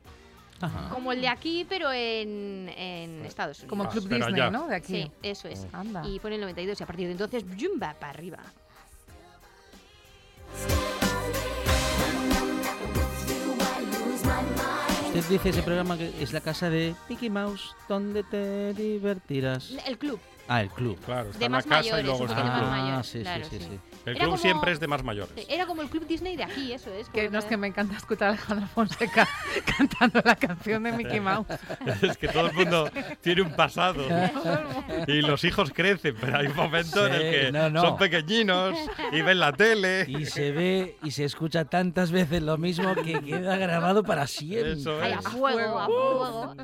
Ajá. 0.61 0.89
Como 0.93 1.11
el 1.11 1.19
de 1.19 1.27
aquí, 1.27 1.65
pero 1.67 1.91
en, 1.91 2.69
en 2.77 3.25
Estados 3.25 3.57
Unidos. 3.59 3.69
Como 3.69 3.83
Ah, 3.85 3.89
Club 3.89 4.05
pero 4.07 4.27
Disney, 4.27 4.41
allá. 4.41 4.51
¿no? 4.51 4.67
De 4.67 4.75
aquí. 4.75 5.03
Sí, 5.03 5.11
eso 5.23 5.47
es. 5.47 5.67
Anda. 5.73 6.07
Y 6.07 6.19
fue 6.19 6.29
en 6.29 6.35
el 6.35 6.41
92 6.41 6.79
y 6.79 6.83
a 6.83 6.85
partir 6.87 7.07
de 7.07 7.11
entonces, 7.13 7.43
¡yumba! 7.57 7.95
para 7.99 8.11
arriba. 8.11 8.37
Usted 15.15 15.29
dice 15.29 15.49
ese 15.49 15.61
programa 15.61 15.97
que 15.97 16.11
es 16.21 16.33
la 16.33 16.41
casa 16.41 16.69
de 16.69 16.95
Mickey 17.07 17.29
Mouse, 17.29 17.75
donde 17.87 18.23
te 18.23 18.73
divertirás. 18.73 19.71
El 19.85 19.97
club, 19.97 20.19
Ah, 20.47 20.61
el 20.61 20.69
club. 20.69 20.99
Claro, 21.05 21.27
está 21.29 21.39
De 21.39 21.45
en 21.45 21.51
la 21.51 21.57
más 21.57 21.65
casa 21.65 21.79
mayores, 21.79 22.03
y 22.03 22.07
luego 22.07 22.25
está 22.25 22.37
el 22.41 22.51
club. 22.51 22.67
Ah, 22.69 23.01
sí, 23.03 23.21
claro, 23.21 23.45
sí, 23.45 23.59
sí, 23.59 23.65
sí. 23.65 23.79
Sí. 24.03 24.09
El 24.09 24.15
Era 24.15 24.25
club 24.25 24.31
como- 24.35 24.41
siempre 24.41 24.71
es 24.71 24.79
de 24.79 24.87
más 24.87 25.03
mayores. 25.03 25.31
era 25.49 25.65
como 25.65 25.81
el 25.81 25.89
club 25.89 26.05
Disney 26.07 26.35
de 26.35 26.43
aquí, 26.43 26.71
eso 26.73 26.91
es. 26.93 27.09
Que 27.09 27.29
no 27.29 27.39
es 27.39 27.45
que- 27.45 27.57
me 27.57 27.67
encanta 27.67 27.95
escuchar 27.97 28.29
a 28.29 28.31
Alejandro 28.31 28.67
Fonseca 28.67 29.27
cantando 29.77 30.21
la 30.25 30.35
canción 30.35 30.83
de 30.83 30.91
Mickey 30.91 31.19
Mouse. 31.21 31.47
Es 32.01 32.17
que 32.17 32.27
todo 32.27 32.47
el 32.47 32.53
mundo 32.53 32.89
tiene 33.21 33.41
un 33.41 33.55
pasado. 33.55 34.05
Y 35.07 35.21
los 35.21 35.43
hijos 35.43 35.71
crecen, 35.71 36.15
pero 36.19 36.37
hay 36.37 36.47
un 36.47 36.55
momento 36.55 37.05
en 37.07 37.13
el 37.13 37.21
Sí, 37.21 37.29
que 37.45 37.51
no, 37.51 37.69
no. 37.69 37.81
son 37.81 37.97
pequeñinos 37.97 38.77
y 39.11 39.21
ven 39.21 39.39
la 39.39 39.51
tele. 39.53 40.05
Y 40.07 40.25
se 40.25 40.51
ve 40.51 40.97
y 41.03 41.11
se 41.11 41.23
escucha 41.25 41.65
tantas 41.65 42.11
veces 42.11 42.41
lo 42.43 42.57
mismo 42.57 42.93
que 42.95 43.19
queda 43.21 43.55
grabado 43.57 44.03
para 44.03 44.27
siempre. 44.27 44.73
Eso 44.73 44.99
Ay, 45.01 45.13
a 45.13 45.19
es. 45.19 45.27
fuego, 45.27 45.79
a 45.79 45.85
fuego. 45.85 46.55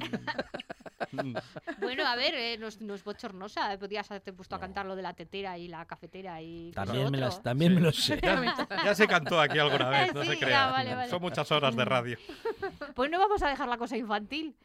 bueno, 1.81 2.05
a 2.05 2.15
ver, 2.15 2.35
eh, 2.35 2.57
no, 2.59 2.67
es, 2.67 2.81
no 2.81 2.93
es 2.93 3.03
bochornosa. 3.03 3.77
Podías 3.79 4.09
haberte 4.11 4.33
puesto 4.33 4.55
a 4.55 4.59
cantar 4.59 4.85
lo 4.85 4.95
de 4.95 5.01
la 5.01 5.13
tetera 5.13 5.57
y 5.57 5.67
la 5.67 5.85
cafetera 5.85 6.41
y. 6.41 6.71
También, 6.71 7.05
lo 7.05 7.11
me, 7.11 7.17
otro. 7.19 7.28
También 7.43 7.75
me 7.75 7.81
lo 7.81 7.91
sé. 7.91 8.19
Ya, 8.23 8.67
ya 8.85 8.95
se 8.95 9.07
cantó 9.07 9.39
aquí 9.39 9.57
alguna 9.59 9.89
vez, 9.89 10.13
no 10.15 10.21
Sí, 10.23 10.29
se 10.29 10.33
ya, 10.35 10.45
crea. 10.45 10.65
vale, 10.71 10.95
vale. 10.95 11.09
Son 11.09 11.21
muchas 11.21 11.51
horas 11.51 11.75
de 11.75 11.85
radio. 11.85 12.17
Pues 12.95 13.09
no 13.11 13.17
vamos 13.19 13.41
a 13.43 13.49
dejar 13.49 13.67
la 13.69 13.77
cosa 13.77 13.95
infantil. 13.97 14.55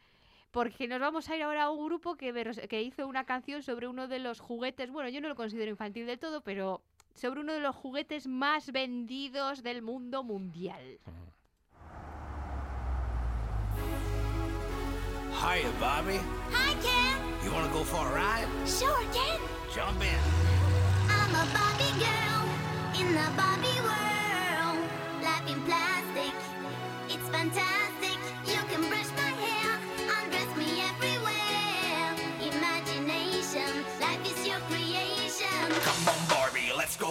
Porque 0.51 0.87
nos 0.87 0.99
vamos 0.99 1.29
a 1.29 1.35
ir 1.35 1.43
ahora 1.43 1.63
a 1.63 1.69
un 1.69 1.85
grupo 1.85 2.15
que, 2.15 2.31
que 2.69 2.81
hizo 2.81 3.07
una 3.07 3.25
canción 3.25 3.61
sobre 3.61 3.87
uno 3.87 4.07
de 4.07 4.19
los 4.19 4.39
juguetes. 4.39 4.89
Bueno, 4.89 5.09
yo 5.09 5.19
no 5.21 5.27
lo 5.27 5.35
considero 5.35 5.69
infantil 5.69 6.05
del 6.07 6.17
todo, 6.19 6.41
pero 6.41 6.81
sobre 7.13 7.41
uno 7.41 7.51
de 7.53 7.59
los 7.59 7.75
juguetes 7.75 8.25
más 8.27 8.71
vendidos 8.71 9.63
del 9.63 9.81
mundo 9.81 10.23
mundial. 10.23 10.99
Hiya, 15.31 15.69
Bobby. 15.79 16.17
Hi, 16.51 16.73
Ken. 16.81 17.17
You 17.43 17.51
want 17.53 17.67
to 17.67 17.73
go 17.77 17.83
for 17.83 18.05
a 18.07 18.13
ride? 18.15 18.47
Sure, 18.65 19.03
Ken. 19.13 19.39
Jump 19.73 20.01
in. 20.01 20.19
I'm 21.09 21.35
a 21.35 21.45
Barbie 21.53 21.99
girl 21.99 22.14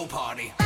party. 0.08 0.63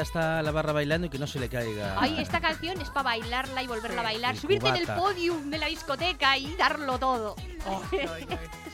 Ir 0.00 0.02
hasta 0.02 0.42
la 0.42 0.50
barra 0.50 0.72
bailando 0.72 1.06
y 1.06 1.10
que 1.10 1.18
no 1.18 1.26
se 1.26 1.38
le 1.38 1.48
caiga. 1.48 1.94
Ay, 1.98 2.16
esta 2.20 2.40
canción 2.40 2.80
es 2.80 2.88
para 2.88 3.02
bailarla 3.04 3.62
y 3.62 3.66
volverla 3.66 4.00
a 4.00 4.04
bailar. 4.04 4.34
El 4.34 4.40
Subirte 4.40 4.68
en 4.68 4.76
el 4.76 4.82
cubata. 4.84 5.00
podium 5.00 5.50
de 5.50 5.58
la 5.58 5.66
discoteca 5.66 6.36
y 6.38 6.54
darlo 6.56 6.98
todo. 6.98 7.36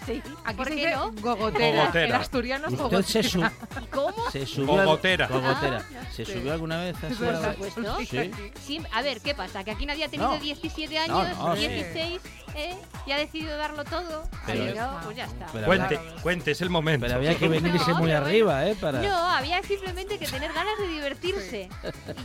Sí, 0.07 0.23
Aquí 0.45 0.57
¿por 0.57 0.67
se 0.69 0.75
qué 0.77 0.81
dice 0.87 0.95
no? 0.97 1.11
gogotera. 1.21 1.81
Gogotera. 1.81 2.05
El 2.05 2.12
asturiano 2.15 2.69
es 2.69 2.75
Usted 2.81 3.03
se, 3.03 3.23
su- 3.25 3.41
gogotera. 3.41 3.83
¿Y 3.83 3.87
cómo? 3.87 4.31
se 4.31 4.47
subió. 4.47 4.79
al- 4.79 4.87
Gogotera. 4.87 5.27
Gogotera. 5.27 5.85
Ah, 5.85 6.06
¿Se 6.12 6.25
sí. 6.25 6.33
subió 6.33 6.53
alguna 6.53 6.81
vez 6.81 6.97
así? 7.03 7.14
Por 7.14 7.29
a 7.29 7.40
la- 7.40 7.53
supuesto. 7.53 7.99
Sí. 8.01 8.31
Sí, 8.64 8.81
a 8.92 9.03
ver, 9.03 9.21
¿qué 9.21 9.35
pasa? 9.35 9.64
¿Que 9.64 9.71
aquí 9.73 9.87
nadie 9.87 10.05
ha 10.05 10.09
tenido 10.09 10.31
No. 10.33 10.38
17 10.38 10.95
No, 11.09 11.19
años, 11.21 11.38
no, 11.38 11.55
sí. 11.57 11.69
16? 11.69 12.21
¿eh? 12.55 12.75
y 13.05 13.12
ha 13.12 13.19
decidido 13.19 13.55
darlo 13.59 13.85
todo, 13.85 14.27
Pero- 14.47 14.64
llegado, 14.64 14.99
pues 15.05 15.16
ya 15.16 15.25
está. 15.27 15.47
Pero 15.53 15.66
Cuente, 15.66 15.97
Claro. 15.99 16.16
cuente, 16.23 16.51
es 16.53 16.61
el 16.62 16.71
momento. 16.71 17.05
Pero 17.07 17.16
había 17.19 17.35
que 17.37 17.49
venirse 17.49 17.90
No, 17.90 17.99
muy 17.99 18.09
pero 18.09 18.25
arriba, 18.25 18.66
¿eh? 18.66 18.75
Para... 18.81 19.01
No, 19.03 19.14
había 19.14 19.62
simplemente 19.62 20.19
que 20.19 20.27
tener 20.27 20.53
ganas 20.55 20.77
de 20.79 20.88
divertirse. 20.88 21.69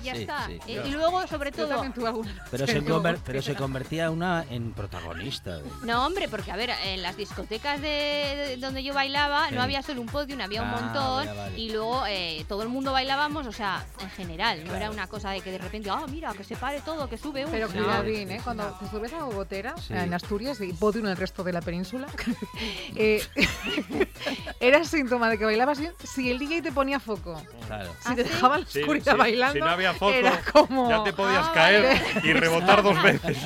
Y 0.02 0.06
ya 0.06 0.16
Sí, 0.16 0.22
está. 0.22 0.48
sí, 0.48 0.60
Eh, 0.68 0.84
y 0.86 0.90
luego, 0.92 1.28
sobre 1.28 1.52
Yo 1.52 1.58
todo. 1.58 1.68
también 1.70 1.94
tuve 1.94 2.08
alguna. 2.08 2.46
Pero, 2.50 2.66
se, 2.66 2.82
conver- 2.82 3.20
pero 3.26 3.42
se 3.42 3.56
convertía 3.56 4.10
una 4.10 4.46
en 4.50 4.72
protagonista. 4.74 5.58
de- 5.58 5.70
No, 5.84 6.06
hombre, 6.06 6.30
porque 6.30 6.52
a 6.52 6.56
ver, 6.56 6.72
en 6.86 7.02
las 7.04 7.18
discotecas 7.18 7.82
de, 7.82 7.88
de 7.88 8.58
donde 8.58 8.84
yo 8.84 8.94
bailaba 8.94 9.50
Sí. 9.50 9.56
no 9.56 9.62
había 9.62 9.82
solo 9.84 10.00
un 10.02 10.08
podium, 10.08 10.40
había 10.42 10.62
un 10.64 10.70
Ah, 10.70 10.80
montón. 10.82 11.26
vale, 11.26 11.34
vale. 11.38 11.60
Y 11.60 11.72
luego 11.74 12.06
eh, 12.08 12.46
todo 12.48 12.64
el 12.64 12.70
mundo 12.70 12.92
bailábamos, 12.94 13.46
o 13.48 13.52
sea, 13.52 13.81
en 14.00 14.10
general. 14.12 14.60
No 14.60 14.64
Claro. 14.66 14.78
era 14.80 14.92
una 14.92 15.08
cosa 15.08 15.32
de 15.32 15.42
que 15.42 15.52
de 15.52 15.58
repente, 15.58 15.90
ah, 15.90 16.06
mira, 16.10 16.34
que 16.34 16.44
se 16.44 16.56
pare 16.56 16.82
todo, 16.82 17.10
que 17.10 17.18
sube 17.18 17.44
uno. 17.44 17.52
Pero 17.52 17.68
No. 17.68 17.74
cuidadín, 17.74 18.28
sí, 18.28 18.34
¿eh? 18.34 18.38
sí. 18.38 18.44
Cuando 18.44 18.66
te 18.80 18.90
subes 18.90 19.14
a 19.14 19.24
Bogotera, 19.24 19.76
Sí. 19.78 19.94
en 19.94 20.14
Asturias 20.14 20.60
y 20.62 20.74
Podium 20.74 21.06
en 21.06 21.12
el 21.12 21.18
resto 21.18 21.44
de 21.44 21.54
la 21.54 21.62
península, 21.62 22.08
eh, 22.96 23.24
era 24.60 24.84
síntoma 24.86 25.30
de 25.30 25.38
que 25.38 25.46
bailabas 25.46 25.80
bien 25.80 25.94
si 26.04 26.30
el 26.32 26.40
DJ 26.40 26.62
te 26.62 26.72
ponía 26.72 27.00
foco. 27.00 27.42
Claro. 27.68 27.92
Si 28.02 28.10
¿Ah, 28.12 28.16
te 28.16 28.24
sí? 28.24 28.30
dejaba 28.30 28.56
en 28.56 28.62
la 28.62 28.68
Sí, 28.68 28.80
oscuridad 28.82 29.12
sí, 29.14 29.18
bailando, 29.18 29.54
Si 29.54 29.60
no 29.60 29.70
había 29.70 29.94
foco, 29.94 30.14
era 30.14 30.42
como... 30.52 30.90
ya 30.90 31.04
te 31.04 31.14
podías 31.14 31.48
Ah, 31.48 31.52
caer 31.54 32.02
y 32.24 32.34
rebotar 32.34 32.84
dos 32.84 33.02
veces. 33.02 33.38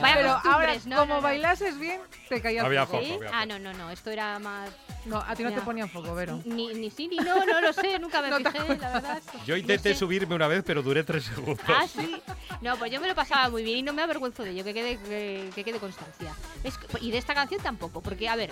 Vaya 0.00 0.14
Pero 0.16 0.40
ahora, 0.44 0.74
no, 0.86 0.96
como 0.96 1.06
no, 1.14 1.16
no. 1.16 1.22
bailases 1.22 1.78
bien, 1.78 2.00
te 2.28 2.40
caía 2.40 2.64
Había 2.64 2.86
foco. 2.86 3.02
¿Sí? 3.02 3.12
Foco, 3.12 3.24
había 3.26 3.38
Ah, 3.40 3.46
no, 3.46 3.58
no, 3.58 3.72
no, 3.72 3.90
esto 3.90 4.10
era 4.10 4.38
más... 4.38 4.70
No, 5.04 5.18
a 5.18 5.34
ti 5.34 5.42
no 5.42 5.50
Ya. 5.50 5.56
te 5.56 5.62
ponían 5.62 5.88
foco, 5.88 6.14
Vero. 6.14 6.40
Ni, 6.44 6.74
ni 6.74 6.90
sí 6.90 7.08
ni 7.08 7.16
no, 7.16 7.44
no 7.46 7.60
lo 7.60 7.72
sé, 7.72 7.98
nunca 7.98 8.20
me 8.20 8.28
No 8.30 8.36
fijé, 8.38 8.76
la 8.76 8.92
verdad. 8.92 9.22
Yo 9.46 9.56
No 9.58 9.72
intenté 9.72 9.92
sé. 9.92 9.98
subirme 9.98 10.34
una 10.34 10.48
vez, 10.48 10.62
pero 10.66 10.82
duré 10.82 11.04
tres 11.04 11.24
segundos. 11.24 11.58
Ah, 11.68 11.86
sí. 11.86 12.20
No, 12.60 12.76
pues 12.76 12.90
yo 12.90 13.00
me 13.00 13.06
lo 13.08 13.14
pasaba 13.14 13.48
muy 13.50 13.62
bien 13.62 13.78
y 13.78 13.82
no 13.82 13.92
me 13.92 14.02
avergüenzo 14.02 14.42
de 14.42 14.50
ello, 14.50 14.64
que 14.64 14.74
quede, 14.74 14.98
que, 14.98 15.50
que 15.54 15.64
quede 15.64 15.78
constancia. 15.78 16.34
Es 16.64 16.78
y 17.00 17.10
de 17.10 17.18
esta 17.18 17.34
canción 17.34 17.60
tampoco, 17.62 18.00
porque, 18.00 18.28
a 18.28 18.34
ver, 18.36 18.50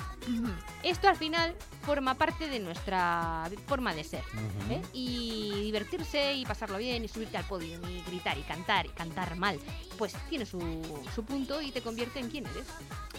esto 0.82 1.08
al 1.08 1.16
final 1.16 1.54
forma 1.84 2.14
parte 2.14 2.48
de 2.48 2.60
nuestra 2.60 3.50
forma 3.66 3.94
de 3.94 4.04
ser. 4.04 4.22
Ujú. 4.32 4.72
¿eh? 4.74 4.82
Y 4.92 5.62
divertirse 5.64 6.34
y 6.34 6.44
pasarlo 6.46 6.78
bien 6.78 7.04
y 7.04 7.08
subirte 7.08 7.36
al 7.36 7.44
podio 7.44 7.80
y 7.88 8.02
gritar 8.06 8.38
y 8.38 8.42
cantar 8.42 8.86
y 8.86 8.90
cantar 8.90 9.36
mal, 9.36 9.58
pues 9.98 10.14
tiene 10.28 10.46
su, 10.46 10.60
su 11.14 11.24
punto 11.24 11.60
y 11.60 11.72
te 11.72 11.80
convierte 11.82 12.20
en 12.20 12.30
quien 12.30 12.46
eres. 12.46 12.66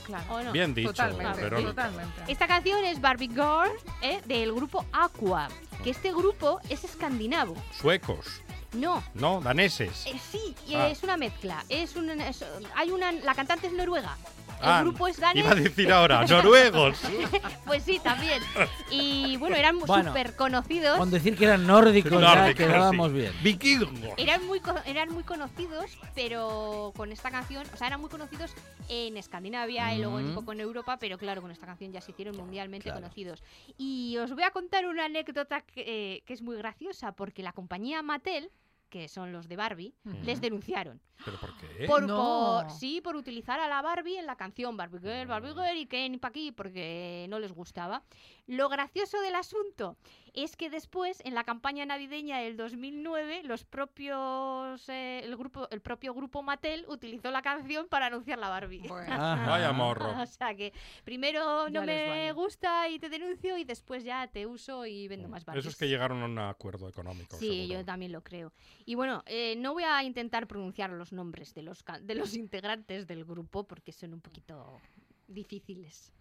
Claro. 0.08 0.34
¿O 0.34 0.42
no? 0.42 0.52
Bien 0.54 0.74
dicho, 0.74 0.90
Totalmente, 0.90 1.42
Verónica. 1.42 1.70
totalmente. 1.70 2.22
Esta 2.32 2.48
canción 2.48 2.84
es 2.86 3.00
Barbie 3.02 3.28
Girl 3.28 3.70
¿eh? 4.02 4.22
del 4.26 4.54
grupo 4.54 4.86
Aqua, 4.94 5.50
que 5.84 5.90
este 5.92 6.12
grupo 6.12 6.60
es 6.70 6.84
escandinavo. 6.84 7.56
Suecos, 7.80 8.42
No, 8.74 9.02
no, 9.14 9.40
daneses. 9.42 10.06
Eh, 10.08 10.20
sí, 10.32 10.56
Ah. 10.76 10.88
es 10.90 11.02
una 11.04 11.16
mezcla. 11.18 11.64
Es 11.70 11.96
un, 11.96 12.10
es- 12.22 12.44
hay 12.76 12.92
una, 12.92 13.12
la 13.12 13.34
cantante 13.36 13.68
es 13.68 13.74
noruega. 13.74 14.18
El 14.60 14.66
Ah, 14.70 14.82
grupo 14.82 15.08
es 15.08 15.18
danés. 15.20 15.44
Iba 15.44 15.52
a 15.52 15.56
decir 15.56 15.92
ahora, 15.92 16.26
noruegos. 16.26 17.00
Pues 17.66 17.84
sí, 17.84 18.00
también. 18.00 18.42
Y 18.90 19.36
bueno, 19.38 19.56
eran 19.56 19.78
Bueno, 19.80 20.10
súper 20.10 20.36
conocidos. 20.36 20.98
Con 20.98 21.12
decir 21.12 21.36
que 21.38 21.46
eran 21.46 21.68
nórdicos 21.68 22.12
ya 22.14 22.36
Nórdicos, 22.36 22.56
quedábamos 22.66 23.10
sí. 23.12 23.18
bien. 23.18 23.34
Vikingos. 23.44 24.14
Eran 24.18 24.46
muy, 24.48 24.62
eran 24.86 25.10
muy 25.14 25.24
conocidos, 25.24 25.98
pero 26.16 26.94
con 26.96 27.12
esta 27.12 27.30
canción, 27.30 27.68
o 27.74 27.78
sea, 27.78 27.88
eran 27.88 28.00
muy 28.02 28.10
conocidos 28.10 28.54
en 28.90 29.18
Escandinavia 29.18 29.94
y 29.94 29.98
luego 30.00 30.16
un 30.16 30.26
Ujú. 30.28 30.36
poco 30.36 30.54
en 30.54 30.62
Europa, 30.62 30.98
pero 30.98 31.18
claro, 31.18 31.42
con 31.42 31.52
esta 31.52 31.66
canción 31.66 31.92
ya 31.92 32.02
se 32.02 32.12
hicieron 32.12 32.36
mundialmente 32.38 32.86
Claro. 32.86 33.02
conocidos. 33.02 33.44
Y 33.78 34.18
os 34.18 34.34
voy 34.34 34.44
a 34.44 34.52
contar 34.52 34.88
una 34.88 35.06
anécdota 35.06 35.62
que, 35.62 35.84
eh, 36.16 36.24
que 36.26 36.34
es 36.34 36.42
muy 36.42 36.56
graciosa, 36.58 37.12
porque 37.12 37.44
la 37.44 37.52
compañía 37.52 38.02
Mattel, 38.02 38.50
que 38.90 39.08
son 39.08 39.32
los 39.32 39.48
de 39.48 39.56
Barbie, 39.56 39.94
les 40.24 40.40
denunciaron. 40.42 41.02
¿Pero 41.26 41.38
por 41.40 41.58
qué? 41.58 41.86
Por, 41.88 42.04
No. 42.04 42.62
por- 42.68 42.72
sí, 42.72 43.02
por 43.02 43.16
utilizar 43.16 43.60
a 43.60 43.68
la 43.68 43.82
Barbie 43.82 44.18
en 44.18 44.26
la 44.26 44.36
canción 44.38 44.78
Barbie 44.78 45.00
Girl, 45.00 45.28
Barbie 45.28 45.54
Girl 45.54 45.78
y 45.78 45.86
Ken 45.88 46.20
pa' 46.20 46.28
aquí 46.30 46.52
porque 46.52 47.26
no 47.30 47.40
les 47.40 47.52
gustaba. 47.52 48.04
Lo 48.46 48.70
gracioso 48.70 49.20
del 49.22 49.36
asunto 49.36 49.98
es 50.44 50.56
que 50.56 50.70
después, 50.70 51.22
en 51.26 51.34
la 51.36 51.44
campaña 51.44 51.86
navideña 51.86 52.40
del 52.40 52.58
2009, 52.58 53.42
los 53.44 53.64
propios, 53.66 54.88
eh, 54.90 55.22
el, 55.24 55.36
grupo, 55.36 55.68
el 55.72 55.82
propio 55.82 56.14
grupo 56.14 56.44
Mattel 56.44 56.86
utilizó 56.88 57.32
la 57.32 57.42
canción 57.42 57.88
para 57.88 58.08
anunciar 58.08 58.38
la 58.40 58.50
Barbie. 58.50 58.88
Bueno. 58.88 59.14
Ajá. 59.14 59.46
Vaya 59.50 59.72
morro. 59.72 60.22
o 60.22 60.26
sea 60.26 60.56
que 60.56 60.74
primero 61.04 61.70
no 61.70 61.84
les 61.84 61.86
me 61.86 62.08
vale. 62.10 62.32
gusta 62.34 62.88
y 62.90 63.00
te 63.00 63.10
denuncio 63.10 63.58
y 63.58 63.64
después 63.64 64.04
ya 64.04 64.28
te 64.28 64.46
uso 64.46 64.86
y 64.86 65.08
vendo 65.08 65.28
más 65.28 65.46
Barbies. 65.46 65.66
Eso 65.66 65.70
es 65.70 65.76
que 65.78 65.88
llegaron 65.88 66.22
a 66.22 66.26
un 66.26 66.40
acuerdo 66.40 66.88
económico. 66.88 67.38
Sí, 67.38 67.48
seguro. 67.64 67.80
yo 67.80 67.86
también 67.86 68.12
lo 68.12 68.22
creo. 68.24 68.54
Y 68.86 68.96
bueno, 68.96 69.24
eh, 69.26 69.56
no 69.58 69.74
voy 69.74 69.84
a 69.84 70.04
intentar 70.04 70.48
pronunciar 70.48 70.90
los 70.92 71.12
nombres 71.14 71.54
de 71.54 71.62
los, 71.64 71.84
ca- 71.84 72.00
de 72.00 72.16
los 72.16 72.36
integrantes 72.36 73.08
del 73.08 73.26
grupo 73.26 73.64
porque 73.66 73.92
son 73.92 74.14
un 74.14 74.22
poquito 74.22 74.80
difíciles. 75.28 76.12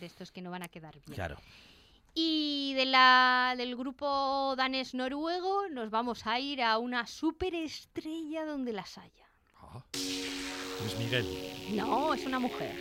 De 0.00 0.06
estos 0.06 0.32
que 0.32 0.40
no 0.42 0.50
van 0.50 0.62
a 0.62 0.68
quedar 0.68 0.94
bien. 0.94 1.14
Claro. 1.14 1.36
Y 2.14 2.74
de 2.74 2.84
la, 2.84 3.54
del 3.56 3.74
grupo 3.76 4.54
danés 4.56 4.92
noruego 4.94 5.68
nos 5.68 5.90
vamos 5.90 6.26
a 6.26 6.38
ir 6.38 6.62
a 6.62 6.78
una 6.78 7.06
superestrella 7.06 8.44
donde 8.44 8.72
las 8.72 8.98
haya. 8.98 9.26
Ah, 9.60 9.82
Luis 9.94 10.98
Miguel. 10.98 11.26
No, 11.74 12.12
es 12.12 12.26
una 12.26 12.38
mujer. 12.38 12.76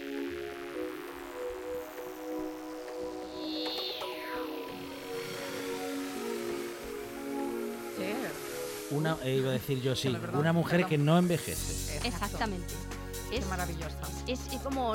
Una, 8.92 9.18
eh, 9.24 9.36
iba 9.38 9.50
a 9.50 9.54
decir 9.54 9.82
yo 9.82 9.96
sí, 9.96 10.10
una 10.34 10.52
mujer 10.52 10.82
perdón. 10.82 10.90
que 10.90 10.98
no 10.98 11.18
envejece. 11.18 12.06
Exactamente. 12.06 12.74
Qué 13.30 13.38
Es, 13.38 13.48
maravillosa. 13.48 13.98
es, 14.28 14.40
es 14.52 14.62
como... 14.62 14.94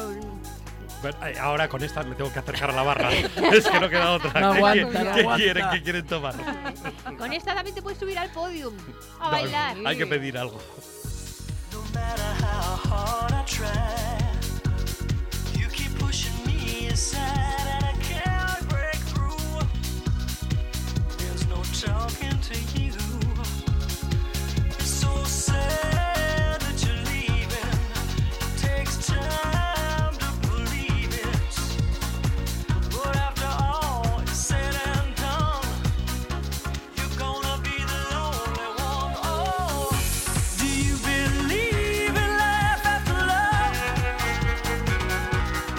Bueno, 1.02 1.18
ahora 1.40 1.68
con 1.68 1.82
esta 1.82 2.02
me 2.02 2.14
tengo 2.14 2.32
que 2.32 2.38
acercar 2.38 2.70
a 2.70 2.72
la 2.72 2.82
barra. 2.82 3.12
es 3.52 3.68
que 3.68 3.80
no 3.80 3.88
queda 3.88 4.12
otra. 4.12 4.40
No 4.40 4.52
¿Qué, 4.52 4.56
aguanta, 4.58 4.88
quieren- 4.88 5.04
no 5.04 5.14
qué 5.36 5.42
quieren? 5.42 5.66
¿Qué 5.70 5.82
quieren 5.82 6.06
tomar? 6.06 6.34
Con 7.18 7.32
esta 7.32 7.54
también 7.54 7.74
te 7.74 7.82
puedes 7.82 7.98
subir 7.98 8.18
al 8.18 8.30
podium 8.30 8.74
a 9.20 9.24
No, 9.26 9.30
bailar. 9.30 9.76
hay 9.84 9.96
que 9.96 10.06
pedir 10.06 10.38
algo. 10.38 10.60
No 11.72 11.80
matter 11.92 12.24
how 12.44 13.26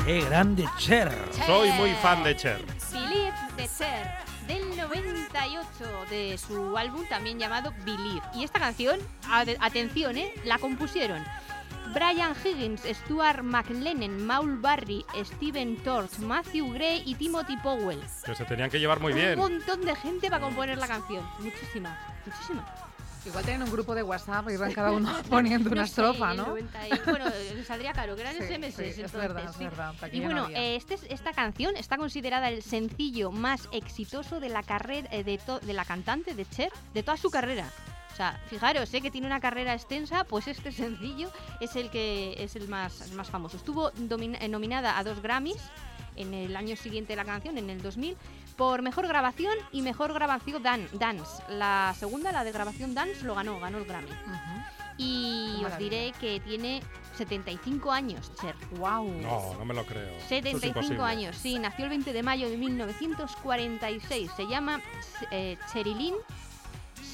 ¡Qué 0.07 0.21
grande 0.21 0.63
Cher! 0.77 1.11
Soy 1.45 1.69
muy 1.73 1.91
fan 1.95 2.23
de 2.23 2.33
Cher. 2.33 2.63
Believe 2.93 3.33
de 3.57 3.67
Cher 3.67 4.09
del 4.47 4.77
98 4.77 6.05
de 6.09 6.37
su 6.37 6.77
álbum 6.77 7.05
también 7.09 7.37
llamado 7.37 7.73
Believe. 7.83 8.21
Y 8.33 8.45
esta 8.45 8.57
canción, 8.57 9.01
atención, 9.59 10.17
¿eh? 10.17 10.33
la 10.45 10.59
compusieron 10.59 11.21
Brian 11.93 12.33
Higgins, 12.41 12.83
Stuart 12.83 13.43
McLennan, 13.43 14.25
Maul 14.25 14.59
Barry, 14.59 15.05
Steven 15.25 15.75
Torch, 15.83 16.19
Matthew 16.19 16.71
Gray 16.71 17.03
y 17.05 17.15
Timothy 17.15 17.57
Powell. 17.57 17.99
Que 18.23 18.33
se 18.33 18.45
tenían 18.45 18.69
que 18.69 18.79
llevar 18.79 19.01
muy 19.01 19.11
bien. 19.11 19.37
Un 19.37 19.51
montón 19.51 19.81
de 19.81 19.93
gente 19.93 20.29
para 20.29 20.41
componer 20.41 20.77
la 20.77 20.87
canción. 20.87 21.29
Muchísima, 21.39 21.99
muchísima. 22.25 22.65
Igual 23.25 23.43
tienen 23.43 23.63
un 23.63 23.71
grupo 23.71 23.93
de 23.93 24.03
WhatsApp 24.03 24.49
y 24.49 24.55
van 24.55 24.71
cada 24.71 24.91
uno 24.91 25.11
poniendo 25.29 25.69
una 25.69 25.83
estrofa, 25.83 26.33
¿no? 26.33 26.47
90 26.47 26.87
y- 26.87 26.91
bueno, 27.09 27.25
les 27.55 27.67
saldría 27.67 27.91
caro, 27.91 28.15
eran 28.15 28.33
Sí, 28.35 28.43
SMS 28.43 28.75
sí, 28.75 28.83
es 28.83 28.95
entonces, 28.99 29.19
verdad, 29.19 29.43
es 29.49 29.55
sí. 29.57 29.63
verdad. 29.65 29.95
aquí 30.01 30.17
Y 30.17 30.21
ya 30.21 30.27
no 30.29 30.43
bueno, 30.43 30.57
eh, 30.57 30.75
este, 30.77 30.93
es- 30.93 31.03
esta 31.09 31.33
canción 31.33 31.75
está 31.75 31.97
considerada 31.97 32.47
el 32.49 32.63
sencillo 32.63 33.31
más 33.31 33.67
exitoso 33.73 34.39
de 34.39 34.47
la 34.49 34.63
carrera 34.63 35.09
eh, 35.11 35.23
de, 35.25 35.37
to- 35.39 35.59
de 35.59 35.73
la 35.73 35.83
cantante 35.83 36.35
de 36.35 36.45
Cher 36.45 36.71
de 36.93 37.03
toda 37.03 37.17
su 37.17 37.29
carrera. 37.29 37.69
O 38.13 38.15
sea, 38.15 38.39
fijaros, 38.49 38.87
sé 38.89 39.01
que 39.01 39.11
tiene 39.11 39.27
una 39.27 39.41
carrera 39.41 39.73
extensa, 39.73 40.23
pues 40.23 40.47
este 40.47 40.71
sencillo 40.71 41.29
es 41.59 41.75
el 41.75 41.89
que 41.89 42.33
es 42.41 42.55
el 42.55 42.69
más, 42.69 43.01
el 43.01 43.11
más 43.15 43.29
famoso. 43.29 43.57
Estuvo 43.57 43.89
eh, 43.91 44.47
nominada 44.47 44.97
a 44.97 45.03
dos 45.03 45.21
Grammys 45.21 45.61
en 46.15 46.33
el 46.33 46.55
año 46.55 46.75
siguiente 46.77 47.11
de 47.13 47.17
la 47.17 47.25
canción, 47.25 47.57
en 47.57 47.69
el 47.69 47.81
2000, 47.81 48.15
por 48.57 48.81
mejor 48.81 49.07
grabación 49.07 49.53
y 49.71 49.81
mejor 49.81 50.13
grabación 50.13 50.61
dan- 50.63 50.89
dance. 50.93 51.43
La 51.49 51.93
segunda, 51.97 52.31
la 52.31 52.43
de 52.43 52.51
grabación 52.51 52.93
dance, 52.95 53.23
lo 53.23 53.35
ganó, 53.35 53.59
ganó 53.59 53.77
el 53.77 53.85
Grammy. 53.85 54.09
Ujú. 54.09 54.61
Y 54.97 55.57
Qué 55.59 55.65
os 55.67 55.77
diré 55.77 56.13
que 56.19 56.39
tiene 56.39 56.81
75 57.17 57.91
años, 57.91 58.31
Cher. 58.41 58.55
Guau. 58.71 59.07
No, 59.21 59.53
no 59.53 59.63
me 59.65 59.75
lo 59.75 59.85
creo. 59.85 60.07
Eso 60.09 60.23
es 60.23 60.27
75 60.29 60.67
imposible. 60.79 61.03
años, 61.03 61.35
sí, 61.37 61.59
nació 61.59 61.85
el 61.85 61.89
20 61.91 62.13
de 62.13 62.23
mayo 62.23 62.49
de 62.49 62.57
1946. 62.57 64.31
Se 64.35 64.47
llama 64.47 64.81
eh, 65.31 65.57
Cherilyn 65.71 66.15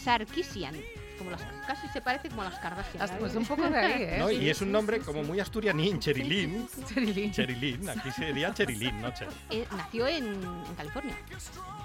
Sarkisian. 0.03 0.75
Como 1.17 1.29
las, 1.31 1.41
casi 1.67 1.87
se 1.89 2.01
parece 2.01 2.29
como 2.29 2.41
a 2.41 2.45
las 2.45 2.59
Kardashian. 2.59 3.07
¿eh? 3.09 3.13
pues 3.19 3.35
un 3.35 3.45
poco 3.45 3.69
de 3.69 3.77
ahí, 3.77 4.03
¿eh? 4.03 4.15
¿no? 4.19 4.31
Y 4.31 4.49
es 4.49 4.61
un 4.61 4.71
nombre 4.71 4.99
como 4.99 5.23
muy 5.23 5.39
asturianín, 5.39 5.99
Cherilín. 5.99 6.67
Cherilín. 6.87 7.31
Cherilín, 7.31 7.89
aquí 7.89 8.11
sería 8.11 8.53
Cherilín, 8.53 9.01
no 9.01 9.11
Cherilín. 9.13 9.37
Eh, 9.49 9.67
nació 9.75 10.07
en, 10.07 10.25
en 10.25 10.75
California 10.75 11.15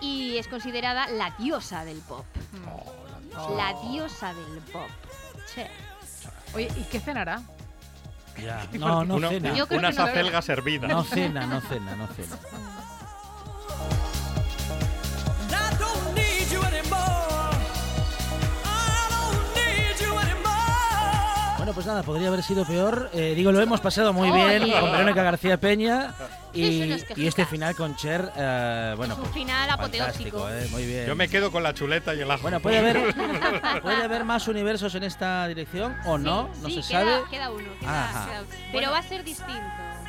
y 0.01 0.37
es 0.38 0.49
considerada 0.49 1.09
la 1.09 1.35
diosa 1.38 1.85
del 1.85 1.99
pop. 1.99 2.25
La 3.57 3.75
diosa 3.91 4.33
del 4.35 4.59
pop. 4.73 4.88
Cher. 5.55 5.71
Oye, 6.55 6.69
¿y 6.77 6.83
qué 6.85 7.01
cenará? 7.01 7.43
Ya. 8.43 8.67
No, 8.79 9.05
no 9.05 9.17
Uno- 9.17 9.29
cena. 9.31 9.53
Unas 9.71 9.97
no. 9.97 10.05
acelgas 10.05 10.49
hervidas. 10.49 10.88
No 10.91 11.05
cena, 11.05 11.47
no 11.47 11.61
cena, 11.61 11.97
no 11.97 12.07
cena. 12.09 12.38
Bueno, 21.68 21.74
pues 21.74 21.87
nada, 21.87 22.02
podría 22.02 22.28
haber 22.28 22.42
sido 22.42 22.64
peor. 22.64 23.11
Eh, 23.12 23.35
digo, 23.37 23.52
lo 23.52 23.61
hemos 23.61 23.78
pasado 23.83 24.14
muy 24.14 24.31
Oye. 24.31 24.59
bien 24.59 24.72
con 24.81 24.90
Verónica 24.90 25.22
García 25.22 25.61
Peña 25.61 26.14
y, 26.54 26.81
no 26.88 26.94
es 26.94 27.04
y 27.14 27.26
este 27.26 27.44
final 27.44 27.76
con 27.76 27.94
Cher, 27.94 28.33
eh, 28.37 28.94
bueno, 28.96 29.12
Es 29.12 29.18
un 29.18 29.24
pues, 29.24 29.35
final 29.35 29.68
apoteósico. 29.68 30.48
eh, 30.48 30.66
muy 30.70 30.87
bien. 30.87 31.04
Yo 31.07 31.14
me 31.14 31.28
quedo 31.28 31.52
con 31.52 31.62
la 31.62 31.74
chuleta 31.74 32.14
y 32.14 32.20
el 32.22 32.31
ajo. 32.31 32.40
Bueno, 32.40 32.61
puede 32.61 32.78
haber, 32.78 33.14
puede 33.83 34.02
haber 34.02 34.24
más 34.24 34.48
universos 34.48 34.94
en 34.94 35.02
esta 35.02 35.46
dirección 35.46 35.94
o 36.07 36.16
no, 36.16 36.48
Sí, 36.54 36.61
no 36.62 36.68
sí, 36.70 36.83
se 36.83 36.88
queda, 36.88 37.00
sabe. 37.04 37.31
Queda 37.31 37.50
uno. 37.50 37.64
queda- 37.81 38.09
queda 38.26 38.40
uno. 38.40 38.48
Pero 38.72 38.90
va 38.90 38.98
a 38.98 39.02
ser 39.02 39.22
distinto. 39.22 39.62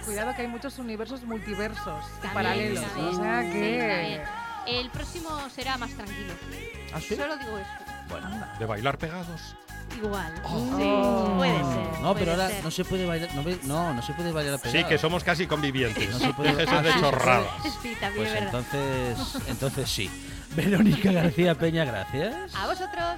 Cuidado 0.06 0.34
que 0.38 0.44
hay 0.44 0.48
muchos 0.48 0.80
universos 0.80 1.24
multiversos 1.24 2.06
y 2.06 2.22
También, 2.22 2.34
paralelos. 2.34 2.84
también, 2.86 3.08
o 3.10 3.22
sea 3.22 3.42
sí, 3.42 3.52
que. 3.52 3.80
también. 3.90 4.22
El 4.80 4.90
próximo 4.92 5.30
será 5.54 5.78
más 5.78 5.92
tranquilo. 5.92 6.34
¿Ah, 6.94 7.02
sí? 7.02 7.18
Solo 7.18 7.36
digo 7.36 7.58
eso. 7.58 8.20
De 8.60 8.66
bailar 8.66 8.98
pegados. 8.98 9.56
Igual. 9.98 10.34
Oh. 10.46 10.78
Sí, 10.78 11.38
puede 11.38 11.58
ser. 11.58 12.02
No, 12.02 12.14
puede 12.14 12.20
pero 12.26 12.32
ahora 12.32 12.48
ser. 12.50 12.64
no 12.64 12.72
se 12.72 12.86
puede 12.86 13.06
bailar, 13.06 13.30
no, 13.36 13.44
no, 13.64 13.94
no 13.94 14.02
se 14.02 14.14
puede 14.14 14.32
bailar 14.32 14.60
Sí, 14.60 14.70
pegado. 14.72 14.90
que 14.90 14.98
somos 14.98 15.24
casi 15.24 15.48
convivientes. 15.48 16.10
No 16.10 16.20
se 16.20 16.34
puede- 16.34 16.66
Ah, 16.70 16.82
de 16.82 16.92
sí, 16.94 17.00
chorradas. 17.00 17.48
Sí, 17.82 17.96
también 18.00 18.28
Pues 18.28 18.42
entonces, 18.42 19.18
entonces 19.48 19.90
sí. 19.90 20.10
Verónica 20.56 21.12
García 21.12 21.56
Peña, 21.56 21.86
gracias. 21.86 22.56
A 22.56 22.68
vosotros. 22.68 23.16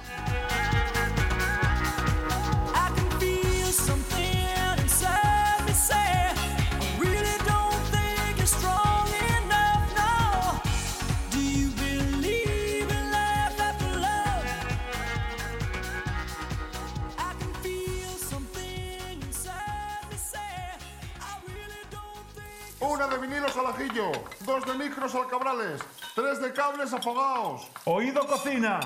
De 23.08 23.18
vinilos 23.18 23.56
al 23.56 23.66
ajillo, 23.66 24.12
dos 24.46 24.64
de 24.64 24.74
micros 24.74 25.14
al 25.14 25.26
cabrales, 25.28 25.80
tres 26.14 26.40
de 26.40 26.52
cables 26.52 26.92
afogados. 26.92 27.68
Oído 27.84 28.26
cocina. 28.26 28.80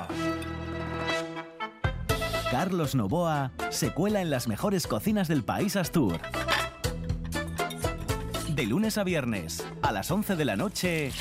Carlos 2.51 2.95
Novoa 2.95 3.51
se 3.71 3.93
cuela 3.93 4.21
en 4.21 4.31
las 4.31 4.49
mejores 4.49 4.87
cocinas 4.87 5.29
del 5.29 5.45
país 5.45 5.77
Astur. 5.77 6.19
De 8.49 8.65
lunes 8.65 8.97
a 8.97 9.05
viernes, 9.05 9.67
a 9.83 9.93
las 9.93 10.11
11 10.11 10.37
de 10.37 10.45
la 10.45 10.57
noche, 10.57 11.13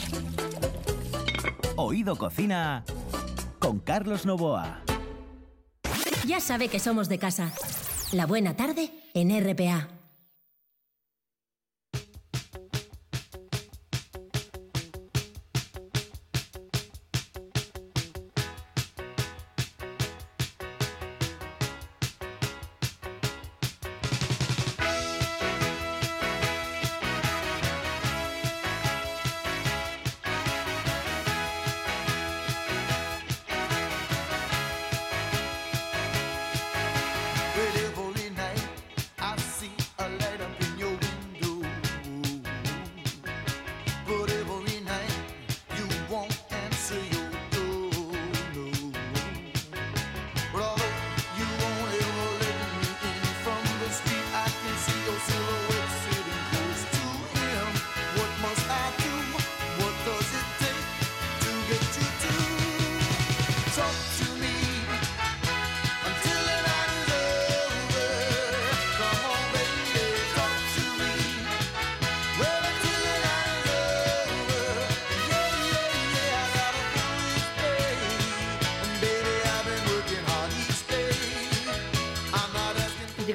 Oído 1.75 2.15
Cocina 2.15 2.85
con 3.59 3.79
Carlos 3.79 4.25
Novoa. 4.25 4.81
Ya 6.25 6.39
sabe 6.39 6.69
que 6.69 6.79
somos 6.79 7.09
de 7.09 7.19
casa. 7.19 7.51
La 8.11 8.25
buena 8.25 8.55
tarde 8.55 8.91
en 9.13 9.31
RPA. 9.43 9.94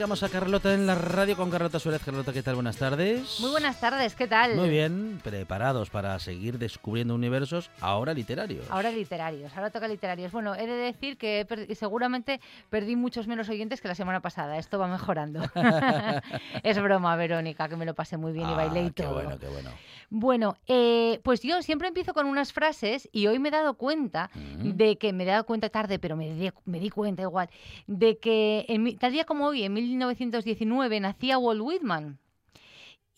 Llegamos 0.00 0.22
a 0.22 0.30
Carlota 0.30 0.72
en 0.72 0.86
la 0.86 0.94
radio 0.94 1.36
con 1.36 1.50
Carlota 1.50 1.78
Suárez. 1.78 2.00
Carlota, 2.02 2.32
¿qué 2.32 2.42
tal? 2.42 2.54
Buenas 2.54 2.78
tardes. 2.78 3.38
Muy 3.38 3.50
buenas 3.50 3.78
tardes, 3.80 4.14
¿qué 4.14 4.26
tal? 4.26 4.56
Muy 4.56 4.70
bien, 4.70 5.09
preparados 5.20 5.90
para 5.90 6.18
seguir 6.18 6.58
descubriendo 6.58 7.14
universos 7.14 7.70
ahora 7.80 8.12
literarios. 8.14 8.66
Ahora 8.70 8.90
literarios, 8.90 9.54
ahora 9.56 9.70
toca 9.70 9.86
literarios. 9.88 10.32
Bueno, 10.32 10.54
he 10.54 10.66
de 10.66 10.72
decir 10.74 11.16
que 11.16 11.46
seguramente 11.74 12.40
perdí 12.70 12.96
muchos 12.96 13.26
menos 13.26 13.48
oyentes 13.48 13.80
que 13.80 13.88
la 13.88 13.94
semana 13.94 14.20
pasada. 14.20 14.58
Esto 14.58 14.78
va 14.78 14.86
mejorando. 14.88 15.40
es 16.62 16.80
broma, 16.82 17.14
Verónica, 17.16 17.68
que 17.68 17.76
me 17.76 17.84
lo 17.86 17.94
pasé 17.94 18.16
muy 18.16 18.32
bien 18.32 18.48
y 18.48 18.52
Ah, 18.52 18.56
bailé 18.56 18.84
y 18.84 18.90
qué 18.90 19.02
todo. 19.02 19.14
bueno, 19.14 19.38
qué 19.38 19.46
bueno. 19.48 19.70
Bueno, 20.12 20.56
eh, 20.66 21.20
pues 21.22 21.40
yo 21.40 21.62
siempre 21.62 21.86
empiezo 21.88 22.14
con 22.14 22.26
unas 22.26 22.52
frases 22.52 23.08
y 23.12 23.28
hoy 23.28 23.38
me 23.38 23.48
he 23.48 23.52
dado 23.52 23.74
cuenta 23.74 24.30
Mm. 24.34 24.70
de 24.72 24.98
que, 24.98 25.12
me 25.12 25.22
he 25.24 25.26
dado 25.26 25.44
cuenta 25.46 25.68
tarde, 25.68 25.98
pero 25.98 26.16
me 26.16 26.34
di, 26.34 26.50
me 26.64 26.80
di 26.80 26.90
cuenta 26.90 27.22
igual, 27.22 27.48
de 27.86 28.18
que 28.18 28.64
en 28.68 28.82
mi- 28.82 28.96
tal 28.96 29.12
día 29.12 29.24
como 29.24 29.46
hoy, 29.46 29.62
en 29.62 29.72
1919, 29.72 31.00
nacía 31.00 31.38
Walt 31.38 31.60
Whitman. 31.60 32.18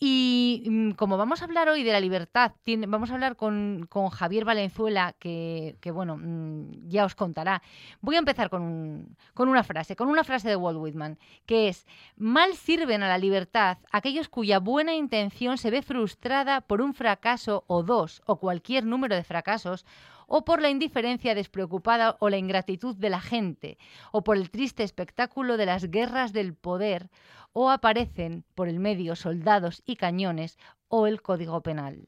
Y 0.05 0.63
mm, 0.69 0.91
como 0.95 1.15
vamos 1.15 1.41
a 1.41 1.45
hablar 1.45 1.69
hoy 1.69 1.81
de 1.83 1.93
la 1.93 2.01
libertad, 2.01 2.51
tiene- 2.63 2.87
vamos 2.87 3.09
a 3.09 3.13
hablar 3.13 3.37
con, 3.37 3.85
con 3.89 4.09
Javier 4.09 4.43
Valenzuela, 4.43 5.15
que, 5.17 5.77
que, 5.79 5.91
bueno, 5.91 6.17
mm, 6.17 6.89
ya 6.89 7.05
os 7.05 7.15
contará. 7.15 7.61
Voy 8.01 8.15
a 8.17 8.19
empezar 8.19 8.49
con, 8.49 8.63
un- 8.63 9.15
con 9.33 9.47
una 9.47 9.63
frase, 9.63 9.95
con 9.95 10.09
una 10.09 10.25
frase 10.25 10.49
de 10.49 10.57
Walt 10.57 10.77
Whitman, 10.77 11.17
que 11.45 11.69
es, 11.69 11.87
mal 12.17 12.53
sirven 12.55 13.01
a 13.01 13.07
la 13.07 13.17
libertad 13.17 13.77
aquellos 13.93 14.27
cuya 14.27 14.59
buena 14.59 14.93
intención 14.93 15.57
se 15.57 15.71
ve 15.71 15.81
frustrada 15.81 16.59
por 16.59 16.81
un 16.81 16.93
fracaso 16.93 17.63
o 17.67 17.81
dos, 17.81 18.21
o 18.25 18.41
cualquier 18.41 18.83
número 18.85 19.15
de 19.15 19.23
fracasos, 19.23 19.85
o 20.27 20.45
por 20.45 20.61
la 20.61 20.69
indiferencia 20.69 21.35
despreocupada 21.35 22.17
o 22.19 22.29
la 22.29 22.37
ingratitud 22.37 22.95
de 22.95 23.09
la 23.09 23.21
gente, 23.21 23.77
o 24.11 24.23
por 24.23 24.37
el 24.37 24.49
triste 24.49 24.83
espectáculo 24.83 25.57
de 25.57 25.65
las 25.65 25.89
guerras 25.89 26.33
del 26.33 26.53
poder, 26.53 27.09
o 27.53 27.69
aparecen 27.69 28.43
por 28.55 28.67
el 28.67 28.79
medio 28.79 29.15
soldados 29.15 29.83
y 29.85 29.95
cañones, 29.95 30.57
o 30.87 31.07
el 31.07 31.21
código 31.21 31.61
penal. 31.61 32.07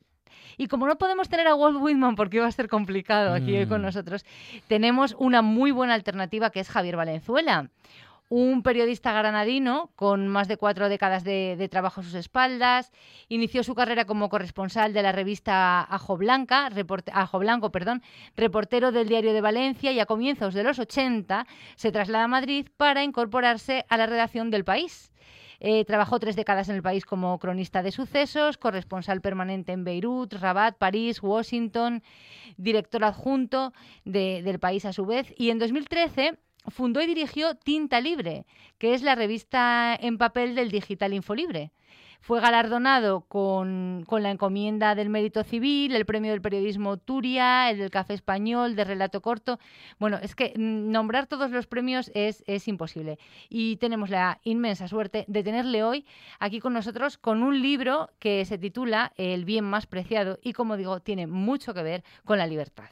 Y 0.57 0.67
como 0.67 0.85
no 0.85 0.97
podemos 0.97 1.29
tener 1.29 1.47
a 1.47 1.55
Walt 1.55 1.77
Whitman 1.81 2.15
porque 2.15 2.39
va 2.39 2.47
a 2.47 2.51
ser 2.51 2.67
complicado 2.67 3.33
aquí 3.33 3.55
hoy 3.57 3.67
con 3.67 3.81
Mm. 3.81 3.85
nosotros, 3.85 4.25
tenemos 4.67 5.15
una 5.17 5.41
muy 5.41 5.71
buena 5.71 5.93
alternativa 5.93 6.49
que 6.49 6.59
es 6.59 6.69
Javier 6.69 6.97
Valenzuela. 6.97 7.69
Un 8.27 8.63
periodista 8.63 9.13
granadino 9.13 9.91
con 9.95 10.27
más 10.27 10.47
de 10.47 10.57
cuatro 10.57 10.89
décadas 10.89 11.23
de, 11.23 11.55
de 11.59 11.69
trabajo 11.69 12.01
a 12.01 12.03
sus 12.03 12.15
espaldas, 12.15 12.91
inició 13.29 13.63
su 13.63 13.75
carrera 13.75 14.05
como 14.05 14.29
corresponsal 14.29 14.93
de 14.93 15.03
la 15.03 15.11
revista 15.11 15.81
Ajo, 15.83 16.17
Blanca, 16.17 16.69
report- 16.71 17.11
Ajo 17.13 17.37
Blanco, 17.37 17.71
perdón, 17.71 18.01
reportero 18.35 18.91
del 18.91 19.07
Diario 19.09 19.31
de 19.31 19.41
Valencia 19.41 19.91
y 19.91 19.99
a 19.99 20.07
comienzos 20.07 20.55
de 20.55 20.63
los 20.63 20.79
80 20.79 21.45
se 21.75 21.91
traslada 21.91 22.23
a 22.23 22.27
Madrid 22.27 22.67
para 22.77 23.03
incorporarse 23.03 23.85
a 23.89 23.97
la 23.97 24.07
redacción 24.07 24.49
del 24.49 24.65
país. 24.65 25.11
Eh, 25.59 25.85
trabajó 25.85 26.19
tres 26.19 26.35
décadas 26.35 26.67
en 26.67 26.75
el 26.75 26.81
país 26.81 27.05
como 27.05 27.37
cronista 27.39 27.83
de 27.83 27.91
sucesos, 27.91 28.57
corresponsal 28.57 29.21
permanente 29.21 29.71
en 29.71 29.83
Beirut, 29.83 30.33
Rabat, 30.33 30.77
París, 30.77 31.21
Washington, 31.21 32.01
director 32.57 33.03
adjunto 33.03 33.71
de- 34.03 34.41
del 34.43 34.59
país 34.59 34.83
a 34.85 34.93
su 34.93 35.05
vez. 35.05 35.31
Y 35.37 35.51
en 35.51 35.59
2013 35.59 36.37
fundó 36.67 37.01
y 37.01 37.07
dirigió 37.07 37.55
Tinta 37.55 38.01
Libre, 38.01 38.45
que 38.77 38.93
es 38.93 39.01
la 39.01 39.15
revista 39.15 39.95
en 39.99 40.17
papel 40.17 40.55
del 40.55 40.71
digital 40.71 41.13
Infolibre. 41.13 41.71
Fue 42.25 42.41
galardonado 42.41 43.21
con, 43.21 44.03
con 44.07 44.23
la 44.23 44.31
encomienda 44.31 44.95
del 44.95 45.09
mérito 45.09 45.43
civil, 45.43 45.95
el 45.95 46.07
premio 46.07 46.31
del 46.31 46.41
periodismo 46.41 46.97
Turia, 46.97 47.69
el 47.69 47.77
del 47.77 47.91
Café 47.91 48.15
Español, 48.15 48.75
de 48.75 48.83
relato 48.83 49.21
corto. 49.21 49.59
Bueno, 49.99 50.17
es 50.19 50.33
que 50.33 50.51
nombrar 50.57 51.27
todos 51.27 51.51
los 51.51 51.67
premios 51.67 52.09
es, 52.15 52.43
es 52.47 52.67
imposible. 52.67 53.19
Y 53.47 53.77
tenemos 53.77 54.09
la 54.09 54.39
inmensa 54.43 54.87
suerte 54.87 55.25
de 55.27 55.43
tenerle 55.43 55.83
hoy 55.83 56.07
aquí 56.39 56.59
con 56.59 56.73
nosotros 56.73 57.19
con 57.19 57.43
un 57.43 57.61
libro 57.61 58.09
que 58.17 58.43
se 58.45 58.57
titula 58.57 59.13
El 59.17 59.45
bien 59.45 59.63
más 59.63 59.85
preciado 59.85 60.39
y, 60.41 60.53
como 60.53 60.77
digo, 60.77 61.01
tiene 61.01 61.27
mucho 61.27 61.75
que 61.75 61.83
ver 61.83 62.03
con 62.23 62.39
la 62.39 62.47
libertad. 62.47 62.89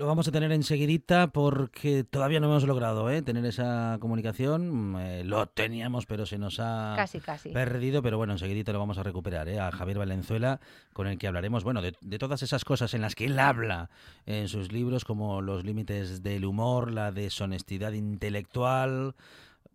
Lo 0.00 0.06
vamos 0.06 0.26
a 0.26 0.32
tener 0.32 0.50
enseguidita 0.50 1.26
porque 1.26 2.04
todavía 2.04 2.40
no 2.40 2.46
hemos 2.46 2.64
logrado 2.64 3.10
¿eh? 3.10 3.20
tener 3.20 3.44
esa 3.44 3.98
comunicación. 4.00 4.92
Mm, 4.92 4.96
eh, 4.96 5.24
lo 5.24 5.46
teníamos, 5.46 6.06
pero 6.06 6.24
se 6.24 6.38
nos 6.38 6.58
ha 6.58 6.94
Casi, 6.96 7.20
casi. 7.20 7.50
perdido. 7.50 8.00
Pero 8.00 8.16
bueno, 8.16 8.32
enseguidita 8.32 8.72
lo 8.72 8.78
vamos 8.78 8.96
a 8.96 9.02
recuperar 9.02 9.46
¿eh? 9.50 9.60
a 9.60 9.70
Javier 9.70 9.98
Valenzuela, 9.98 10.58
con 10.94 11.06
el 11.06 11.18
que 11.18 11.26
hablaremos 11.26 11.64
bueno, 11.64 11.82
de, 11.82 11.92
de 12.00 12.18
todas 12.18 12.42
esas 12.42 12.64
cosas 12.64 12.94
en 12.94 13.02
las 13.02 13.14
que 13.14 13.26
él 13.26 13.38
habla 13.38 13.90
en 14.24 14.48
sus 14.48 14.72
libros, 14.72 15.04
como 15.04 15.42
los 15.42 15.66
límites 15.66 16.22
del 16.22 16.46
humor, 16.46 16.90
la 16.92 17.12
deshonestidad 17.12 17.92
intelectual. 17.92 19.14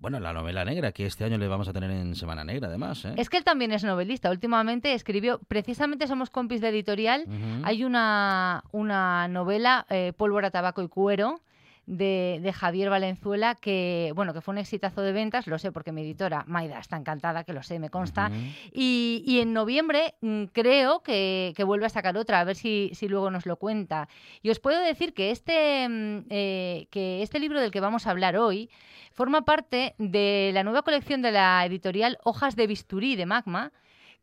Bueno, 0.06 0.20
la 0.20 0.34
novela 0.34 0.64
negra, 0.64 0.92
que 0.92 1.08
este 1.08 1.24
año 1.24 1.40
le 1.40 1.48
vamos 1.48 1.68
a 1.68 1.74
tener 1.74 1.90
en 1.90 2.14
Semana 2.14 2.44
Negra, 2.44 2.68
además. 2.68 3.06
¿eh? 3.06 3.16
Es 3.18 3.28
que 3.28 3.38
él 3.38 3.44
también 3.44 3.72
es 3.72 3.84
novelista. 3.84 4.30
Últimamente 4.30 4.94
escribió, 4.94 5.40
precisamente 5.48 6.06
somos 6.06 6.30
compis 6.30 6.62
de 6.62 6.70
editorial. 6.70 7.24
Ujú. 7.26 7.66
Hay 7.66 7.84
una, 7.84 8.64
una 8.72 9.28
novela, 9.28 9.88
eh, 9.90 10.14
Pólvora, 10.16 10.52
Tabaco 10.52 10.84
y 10.84 10.90
Cuero, 10.90 11.42
de, 11.88 12.40
de 12.42 12.54
Javier 12.54 12.90
Valenzuela, 12.90 13.56
que 13.56 14.12
bueno, 14.16 14.34
que 14.34 14.42
fue 14.42 14.54
un 14.54 14.58
exitazo 14.58 15.02
de 15.02 15.12
ventas, 15.12 15.48
lo 15.48 15.60
sé 15.60 15.72
porque 15.72 15.92
mi 15.92 16.02
editora, 16.02 16.44
Maida, 16.48 16.80
está 16.80 16.98
encantada, 16.98 17.44
que 17.44 17.54
lo 17.54 17.64
sé, 17.64 17.80
me 17.80 17.90
consta. 17.90 18.28
Ujú. 18.28 18.40
Y, 18.74 19.24
y 19.26 19.40
en 19.40 19.54
noviembre 19.54 20.16
mm, 20.22 20.46
creo 20.46 21.02
que, 21.02 21.54
que 21.56 21.64
vuelve 21.64 21.86
a 21.86 21.90
sacar 21.90 22.18
otra, 22.18 22.40
a 22.40 22.44
ver 22.44 22.56
si, 22.56 22.92
si 22.94 23.08
luego 23.08 23.30
nos 23.32 23.46
lo 23.46 23.58
cuenta. 23.58 24.08
Y 24.42 24.50
os 24.50 24.60
puedo 24.60 24.80
decir 24.82 25.14
que 25.14 25.32
este, 25.32 25.88
mm, 25.88 26.26
eh, 26.30 26.88
que 26.90 27.22
este 27.22 27.40
libro 27.40 27.62
del 27.62 27.72
que 27.72 27.80
vamos 27.80 28.08
a 28.08 28.12
hablar 28.12 28.38
hoy 28.38 28.70
forma 29.12 29.44
parte 29.44 29.96
de 29.98 30.52
la 30.54 30.64
nueva 30.64 30.82
colección 30.82 31.22
de 31.22 31.32
la 31.32 31.66
editorial 31.66 32.18
Hojas 32.24 32.56
de 32.56 32.68
Bisturí 32.68 33.16
de 33.16 33.26
Magma, 33.26 33.72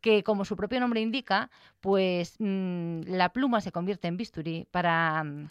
que 0.01 0.22
como 0.25 0.44
su 0.44 0.57
propio 0.57 0.81
nombre 0.81 1.01
indica, 1.01 1.51
pues 1.81 2.35
mm, 2.38 3.03
la 3.07 3.31
pluma 3.31 3.61
se 3.61 3.72
convierte 3.72 4.09
en 4.09 4.16
bisturí 4.16 4.66
para, 4.70 5.22
mm, 5.25 5.48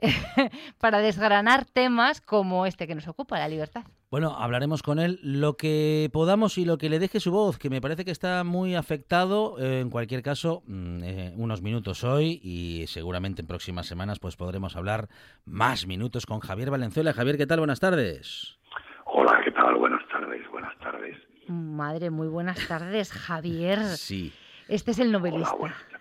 para 0.78 0.98
desgranar 1.00 1.64
temas 1.64 2.20
como 2.20 2.66
este 2.66 2.86
que 2.86 2.94
nos 2.94 3.08
ocupa, 3.08 3.38
la 3.38 3.48
libertad. 3.48 3.82
Bueno, 4.10 4.36
hablaremos 4.38 4.82
con 4.82 4.98
él 4.98 5.18
lo 5.22 5.56
que 5.56 6.08
podamos 6.12 6.56
y 6.56 6.64
lo 6.64 6.78
que 6.78 6.88
le 6.88 6.98
deje 6.98 7.20
su 7.20 7.30
voz, 7.30 7.58
que 7.58 7.68
me 7.68 7.80
parece 7.80 8.04
que 8.04 8.10
está 8.10 8.42
muy 8.44 8.74
afectado. 8.74 9.56
Eh, 9.58 9.80
en 9.80 9.90
cualquier 9.90 10.22
caso, 10.22 10.62
mm, 10.66 11.02
eh, 11.02 11.32
unos 11.36 11.60
minutos 11.62 12.04
hoy 12.04 12.40
y 12.42 12.86
seguramente 12.86 13.42
en 13.42 13.48
próximas 13.48 13.86
semanas 13.86 14.18
pues 14.18 14.36
podremos 14.36 14.76
hablar 14.76 15.08
más 15.44 15.86
minutos 15.86 16.24
con 16.26 16.40
Javier 16.40 16.70
Valenzuela. 16.70 17.12
Javier, 17.12 17.36
¿qué 17.36 17.46
tal? 17.46 17.58
Buenas 17.58 17.80
tardes. 17.80 18.56
Hola, 19.04 19.40
¿qué 19.44 19.50
tal? 19.52 19.74
Buenas 19.76 20.02
tardes, 20.08 20.40
buenas 20.50 20.76
tardes. 20.78 21.16
Madre, 21.48 22.10
muy 22.10 22.28
buenas 22.28 22.66
tardes, 22.68 23.12
Javier. 23.12 23.78
Sí. 23.96 24.32
Este 24.68 24.90
es 24.90 24.98
el 24.98 25.10
novelista. 25.10 25.54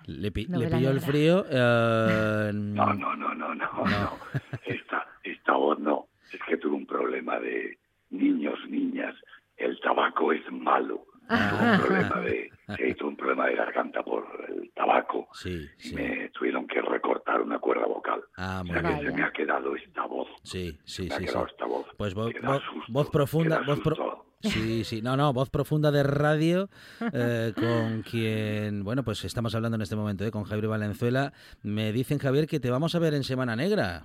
Le, 0.07 0.29
pi- 0.31 0.45
le 0.45 0.49
Novela 0.57 0.77
pilló 0.77 0.91
el 0.91 0.99
frío. 1.01 1.45
eh, 1.49 2.51
No, 2.53 2.93
no, 2.93 3.15
no, 3.15 3.33
no, 3.33 3.55
no, 3.55 3.66
no. 3.85 4.17
Esta, 4.65 5.07
esta 5.23 5.53
voz 5.53 5.79
no. 5.79 6.07
Es 6.31 6.39
que 6.47 6.57
tuve 6.57 6.75
un 6.75 6.85
problema 6.85 7.39
de 7.39 7.77
niños, 8.09 8.59
niñas. 8.69 9.15
El 9.55 9.79
tabaco 9.79 10.31
es 10.33 10.41
malo. 10.51 11.05
Tuve 11.27 11.71
un 11.71 11.77
problema 11.81 12.21
de, 12.21 12.49
sí, 12.77 12.93
tuve 12.97 13.09
un 13.09 13.17
problema 13.17 13.47
de 13.47 13.55
garganta 13.55 14.03
por 14.03 14.25
el 14.49 14.71
tabaco. 14.73 15.27
Sí, 15.33 15.67
Y 15.83 15.93
me 15.93 16.29
tuvieron 16.29 16.67
que 16.67 16.81
recortar 16.81 17.41
una 17.41 17.59
cuerda 17.59 17.85
vocal. 17.85 18.21
Ah, 18.37 18.61
o 18.63 18.67
sea 18.67 18.81
que 18.81 19.03
se 19.05 19.11
me 19.11 19.23
ha 19.23 19.31
quedado 19.31 19.75
esta 19.75 20.05
voz. 20.05 20.27
Sí, 20.43 20.77
sí, 20.85 21.07
me 21.09 21.15
ha 21.15 21.17
sí. 21.19 21.25
quedado 21.25 21.45
sí. 21.47 21.51
esta 21.51 21.65
voz. 21.65 21.85
Pues 21.97 22.15
vo- 22.15 22.31
vo- 22.41 22.61
susto, 22.61 22.91
voz 22.93 23.09
profunda, 23.09 23.61
voz 23.65 23.79
pro-. 23.81 24.25
Sí, 24.41 24.84
sí, 24.84 25.02
no, 25.02 25.17
no, 25.17 25.34
voz 25.34 25.50
profunda 25.50 25.91
de 25.91 26.04
radio 26.04 26.69
eh, 27.12 27.54
con 27.56 28.04
quien, 28.04 28.84
bueno, 28.84 29.04
pues 29.04 29.26
estamos 29.26 29.56
hablando 29.56 29.76
en 29.76 29.82
este 29.82 29.95
momento, 29.95 30.26
eh, 30.26 30.32
con 30.32 30.43
Javier 30.43 30.67
Valenzuela. 30.67 31.34
Me 31.63 31.91
dicen, 31.91 32.19
Javier, 32.19 32.45
que 32.47 32.60
te 32.60 32.69
vamos 32.69 32.93
a 32.93 33.00
ver 33.00 33.15
en 33.15 33.23
Semana 33.23 33.56
Negra. 33.56 34.04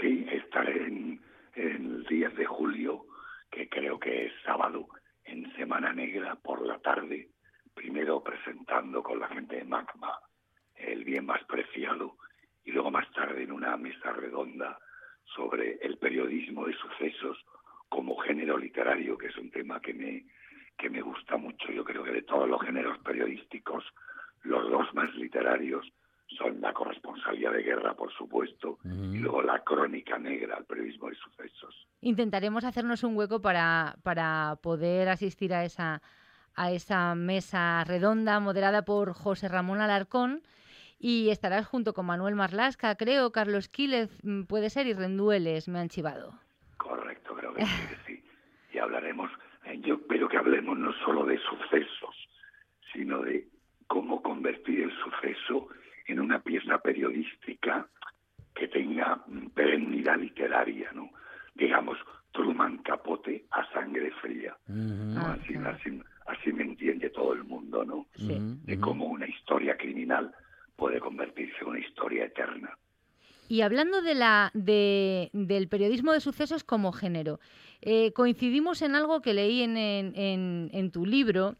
Sí, 0.00 0.26
estaré 0.30 0.86
en, 0.86 1.20
en 1.56 1.86
el 1.86 2.04
10 2.06 2.36
de 2.36 2.46
julio, 2.46 3.04
que 3.50 3.68
creo 3.68 4.00
que 4.00 4.26
es 4.26 4.32
sábado, 4.44 4.88
en 5.24 5.54
Semana 5.56 5.92
Negra 5.92 6.34
por 6.36 6.66
la 6.66 6.78
tarde, 6.78 7.28
primero 7.74 8.22
presentando 8.22 9.02
con 9.02 9.20
la 9.20 9.28
gente 9.28 9.56
de 9.56 9.64
Magma 9.64 10.18
el 10.76 11.04
bien 11.04 11.26
más 11.26 11.42
preciado 11.44 12.16
y 12.64 12.72
luego 12.72 12.90
más 12.90 13.10
tarde 13.12 13.42
en 13.42 13.52
una 13.52 13.76
mesa 13.76 14.12
redonda 14.12 14.78
sobre 15.36 15.78
el 15.82 15.98
periodismo 15.98 16.66
de 16.66 16.74
sucesos 16.74 17.38
como 17.92 18.16
género 18.16 18.56
literario, 18.56 19.18
que 19.18 19.26
es 19.26 19.36
un 19.36 19.50
tema 19.50 19.78
que 19.78 19.92
me, 19.92 20.24
que 20.78 20.88
me 20.88 21.02
gusta 21.02 21.36
mucho. 21.36 21.70
Yo 21.70 21.84
creo 21.84 22.02
que 22.02 22.10
de 22.10 22.22
todos 22.22 22.48
los 22.48 22.58
géneros 22.62 22.96
periodísticos, 23.00 23.84
los 24.44 24.70
dos 24.70 24.86
más 24.94 25.14
literarios 25.14 25.86
son 26.38 26.58
la 26.62 26.72
corresponsalía 26.72 27.50
de 27.50 27.62
guerra, 27.62 27.92
por 27.92 28.10
supuesto, 28.14 28.78
y 28.82 29.18
luego 29.18 29.42
la 29.42 29.62
crónica 29.62 30.18
negra, 30.18 30.56
el 30.56 30.64
periodismo 30.64 31.10
de 31.10 31.16
sucesos. 31.16 31.86
Intentaremos 32.00 32.64
hacernos 32.64 33.04
un 33.04 33.14
hueco 33.14 33.42
para, 33.42 33.96
para 34.02 34.58
poder 34.62 35.10
asistir 35.10 35.52
a 35.52 35.66
esa, 35.66 36.00
a 36.54 36.72
esa 36.72 37.14
mesa 37.14 37.84
redonda 37.84 38.40
moderada 38.40 38.86
por 38.86 39.12
José 39.12 39.48
Ramón 39.48 39.82
Alarcón 39.82 40.40
y 40.98 41.28
estarás 41.28 41.66
junto 41.66 41.92
con 41.92 42.06
Manuel 42.06 42.36
Marlasca, 42.36 42.94
creo, 42.94 43.32
Carlos 43.32 43.68
Quílez, 43.68 44.18
mm, 44.22 44.44
puede 44.44 44.70
ser, 44.70 44.86
y 44.86 44.94
Rendueles, 44.94 45.68
me 45.68 45.78
han 45.78 45.90
chivado. 45.90 46.40
Correcto, 46.82 47.34
creo 47.34 47.54
que 47.54 47.64
sí, 47.64 47.82
que 47.88 47.96
sí. 48.06 48.24
Y 48.72 48.78
hablaremos, 48.78 49.30
eh, 49.64 49.78
yo 49.80 49.94
espero 49.94 50.28
que 50.28 50.36
hablemos 50.36 50.76
no 50.76 50.92
solo 51.04 51.24
de 51.24 51.38
sucesos, 51.38 52.28
sino 52.92 53.22
de 53.22 53.46
cómo 53.86 54.20
convertir 54.20 54.80
el 54.80 54.92
suceso 54.98 55.68
en 56.06 56.18
una 56.18 56.40
pieza 56.40 56.78
periodística 56.78 57.86
que 58.52 58.66
tenga 58.66 59.22
mm, 59.26 59.50
perennidad 59.50 60.18
literaria, 60.18 60.90
¿no? 60.92 61.10
Digamos, 61.54 61.98
Truman 62.32 62.78
Capote 62.78 63.44
a 63.52 63.64
sangre 63.72 64.10
fría. 64.20 64.56
¿no? 64.66 65.20
Ah, 65.20 65.38
así, 65.40 65.54
así, 65.54 66.02
así 66.26 66.52
me 66.52 66.64
entiende 66.64 67.10
todo 67.10 67.34
el 67.34 67.44
mundo, 67.44 67.84
¿no? 67.84 68.06
Sí. 68.16 68.36
De 68.64 68.80
cómo 68.80 69.06
una 69.06 69.28
historia 69.28 69.76
criminal 69.76 70.34
puede 70.74 70.98
convertirse 70.98 71.58
en 71.60 71.68
una 71.68 71.78
historia 71.78 72.24
eterna. 72.24 72.76
Y 73.52 73.60
hablando 73.60 74.00
de 74.00 74.14
la, 74.14 74.50
de- 74.54 75.28
del 75.34 75.68
periodismo 75.68 76.12
de 76.12 76.20
sucesos 76.20 76.64
como 76.64 76.90
género, 76.90 77.38
eh, 77.82 78.10
coincidimos 78.14 78.80
en 78.80 78.94
algo 78.94 79.20
que 79.20 79.34
leí 79.34 79.60
en, 79.60 79.76
en- 79.76 80.14
en- 80.16 80.70
en 80.72 80.90
tu 80.90 81.04
libro, 81.04 81.56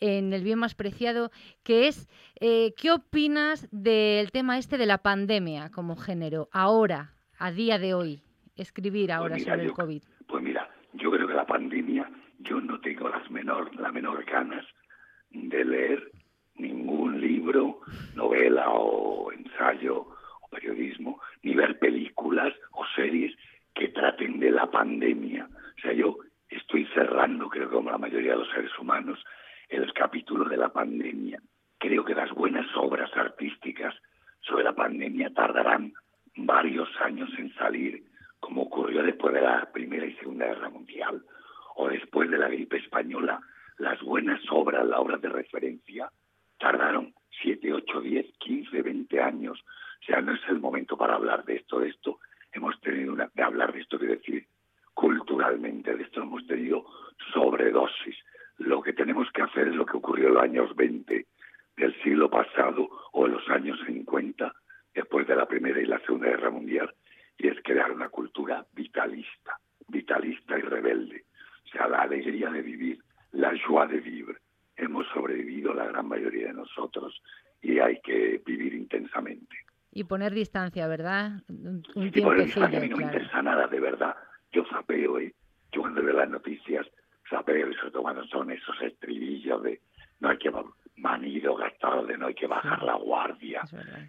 en 0.00 0.34
El 0.34 0.44
bien 0.44 0.58
más 0.58 0.74
preciado, 0.74 1.30
que 1.62 1.88
es, 1.88 2.10
eh, 2.40 2.74
¿qué 2.76 2.90
opinas 2.90 3.66
del 3.70 4.32
tema 4.32 4.58
este 4.58 4.76
de 4.76 4.84
la 4.84 4.98
pandemia 4.98 5.70
como 5.70 5.96
género, 5.96 6.50
ahora, 6.52 7.14
a 7.38 7.50
día 7.52 7.78
de 7.78 7.94
hoy? 7.94 8.20
Escribir 8.56 9.10
ahora 9.10 9.36
mira, 9.36 9.52
sobre 9.54 9.62
el 9.62 9.68
yo- 9.68 9.74
COVID. 9.76 10.02
Pues 10.28 10.42
mira, 10.44 10.68
yo 10.92 11.10
creo 11.10 11.26
que 11.26 11.32
la 11.32 11.46
pandemia, 11.46 12.06
yo 12.40 12.60
no 12.60 12.78
tengo 12.82 13.08
las 13.08 13.30
menor, 13.30 13.74
la 13.80 13.90
menor 13.90 14.26
ganas 14.26 14.66
de 15.30 15.64
leer 15.64 16.10
ningún 16.56 17.18
libro, 17.18 17.80
novela 18.14 18.68
o 18.68 19.32
ensayo 19.32 20.06
periodismo, 20.50 21.20
ni 21.42 21.54
ver 21.54 21.78
películas 21.78 22.52
o 22.72 22.84
series 22.94 23.34
que 23.74 23.88
traten 23.88 24.40
de 24.40 24.50
la 24.50 24.70
pandemia. 24.70 25.48
O 25.78 25.80
sea, 25.80 25.92
yo 25.92 26.16
estoy 26.48 26.86
cerrando, 26.94 27.48
creo 27.48 27.68
que 27.68 27.76
como 27.76 27.90
la 27.90 27.98
mayoría 27.98 28.32
de 28.32 28.38
los 28.38 28.50
seres 28.50 28.76
humanos, 28.78 29.24
el 29.68 29.92
capítulo 29.92 30.48
de 30.48 30.56
la 30.56 30.68
pandemia. 30.68 31.40
Creo 31.78 32.04
que 32.04 32.14
las 32.14 32.30
buenas 32.32 32.66
obras 32.76 33.10
artísticas 33.16 33.94
sobre 34.40 34.64
la 34.64 34.74
pandemia 34.74 35.32
tardarán 35.32 35.92
varios 36.36 36.88
años 37.00 37.30
en 37.38 37.54
salir, 37.54 38.02
como 38.40 38.62
ocurrió 38.62 39.02
después 39.02 39.32
de 39.34 39.42
la 39.42 39.70
Primera 39.72 40.06
y 40.06 40.14
Segunda 40.14 40.46
Guerra 40.46 40.70
Mundial, 40.70 41.22
o 41.76 41.88
después 41.88 42.30
de 42.30 42.38
la 42.38 42.48
gripe 42.48 42.78
española. 42.78 43.40
Las 43.78 44.00
buenas 44.02 44.40
obras, 44.50 44.86
las 44.86 44.98
obras 44.98 45.22
de 45.22 45.28
referencia, 45.28 46.10
tardaron 46.58 47.14
7, 47.42 47.72
8, 47.72 48.00
10, 48.00 48.26
15, 48.38 48.82
20 48.82 49.20
años 49.20 49.64
ya 50.10 50.20
no 50.20 50.34
es 50.34 50.40
el 50.48 50.58
momento 50.58 50.96
para 50.96 51.14
hablar 51.14 51.44
de 51.44 51.54
esto, 51.54 51.78
de 51.78 51.88
esto. 51.88 52.18
Hemos 52.52 52.80
tenido 52.80 53.12
una, 53.12 53.30
de 53.32 53.42
hablar 53.44 53.72
de 53.72 53.80
esto, 53.80 53.96
que 53.96 54.06
decir, 54.06 54.44
culturalmente 54.92 55.94
de 55.94 56.02
esto 56.02 56.22
hemos 56.22 56.44
tenido 56.48 56.84
sobredosis. 57.32 58.16
Lo 58.58 58.82
que 58.82 58.92
tenemos 58.92 59.30
que 59.30 59.42
hacer 59.42 59.68
es 59.68 59.74
lo 59.76 59.86
que 59.86 59.96
ocurrió 59.96 60.28
en 60.28 60.34
los 60.34 60.42
años 60.42 60.74
20 60.74 61.26
del 61.76 62.02
siglo 62.02 62.28
pasado 62.28 62.88
o 63.12 63.26
en 63.26 63.32
los 63.32 63.48
años 63.50 63.78
50, 63.86 64.52
después 64.92 65.28
de 65.28 65.36
la 65.36 65.46
Primera 65.46 65.80
y 65.80 65.86
la 65.86 66.00
Segunda 66.00 66.26
Guerra 66.26 66.50
Mundial, 66.50 66.92
y 67.38 67.46
es 67.46 67.56
crear 67.62 67.92
una 67.92 68.08
cultura 68.08 68.66
vitalista, 68.72 69.58
vitalista 69.86 70.58
y 70.58 70.62
rebelde. 70.62 71.24
O 71.66 71.68
sea, 71.68 71.86
la 71.86 72.02
alegría 72.02 72.50
de 72.50 72.62
vivir, 72.62 72.98
la 73.30 73.52
joie 73.64 73.86
de 73.86 74.00
vivir. 74.00 74.36
Hemos 74.76 75.06
sobrevivido 75.14 75.72
la 75.72 75.86
gran 75.86 76.08
mayoría 76.08 76.48
de 76.48 76.54
nosotros 76.54 77.22
y 77.62 77.78
hay 77.78 78.00
que 78.00 78.42
vivir 78.44 78.74
intensamente. 78.74 79.69
Y 79.92 80.04
poner 80.04 80.32
distancia, 80.32 80.86
¿verdad? 80.86 81.42
Un, 81.48 81.82
un 81.94 82.04
Y 82.04 82.08
eso 82.08 82.12
tiempecillo, 82.12 82.66
a 82.66 82.68
mí 82.68 82.74
no 82.76 82.80
me 82.80 82.88
claro. 82.88 83.02
interesa 83.02 83.42
nada, 83.42 83.66
de 83.66 83.80
verdad. 83.80 84.14
Yo 84.52 84.64
zapeo, 84.70 85.18
¿eh? 85.18 85.34
Yo 85.72 85.82
cuando 85.82 86.02
veo 86.02 86.14
las 86.16 86.30
noticias, 86.30 86.86
sobre 87.28 87.90
todo 87.90 88.02
cuando 88.02 88.24
son 88.26 88.50
esos 88.50 88.80
estribillos 88.82 89.62
de 89.62 89.80
no 90.20 90.28
hay 90.28 90.38
que 90.38 90.50
manido 90.96 91.54
gastado, 91.54 92.04
de 92.04 92.18
no 92.18 92.26
hay 92.26 92.34
que 92.34 92.46
bajar 92.46 92.82
la 92.82 92.94
guardia, 92.94 93.62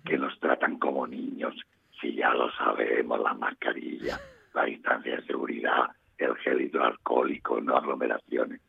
que 0.05 0.17
nos 0.17 0.37
tratan 0.39 0.77
como 0.77 1.07
niños, 1.07 1.55
si 1.99 2.15
ya 2.15 2.33
lo 2.33 2.51
sabemos, 2.53 3.21
la 3.21 3.33
mascarilla, 3.33 4.19
la 4.53 4.65
distancia 4.65 5.15
de 5.15 5.25
seguridad, 5.25 5.89
el 6.17 6.35
gel 6.37 6.61
hidroalcohólico, 6.61 7.61
no 7.61 7.77
aglomeraciones. 7.77 8.59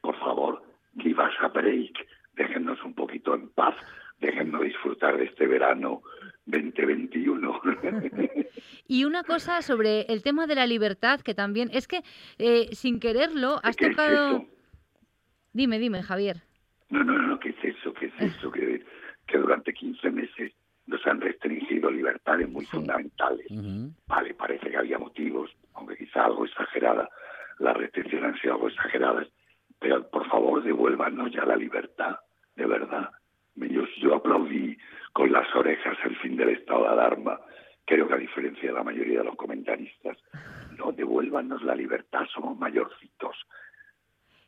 Por 0.00 0.18
favor, 0.18 0.62
give 0.98 1.22
us 1.22 1.34
a 1.40 1.48
break, 1.48 2.06
déjennos 2.34 2.82
un 2.84 2.94
poquito 2.94 3.34
en 3.34 3.48
paz, 3.50 3.74
déjennos 4.20 4.62
disfrutar 4.62 5.16
de 5.16 5.24
este 5.24 5.46
verano 5.46 6.02
2021. 6.50 7.60
Y 8.86 9.04
una 9.04 9.22
cosa 9.22 9.62
sobre 9.62 10.02
el 10.08 10.22
tema 10.22 10.48
de 10.48 10.56
la 10.56 10.66
libertad, 10.66 11.20
que 11.20 11.32
también 11.32 11.70
es 11.72 11.86
que 11.86 12.02
eh, 12.38 12.68
sin 12.72 12.98
quererlo 12.98 13.60
has 13.62 13.76
¿Qué 13.76 13.86
es 13.86 13.90
tocado... 13.92 14.38
eso? 14.38 14.46
Dime, 15.52 15.78
dime, 15.78 16.02
Javier. 16.02 16.42
No, 16.88 17.04
no, 17.04 17.16
no, 17.16 17.38
¿qué 17.38 17.50
es 17.50 17.76
eso? 17.76 17.94
¿Qué 17.94 18.06
es 18.06 18.20
eso? 18.20 18.50
Que, 18.50 18.84
que 19.28 19.38
durante 19.38 19.72
15 19.72 20.10
meses 20.10 20.52
nos 20.86 21.06
han 21.06 21.20
restringido 21.20 21.90
libertades 21.90 22.48
muy 22.48 22.64
fundamentales. 22.66 23.46
Vale, 24.08 24.34
parece 24.34 24.70
que 24.70 24.76
había 24.76 24.98
motivos, 24.98 25.50
aunque 25.74 25.96
quizá 25.96 26.24
algo 26.24 26.44
exagerada. 26.44 27.08
Las 27.60 27.76
restricciones 27.76 28.34
han 28.34 28.40
sido 28.40 28.54
algo 28.54 28.68
exageradas, 28.68 29.28
pero 29.78 30.08
por 30.10 30.28
favor 30.28 30.62
devuélvanos 30.64 31.30
ya 31.32 31.44
la 31.44 31.56
libertad, 31.56 32.18
de 32.56 32.66
verdad. 32.66 33.10
Yo, 33.56 33.82
yo 34.00 34.14
aplaudí 34.14 34.76
con 35.12 35.32
las 35.32 35.46
orejas 35.54 35.96
el 36.04 36.16
fin 36.18 36.36
del 36.36 36.50
estado 36.50 36.82
de 36.84 36.88
alarma. 36.90 37.40
Creo 37.84 38.06
que 38.08 38.14
a 38.14 38.18
diferencia 38.18 38.68
de 38.68 38.74
la 38.74 38.84
mayoría 38.84 39.18
de 39.18 39.24
los 39.24 39.36
comentaristas, 39.36 40.16
no, 40.78 40.92
devuélvanos 40.92 41.62
la 41.62 41.74
libertad, 41.74 42.24
somos 42.32 42.56
mayorcitos. 42.58 43.36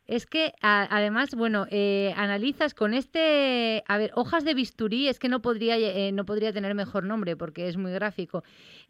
Es 0.05 0.25
que 0.25 0.51
a- 0.61 0.87
además, 0.89 1.33
bueno, 1.35 1.65
eh, 1.71 2.13
analizas 2.17 2.73
con 2.73 2.93
este, 2.93 3.83
a 3.87 3.97
ver, 3.97 4.11
hojas 4.15 4.43
de 4.43 4.53
bisturí, 4.53 5.07
es 5.07 5.17
que 5.17 5.29
no 5.29 5.41
podría, 5.41 5.77
eh, 5.77 6.11
no 6.11 6.25
podría 6.25 6.51
tener 6.51 6.75
mejor 6.75 7.05
nombre 7.05 7.37
porque 7.37 7.69
es 7.69 7.77
muy 7.77 7.91
gráfico. 7.93 8.43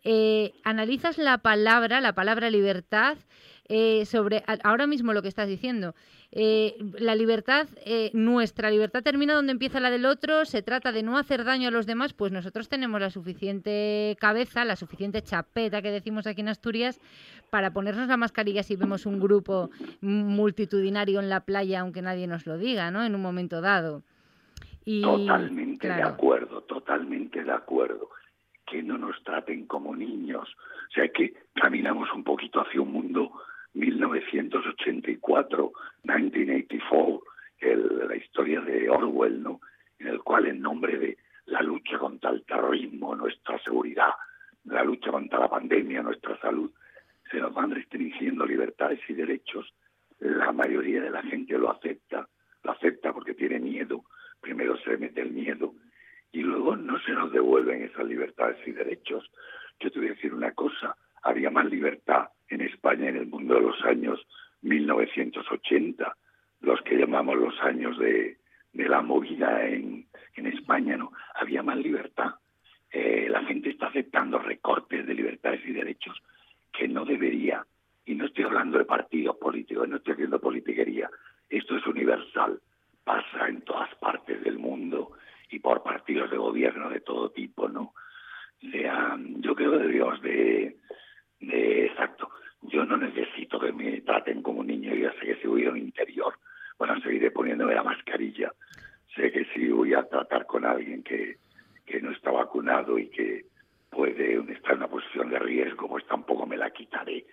Eh, 0.03 0.53
analizas 0.63 1.19
la 1.19 1.37
palabra, 1.37 2.01
la 2.01 2.13
palabra 2.13 2.49
libertad, 2.49 3.17
eh, 3.69 4.05
sobre 4.05 4.43
a- 4.47 4.57
ahora 4.63 4.87
mismo 4.87 5.13
lo 5.13 5.21
que 5.21 5.27
estás 5.29 5.47
diciendo. 5.47 5.95
Eh, 6.35 6.75
la 6.99 7.15
libertad, 7.15 7.67
eh, 7.85 8.09
nuestra 8.13 8.69
libertad 8.71 9.03
termina 9.03 9.35
donde 9.35 9.51
empieza 9.51 9.79
la 9.79 9.91
del 9.91 10.05
otro, 10.05 10.45
se 10.45 10.61
trata 10.63 10.91
de 10.91 11.03
no 11.03 11.17
hacer 11.17 11.43
daño 11.43 11.67
a 11.67 11.71
los 11.71 11.85
demás, 11.85 12.13
pues 12.13 12.31
nosotros 12.31 12.67
tenemos 12.69 12.99
la 12.99 13.09
suficiente 13.11 14.17
cabeza, 14.19 14.65
la 14.65 14.75
suficiente 14.75 15.21
chapeta 15.21 15.81
que 15.81 15.91
decimos 15.91 16.25
aquí 16.27 16.41
en 16.41 16.49
Asturias 16.49 16.99
para 17.51 17.71
ponernos 17.71 18.07
la 18.07 18.17
mascarilla 18.17 18.63
si 18.63 18.75
vemos 18.75 19.05
un 19.05 19.19
grupo 19.19 19.69
multitudinario 20.01 21.19
en 21.19 21.29
la 21.29 21.41
playa, 21.41 21.81
aunque 21.81 22.01
nadie 22.01 22.27
nos 22.27 22.45
lo 22.45 22.57
diga, 22.57 22.91
¿no? 22.91 23.03
En 23.03 23.15
un 23.15 23.21
momento 23.21 23.61
dado. 23.61 24.03
Y, 24.85 25.01
Totalmente 25.01 25.87
de 25.87 25.93
claro. 25.95 26.09
acuerdo, 26.09 26.61
totalmente 26.63 27.43
de 27.43 27.51
acuerdo. 27.51 28.09
Que 28.65 28.81
no 28.81 28.97
nos 28.97 29.21
traten 29.23 29.65
como 29.67 29.95
niños. 29.95 30.49
O 30.89 30.93
sea, 30.93 31.07
que 31.09 31.33
caminamos 31.53 32.09
un 32.13 32.23
poquito 32.23 32.59
hacia 32.61 32.81
un 32.81 32.91
mundo 32.91 33.31
1984, 34.41 35.71
1984, 36.03 37.23
el- 37.59 38.07
la 38.07 38.15
historia 38.15 38.61
de 38.61 38.89
Orwell, 38.89 39.41
¿no? 39.41 39.61
En 39.99 40.07
el 40.07 40.19
cual 40.19 40.47
en 40.47 40.61
nombre 40.61 40.97
de 40.97 41.17
la 41.45 41.61
lucha 41.61 41.97
contra 41.97 42.31
el 42.31 42.43
terrorismo, 42.45 43.15
nuestra 43.15 43.57
seguridad, 43.59 44.11
la 44.65 44.83
lucha 44.83 45.11
contra 45.11 45.39
la 45.39 45.49
pandemia, 45.49 46.01
nuestra 46.01 46.37
salud, 46.39 46.71
se 47.29 47.37
nos 47.39 47.53
van 47.53 47.71
restringiendo 47.71 48.45
libertades 48.45 48.99
y 49.07 49.13
derechos. 49.13 49.73
La 50.19 50.51
mayoría 50.51 51.01
de 51.01 51.09
la 51.09 51.21
gente 51.23 51.57
lo 51.57 51.71
acepta, 51.71 52.27
lo 52.63 52.71
acepta 52.71 53.11
porque 53.13 53.33
tiene 53.33 53.59
miedo. 53.59 54.03
Primero 54.41 54.77
se 54.77 54.97
mete 54.97 55.21
el 55.21 55.31
miedo 55.31 55.73
y 56.31 56.41
luego 56.41 56.75
no 56.75 56.99
se 56.99 57.11
nos 57.11 57.31
devuelven 57.31 57.83
esas 57.83 58.05
libertades 58.05 58.57
y 58.65 58.71
derechos. 58.71 59.29
Yo 59.79 59.91
te 59.91 59.99
voy 59.99 60.09
a 60.09 60.13
decir 60.13 60.33
una 60.33 60.51
cosa, 60.51 60.95
había 61.23 61.49
más 61.49 61.65
libertad 61.65 62.27
en 62.49 62.61
España 62.61 63.09
en 63.09 63.17
el 63.17 63.27
mundo 63.27 63.55
de 63.55 63.61
los 63.61 63.81
años 63.83 64.25
1980, 64.61 66.15
los 66.61 66.81
que 66.81 66.97
llamamos 66.97 67.35
los 67.35 67.59
años 67.61 67.97
de, 67.97 68.37
de 68.71 68.89
la 68.89 69.01
movida 69.01 69.67
en, 69.67 70.07
en 70.35 70.47
España, 70.47 70.97
¿no? 70.97 71.11
Había 71.35 71.61
más 71.61 71.77
libertad. 71.77 72.35
Eh, 72.91 73.27
la 73.29 73.43
gente 73.45 73.69
está 73.69 73.87
aceptando 73.87 74.39
recortes 74.39 75.05
de 75.05 75.13
libertades 75.13 75.61
y 75.65 75.71
derechos 75.71 76.21
que 76.71 76.87
no 76.87 77.05
debería. 77.05 77.65
Y 78.05 78.15
no 78.15 78.25
estoy 78.25 78.43
hablando 78.43 78.77
de 78.77 78.85
partidos 78.85 79.37
políticos, 79.37 79.87
no 79.87 79.97
estoy 79.97 80.13
haciendo 80.13 80.39
politiquería. 80.39 81.09
Esto 81.49 81.77
es 81.77 81.85
universal. 81.87 82.59
Pasa 83.03 83.47
en 83.47 83.61
todas 83.61 83.93
partes 83.95 84.43
del 84.43 84.59
mundo 84.59 85.11
y 85.49 85.59
por 85.59 85.83
partidos 85.83 86.31
de 86.31 86.37
gobierno 86.37 86.89
de 86.89 87.01
todo 87.01 87.31
tipo, 87.31 87.67
¿no? 87.69 87.93
O 88.65 88.71
sea, 88.71 89.17
yo 89.19 89.55
creo 89.55 89.71
que 89.71 89.77
deberíamos 89.77 90.21
de, 90.21 90.77
de 91.47 91.85
exacto. 91.85 92.29
Yo 92.61 92.85
no 92.85 92.97
necesito 92.97 93.59
que 93.59 93.71
me 93.71 94.01
traten 94.01 94.41
como 94.41 94.61
un 94.61 94.67
niño, 94.67 94.93
yo 94.95 95.09
sé 95.19 95.25
que 95.25 95.35
si 95.35 95.47
voy 95.47 95.65
a 95.65 95.71
un 95.71 95.77
interior, 95.77 96.33
bueno, 96.77 96.99
seguiré 97.01 97.31
poniéndome 97.31 97.75
la 97.75 97.83
mascarilla. 97.83 98.51
Sé 99.15 99.31
que 99.31 99.45
si 99.53 99.67
voy 99.69 99.93
a 99.93 100.03
tratar 100.03 100.45
con 100.45 100.65
alguien 100.65 101.03
que, 101.03 101.37
que 101.85 102.01
no 102.01 102.11
está 102.11 102.31
vacunado 102.31 102.97
y 102.97 103.09
que 103.09 103.45
puede 103.89 104.39
estar 104.53 104.71
en 104.71 104.77
una 104.77 104.87
posición 104.87 105.29
de 105.29 105.39
riesgo, 105.39 105.87
pues 105.87 106.05
tampoco 106.07 106.45
me 106.45 106.57
la 106.57 106.71
quitaré. 106.71 107.25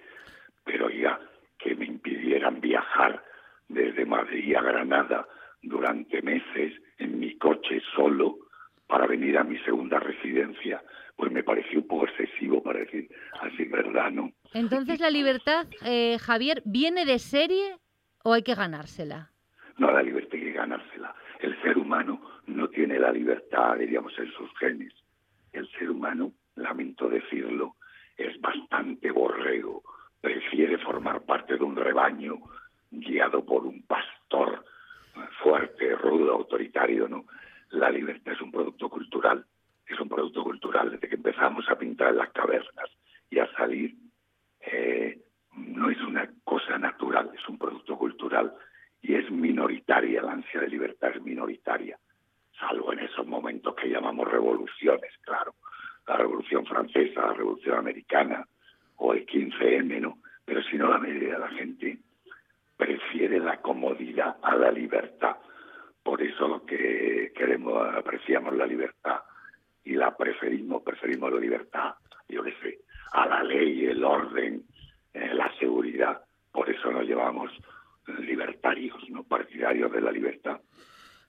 Pero 0.65 0.91
ya 0.91 1.19
que 1.59 1.75
me 1.75 1.87
impidieran 1.87 2.61
viajar 2.61 3.23
desde 3.69 4.05
Madrid 4.05 4.55
a 4.57 4.63
Granada 4.63 5.27
durante 5.63 6.23
meses 6.23 6.75
en 6.99 7.19
mi 7.19 7.37
coche 7.37 7.81
solo 7.95 8.50
para 8.91 9.07
venir 9.07 9.39
a 9.39 9.45
mi 9.45 9.57
segunda 9.61 10.01
residencia, 10.01 10.83
pues 11.17 11.31
me 11.31 11.45
pareció 11.45 11.79
un 11.79 11.87
poco 11.87 12.07
excesivo 12.07 12.63
para 12.63 12.81
decir 12.81 13.09
así, 13.41 13.65
¿verdad? 13.65 14.11
¿No? 14.11 14.33
Entonces, 14.53 14.99
¿la 15.01 15.11
libertad, 15.11 15.67
eh, 15.85 16.19
Javier, 16.19 16.63
viene 16.65 17.07
de 17.07 17.21
serie 17.21 17.77
o 18.25 18.33
hay 18.33 18.43
que 18.43 18.55
ganársela? 18.55 19.31
No, 19.79 19.93
la 19.93 20.03
libertad 20.03 20.35
hay 20.35 20.41
que 20.41 20.53
ganársela. 20.53 21.15
El 21.39 21.61
ser 21.63 21.79
humano 21.79 22.21
no 22.47 22.69
tiene 22.69 22.99
la 22.99 23.13
libertad, 23.13 23.77
diríamos, 23.79 24.13
en 24.19 24.31
sus 24.33 24.51
genes. 24.59 24.93
El 25.53 25.71
ser 25.79 25.91
humano, 25.91 26.33
lamento 26.57 27.09
decirlo, 27.09 27.77
es 28.17 28.41
bastante 28.41 29.11
borrego. 29.13 29.83
Prefiere 30.21 30.79
formar 30.79 31.23
parte 31.23 31.57
de 31.57 31.65
un 31.65 31.77
rebaño 31.77 32.39
guiado 32.91 33.45
por 33.45 33.65
un 33.65 33.83
pastor 33.83 34.65
fuerte, 35.43 35.95
rudo, 35.95 36.33
autoritario, 36.33 37.09
¿no? 37.09 37.25
La 37.71 37.91
libertad 37.91 38.35
es 38.35 38.41
un 38.41 38.51
producto 38.51 38.89
cultural, 38.89 39.45
es 39.87 39.99
un 40.01 40.09
producto 40.09 40.43
cultural. 40.43 40.91
Desde 40.91 41.09
que 41.09 41.17
empezamos 41.17 41.69
a 41.69 41.79
pintar 41.79 42.11
en 42.11 42.19
las 42.19 42.31
cavernas 42.31 42.91
y 43.31 43.39
a 43.39 43.51
salir, 43.53 43.95
eh, 44.61 45.19
no 45.57 45.91
es 45.91 46.01
una 46.03 46.29
cosa 46.45 46.79
natural, 46.79 47.31
es 47.35 47.49
un 47.49 47.59
producto 47.59 47.97
cultural 47.97 48.55
y 49.03 49.15
es 49.15 49.31
minoritaria, 49.31 50.23
la 50.23 50.33
ansia 50.33 50.61
de 50.61 50.69
libertad 50.69 51.11
es 51.15 51.23
minoritaria, 51.23 51.99
salvo 52.59 52.93
en 52.93 53.01
esos 53.01 53.27
momentos 53.27 53.75
que 53.75 53.89
llamamos 53.89 54.31
revoluciones, 54.31 55.13
claro, 55.23 55.55
la 56.07 56.17
revolución 56.17 56.67
francesa, 56.67 57.23
la 57.23 57.33
revolución 57.33 57.79
americana 57.79 58.47
o 58.97 59.15
el 59.15 59.27
15M, 59.27 60.01
¿no? 60.01 60.19
Pero 60.45 60.63
si 60.65 60.77
no, 60.77 60.91
la 60.91 60.99
mayoría 60.99 61.35
de 61.35 61.39
la 61.39 61.49
gente 61.49 61.99
prefiere 62.77 63.39
la 63.39 63.61
comodidad 63.61 64.37
a 64.43 64.57
la 64.57 64.71
libertad. 64.71 65.37
Por 66.11 66.21
eso 66.23 66.49
lo 66.49 66.67
que 66.67 67.33
queremos, 67.37 67.87
apreciamos 67.95 68.57
la 68.57 68.67
libertad 68.67 69.21
y 69.85 69.95
la 69.95 70.17
preferimos, 70.17 70.83
preferimos 70.83 71.33
la 71.33 71.39
libertad, 71.39 71.95
yo 72.29 72.43
qué 72.43 72.53
sé, 72.61 72.79
a 73.13 73.29
la 73.29 73.45
ley, 73.45 73.87
el 73.87 74.03
orden, 74.03 74.65
eh, 75.15 75.31
la 75.33 75.57
seguridad. 75.61 76.21
Por 76.51 76.69
eso 76.69 76.91
nos 76.91 77.07
llevamos 77.07 77.53
libertarios, 78.27 79.09
no 79.11 79.23
partidarios 79.23 79.93
de 79.93 80.01
la 80.01 80.11
libertad. 80.11 80.61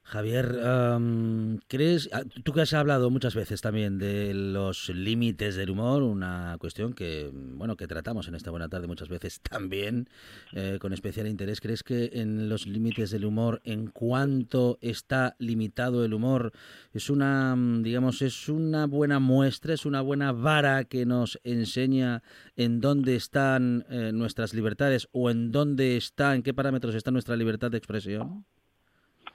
Javier, 0.04 0.60
am, 0.66 1.60
¿crees, 1.68 2.10
ah, 2.12 2.24
tú 2.44 2.52
que 2.52 2.62
has 2.62 2.74
hablado 2.74 3.10
muchas 3.10 3.34
veces 3.34 3.62
también 3.62 3.98
de 3.98 4.34
los 4.34 4.90
límites 4.90 5.56
del 5.56 5.70
humor, 5.70 6.04
una 6.04 6.58
cuestión 6.60 6.94
que, 6.94 7.30
bueno, 7.34 7.78
que 7.78 7.88
tratamos 7.88 8.28
en 8.28 8.36
esta 8.36 8.52
buena 8.52 8.68
tarde 8.68 8.88
muchas 8.88 9.08
veces 9.08 9.40
también 9.50 10.10
eh, 10.54 10.80
con 10.82 10.92
especial 10.92 11.28
interés, 11.28 11.62
¿crees 11.62 11.84
que 11.84 12.10
en 12.14 12.50
los 12.50 12.68
límites 12.68 13.12
del 13.12 13.24
humor, 13.24 13.62
en 13.64 13.88
cuanto 13.88 14.80
está 14.82 15.36
limitado 15.40 16.04
el 16.04 16.14
humor, 16.14 16.52
es 16.94 17.10
una, 17.10 17.56
digamos, 17.82 18.22
es 18.22 18.50
una 18.50 18.88
buena 18.88 19.20
muestra, 19.20 19.74
es 19.74 19.86
una 19.86 20.02
buena 20.02 20.34
vara 20.34 20.84
que 20.84 21.06
nos 21.06 21.40
enseña 21.44 22.22
en 22.58 22.82
dónde 22.82 23.16
están 23.16 23.86
eh, 23.90 24.12
nuestras 24.14 24.54
libertades 24.54 25.08
o 25.14 25.30
en 25.30 25.52
dónde 25.52 25.96
está, 25.96 26.36
en 26.36 26.44
qué 26.44 26.54
parámetros 26.54 26.96
está 26.96 27.12
nuestra 27.12 27.38
libertad 27.38 27.72
de 27.72 27.78
expresión? 27.78 28.46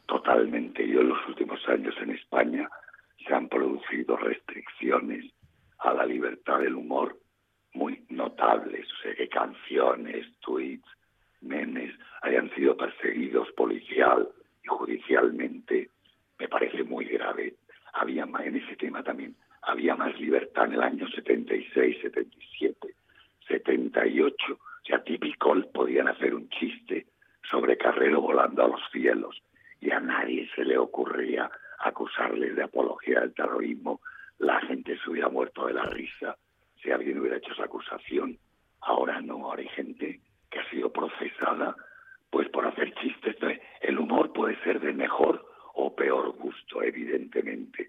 Totalmente. 0.07 0.87
Yo 0.87 1.01
en 1.01 1.09
los 1.09 1.29
últimos 1.29 1.61
años 1.69 1.95
en 2.01 2.11
España 2.11 2.69
se 3.27 3.35
han 3.35 3.49
producido 3.49 4.17
restricciones 4.17 5.33
a 5.79 5.93
la 5.93 6.07
libertad 6.07 6.61
del 6.61 6.75
humor 6.75 7.19
muy 7.75 8.05
notables. 8.09 8.87
O 8.93 9.03
sea, 9.03 9.15
que 9.15 9.29
canciones, 9.29 10.27
tweets, 10.41 10.89
memes 11.41 11.93
hayan 12.23 12.51
sido 12.55 12.77
perseguidos 12.77 13.51
policial 13.53 14.29
y 14.63 14.69
judicialmente, 14.69 15.91
me 16.39 16.49
parece 16.49 16.85
muy 16.85 17.05
grave. 17.07 17.55
Había 17.93 18.27
más, 18.27 18.47
en 18.47 18.57
ese 18.57 18.77
tema 18.77 19.03
también, 19.03 19.35
había 19.63 19.97
más 19.97 20.19
libertad 20.21 20.67
en 20.67 20.75
el 20.75 20.83
año 20.83 21.09
76, 21.09 21.99
77, 22.01 22.95
78. 23.49 24.53
O 24.53 24.87
sea, 24.87 25.03
típico, 25.03 25.55
podían 25.73 26.09
hacer 26.09 26.35
un 26.35 26.49
chiste 26.51 27.07
sobre 27.51 27.77
Carrero 27.77 28.21
volando 28.21 28.65
a 28.65 28.69
los 28.69 28.81
cielos 28.93 29.43
y 29.87 29.93
a 29.93 30.01
nadie 30.01 30.49
se 30.57 30.65
le 30.65 30.77
ocurría 30.77 31.49
acusarle 31.79 32.53
de 32.55 32.65
apología 32.65 33.21
del 33.21 33.35
terrorismo. 33.35 34.01
La 34.39 34.61
gente 34.63 34.99
se 34.99 35.11
hubiera 35.11 35.29
muerto 35.29 35.69
de 35.69 35.75
la 35.75 35.85
risa 35.85 36.37
si 36.83 36.91
alguien 36.91 37.21
hubiera 37.21 37.37
hecho 37.37 37.53
esa 37.53 37.67
acusación. 37.67 38.37
Ahora 38.81 39.21
no, 39.21 39.45
ahora 39.45 39.63
hay 39.63 39.69
gente 39.69 40.21
que 40.51 40.59
ha 40.59 40.71
sido 40.71 40.93
procesada 40.93 41.77
pues 42.31 42.49
por 42.49 42.67
hacer 42.67 42.93
chistes. 42.95 43.37
El 43.81 44.01
humor 44.01 44.33
puede 44.33 44.61
ser 44.65 44.81
de 44.81 44.93
mejor 44.93 45.47
o 45.75 45.95
peor 45.95 46.33
gusto, 46.33 46.83
evidentemente, 46.83 47.89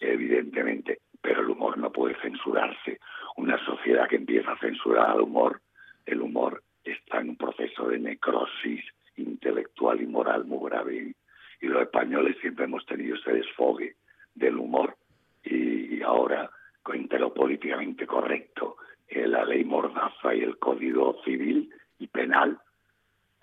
evidentemente, 0.00 0.98
pero 1.22 1.40
el 1.40 1.48
humor 1.48 1.78
no 1.78 1.90
puede 1.90 2.14
censurarse. 2.20 3.00
Una 3.38 3.56
sociedad 3.64 4.06
que 4.06 4.16
empieza 4.16 4.52
a 4.52 4.58
censurar 4.58 5.12
al 5.12 5.22
humor, 5.22 5.62
el 6.04 6.20
humor 6.20 6.62
está 6.84 7.20
en 7.20 7.30
un 7.30 7.36
proceso 7.36 7.88
de 7.88 7.98
necrosis 7.98 8.84
intelectual 9.16 10.02
y 10.02 10.06
moral 10.06 10.44
muy 10.44 10.68
grave. 10.68 11.14
Y 11.60 11.66
los 11.66 11.82
españoles 11.82 12.36
siempre 12.40 12.64
hemos 12.64 12.84
tenido 12.86 13.16
ese 13.16 13.32
desfogue 13.32 13.96
del 14.34 14.56
humor 14.56 14.96
y, 15.44 16.00
ahora, 16.02 16.50
entre 16.92 17.18
lo 17.18 17.34
políticamente 17.34 18.06
correcto, 18.06 18.76
eh, 19.08 19.26
la 19.26 19.44
ley 19.44 19.64
Mordaza 19.64 20.34
y 20.34 20.40
el 20.40 20.58
Código 20.58 21.20
Civil 21.24 21.72
y 21.98 22.06
Penal, 22.06 22.58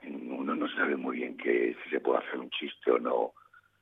uno 0.03 0.55
no 0.55 0.67
sabe 0.69 0.95
muy 0.95 1.17
bien 1.17 1.37
que 1.37 1.75
si 1.83 1.89
se 1.89 1.99
puede 1.99 2.19
hacer 2.19 2.39
un 2.39 2.49
chiste 2.51 2.91
o 2.91 2.99
no 2.99 3.33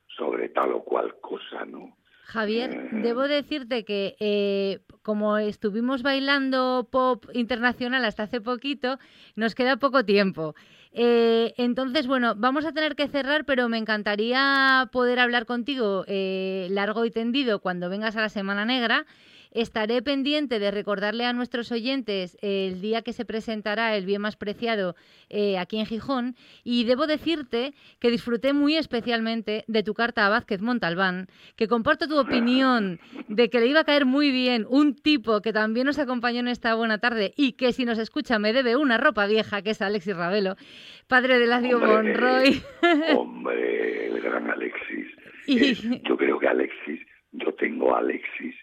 sobre 0.07 0.49
tal 0.49 0.73
o 0.73 0.83
cual 0.83 1.19
cosa, 1.19 1.65
¿no? 1.65 1.97
Javier, 2.25 2.71
Eh, 2.71 2.89
debo 3.03 3.27
decirte 3.27 3.83
que 3.83 4.15
eh, 4.19 4.79
como 5.01 5.37
estuvimos 5.37 6.01
bailando 6.03 6.87
pop 6.91 7.25
internacional 7.33 8.05
hasta 8.05 8.23
hace 8.23 8.41
poquito, 8.41 8.97
nos 9.35 9.55
queda 9.55 9.77
poco 9.77 10.05
tiempo. 10.05 10.55
Eh, 10.93 11.53
entonces, 11.57 12.07
bueno, 12.07 12.33
vamos 12.35 12.65
a 12.65 12.71
tener 12.71 12.95
que 12.95 13.07
cerrar, 13.07 13.45
pero 13.45 13.67
me 13.67 13.77
encantaría 13.77 14.89
poder 14.91 15.19
hablar 15.19 15.45
contigo 15.45 16.05
eh, 16.07 16.67
largo 16.71 17.03
y 17.05 17.11
tendido 17.11 17.59
cuando 17.59 17.89
vengas 17.89 18.15
a 18.15 18.21
la 18.21 18.29
Semana 18.29 18.63
Negra. 18.65 19.05
Estaré 19.53 20.01
pendiente 20.01 20.57
de 20.57 20.71
recordarle 20.71 21.25
a 21.25 21.31
nuestros 21.33 21.71
oyentes 21.71 22.37
el 22.41 22.81
día 22.81 23.03
que 23.03 23.13
se 23.13 23.23
presentará 23.23 23.95
el 23.95 24.05
bien 24.05 24.21
más 24.21 24.35
preciado 24.35 24.95
eh, 25.29 25.59
aquí 25.59 25.77
en 25.79 25.85
Gijón 25.85 26.35
y 26.63 26.85
debo 26.85 27.05
decirte 27.05 27.73
que 27.99 28.09
disfruté 28.09 28.51
muy 28.51 28.75
especialmente 28.75 29.63
de 29.67 29.83
tu 29.83 29.93
carta 29.93 30.25
a 30.25 30.29
Vázquez 30.29 30.59
Montalbán, 30.61 31.27
que 31.55 31.67
comparto 31.67 32.07
tu 32.07 32.17
opinión 32.19 32.99
de 33.27 33.49
que 33.51 33.59
le 33.59 33.67
iba 33.67 33.81
a 33.81 33.83
caer 33.83 34.05
muy 34.05 34.31
bien 34.31 34.65
un 34.69 34.95
tipo 34.95 35.39
que 35.41 35.53
también 35.53 35.85
nos 35.85 35.99
acompañó 35.99 36.39
en 36.39 36.47
esta 36.47 36.73
buena 36.73 36.97
tarde 36.97 37.31
y 37.37 37.53
que 37.53 37.73
si 37.73 37.85
nos 37.85 37.99
escucha 37.99 38.39
me 38.39 38.53
debe 38.53 38.75
una 38.75 38.97
ropa 38.97 39.27
vieja, 39.27 39.61
que 39.61 39.69
es 39.69 39.81
Alexis 39.83 40.15
Ravelo, 40.17 40.55
padre 41.07 41.37
de 41.37 41.53
Hombre, 41.53 41.87
Monroy. 41.87 42.61
Hombre, 43.15 44.07
el 44.07 44.19
gran 44.19 44.49
Alexis. 44.49 45.07
Es- 45.47 45.83
yo 46.03 46.17
creo 46.17 46.39
que 46.39 46.47
Alexis, 46.47 46.99
yo 47.33 47.53
tengo 47.53 47.95
a 47.95 47.99
Alexis 47.99 48.55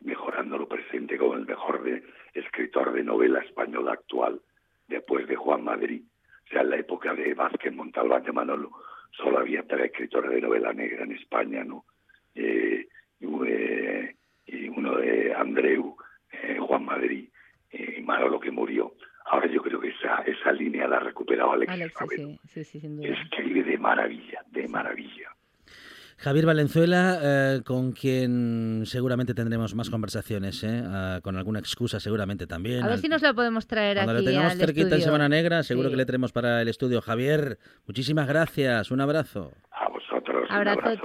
mejorando 0.00 0.58
lo 0.58 0.68
presente 0.68 1.16
como 1.18 1.34
el 1.34 1.46
mejor 1.46 1.82
de- 1.82 2.02
escritor 2.34 2.92
de 2.92 3.02
novela 3.02 3.40
española 3.40 3.92
actual, 3.92 4.40
después 4.86 5.26
de 5.26 5.36
Juan 5.36 5.64
Madrid. 5.64 6.02
O 6.46 6.48
sea, 6.50 6.62
en 6.62 6.70
la 6.70 6.76
época 6.76 7.14
de 7.14 7.34
Vázquez 7.34 7.72
Montalbán 7.74 8.22
de 8.22 8.32
Manolo, 8.32 8.70
solo 9.10 9.38
había 9.38 9.62
tres 9.64 9.86
escritores 9.86 10.30
de 10.30 10.40
novela 10.40 10.72
negra 10.72 11.04
en 11.04 11.12
España, 11.12 11.64
¿no? 11.64 11.84
Eh, 12.34 12.86
eh, 13.20 14.14
y 14.46 14.68
uno 14.68 14.96
de 14.96 15.34
Andreu, 15.34 15.96
eh, 16.32 16.56
Juan 16.60 16.84
Madrid, 16.84 17.28
eh, 17.70 17.96
y 17.98 18.02
Manolo 18.02 18.38
que 18.40 18.50
murió. 18.50 18.94
Ahora 19.26 19.46
yo 19.48 19.60
creo 19.62 19.80
que 19.80 19.88
esa, 19.88 20.22
esa 20.22 20.52
línea 20.52 20.88
la 20.88 20.96
ha 20.96 21.00
recuperado 21.00 21.52
Alexis, 21.52 21.92
Ravelo. 21.94 22.28
sí, 22.28 22.40
sí, 22.46 22.64
sí, 22.64 22.80
sin 22.80 22.96
duda. 22.96 23.08
Escribe 23.08 23.62
de 23.64 23.76
maravilla, 23.76 24.42
de 24.50 24.68
maravilla. 24.68 25.30
Javier 26.20 26.46
Valenzuela, 26.46 27.18
eh, 27.22 27.60
con 27.64 27.92
quien 27.92 28.82
seguramente 28.86 29.34
tendremos 29.34 29.74
más 29.76 29.88
conversaciones, 29.88 30.64
¿eh? 30.64 30.82
Ah, 30.84 31.20
con 31.22 31.36
alguna 31.36 31.60
excusa 31.60 32.00
seguramente 32.00 32.46
también. 32.48 32.82
A 32.82 32.86
ver 32.86 32.94
Al- 32.94 32.98
si 33.00 33.08
nos 33.08 33.22
la 33.22 33.32
podemos 33.34 33.66
traer 33.68 33.96
Cuando 33.98 34.14
aquí 34.14 34.24
le 34.24 34.30
tengamos 34.32 34.52
al 34.52 34.58
cerquita 34.58 34.96
en. 34.96 35.02
Semana 35.02 35.28
Negra, 35.28 35.62
seguro 35.62 35.88
Sí. 35.88 35.92
que 35.92 35.96
le 35.98 36.06
tenemos 36.06 36.32
para 36.32 36.60
el 36.60 36.68
estudio. 36.68 37.00
Javier, 37.00 37.58
muchísimas 37.86 38.26
gracias, 38.26 38.90
un 38.90 39.00
abrazo. 39.00 39.52
A 39.70 39.88
vosotros. 39.88 40.48
un 40.50 40.56
abrazo. 40.56 41.00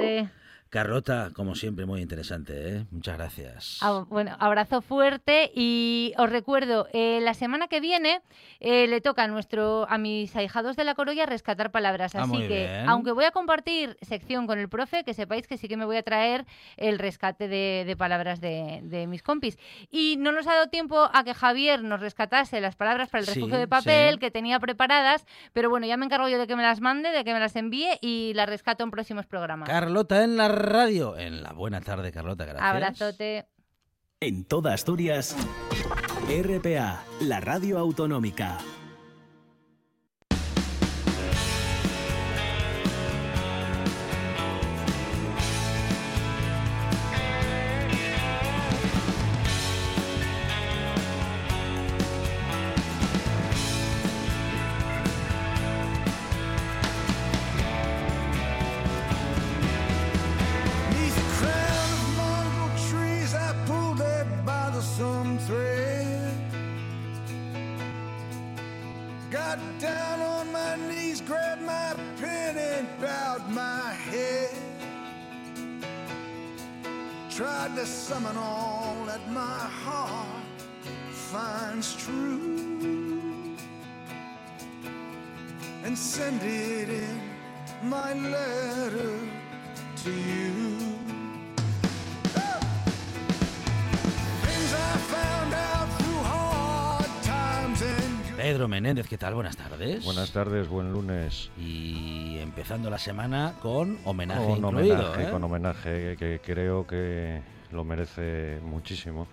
Carlota, 0.74 1.30
como 1.36 1.54
siempre, 1.54 1.86
muy 1.86 2.02
interesante, 2.02 2.54
¿eh? 2.78 2.86
Muchas 2.90 3.16
gracias. 3.16 3.78
Ah, 3.82 4.06
bueno, 4.10 4.36
abrazo 4.40 4.82
fuerte 4.82 5.52
y 5.54 6.14
os 6.18 6.28
recuerdo, 6.32 6.88
eh, 6.94 7.20
la 7.22 7.36
semana 7.36 7.68
que 7.68 7.80
viene 7.80 8.22
eh, 8.60 8.88
le 8.88 9.00
toca 9.00 9.22
a, 9.26 9.28
nuestro, 9.28 9.86
a 9.88 10.00
mis 10.00 10.36
ahijados 10.36 10.76
de 10.76 10.84
la 10.84 10.96
Corolla 10.96 11.28
rescatar 11.28 11.70
palabras. 11.70 12.16
Ah, 12.16 12.22
Así 12.24 12.32
muy 12.32 12.48
que, 12.48 12.66
bien. 12.66 12.90
aunque 12.90 13.12
voy 13.12 13.26
a 13.26 13.30
compartir 13.30 13.98
sección 14.02 14.48
con 14.48 14.58
el 14.58 14.68
profe, 14.68 15.04
que 15.04 15.14
sepáis 15.14 15.46
que 15.46 15.58
sí 15.58 15.68
que 15.68 15.78
me 15.78 15.86
voy 15.86 15.98
a 15.98 16.02
traer 16.02 16.48
el 16.78 16.98
rescate 16.98 17.48
de, 17.48 17.84
de 17.86 17.96
palabras 17.96 18.42
de, 18.42 18.80
de 18.82 19.06
mis 19.06 19.22
compis. 19.22 19.60
Y 19.92 20.16
no 20.18 20.32
nos 20.32 20.48
ha 20.48 20.54
dado 20.56 20.70
tiempo 20.70 21.08
a 21.14 21.24
que 21.24 21.36
Javier 21.36 21.84
nos 21.84 22.00
rescatase 22.00 22.62
las 22.62 22.76
palabras 22.76 23.10
para 23.10 23.20
el 23.22 23.28
Sí, 23.28 23.36
refugio 23.36 23.60
de 23.60 23.68
papel 23.68 24.16
sí. 24.16 24.20
que 24.20 24.32
tenía 24.32 24.60
preparadas, 24.60 25.28
pero 25.54 25.70
bueno, 25.70 25.86
ya 25.86 25.98
me 25.98 26.06
encargo 26.08 26.28
yo 26.30 26.40
de 26.40 26.48
que 26.48 26.56
me 26.56 26.64
las 26.64 26.82
mande, 26.82 27.12
de 27.12 27.24
que 27.24 27.32
me 27.32 27.40
las 27.40 27.56
envíe 27.56 28.00
y 28.02 28.34
las 28.34 28.50
rescato 28.50 28.84
en 28.84 28.90
próximos 28.90 29.28
programas. 29.28 29.70
Carlota 29.70 30.24
en 30.24 30.36
la 30.36 30.63
radio. 30.64 31.18
En 31.18 31.44
la 31.44 31.54
buena 31.54 31.82
tarde, 31.82 32.12
Carlota, 32.12 32.46
gracias. 32.46 32.70
Abrazote. 32.70 33.46
En 34.20 34.46
toda 34.46 34.74
Asturias, 34.74 35.36
RPA, 36.28 37.04
la 37.22 37.40
radio 37.40 37.78
autonómica. 37.78 38.58
All 78.12 78.98
that 79.06 79.22
my 79.32 79.40
heart 79.40 80.44
finds 81.32 81.96
true 81.96 83.56
and 85.86 85.98
send 85.98 86.42
it 86.44 86.90
in 86.90 87.22
my 87.82 88.14
letter 88.14 89.20
to 90.04 90.10
you. 90.12 90.78
Things 94.44 94.74
I 94.74 94.98
found 95.08 95.54
out 95.54 95.88
through 95.98 96.24
hard 96.24 97.24
times 97.24 97.82
and 97.84 98.36
Pedro 98.36 98.68
Menéndez, 98.68 99.08
¿qué 99.08 99.18
tal? 99.18 99.34
Buenas 99.34 99.56
tardes. 99.56 100.04
Buenas 100.04 100.32
tardes, 100.32 100.68
buen 100.68 100.92
lunes. 100.92 101.52
Y 101.58 102.38
empezando 102.40 102.90
la 102.90 102.98
semana 102.98 103.54
con 103.62 103.98
homenaje 104.04 104.46
Con 104.46 104.58
incluido, 104.58 104.96
homenaje, 104.96 105.24
¿eh? 105.24 105.32
con 105.32 105.44
homenaje, 105.46 106.18
que 106.20 106.42
creo 106.44 106.86
que 106.86 107.54
lo 107.74 107.84
merece 107.84 108.60
muchísimo. 108.62 109.28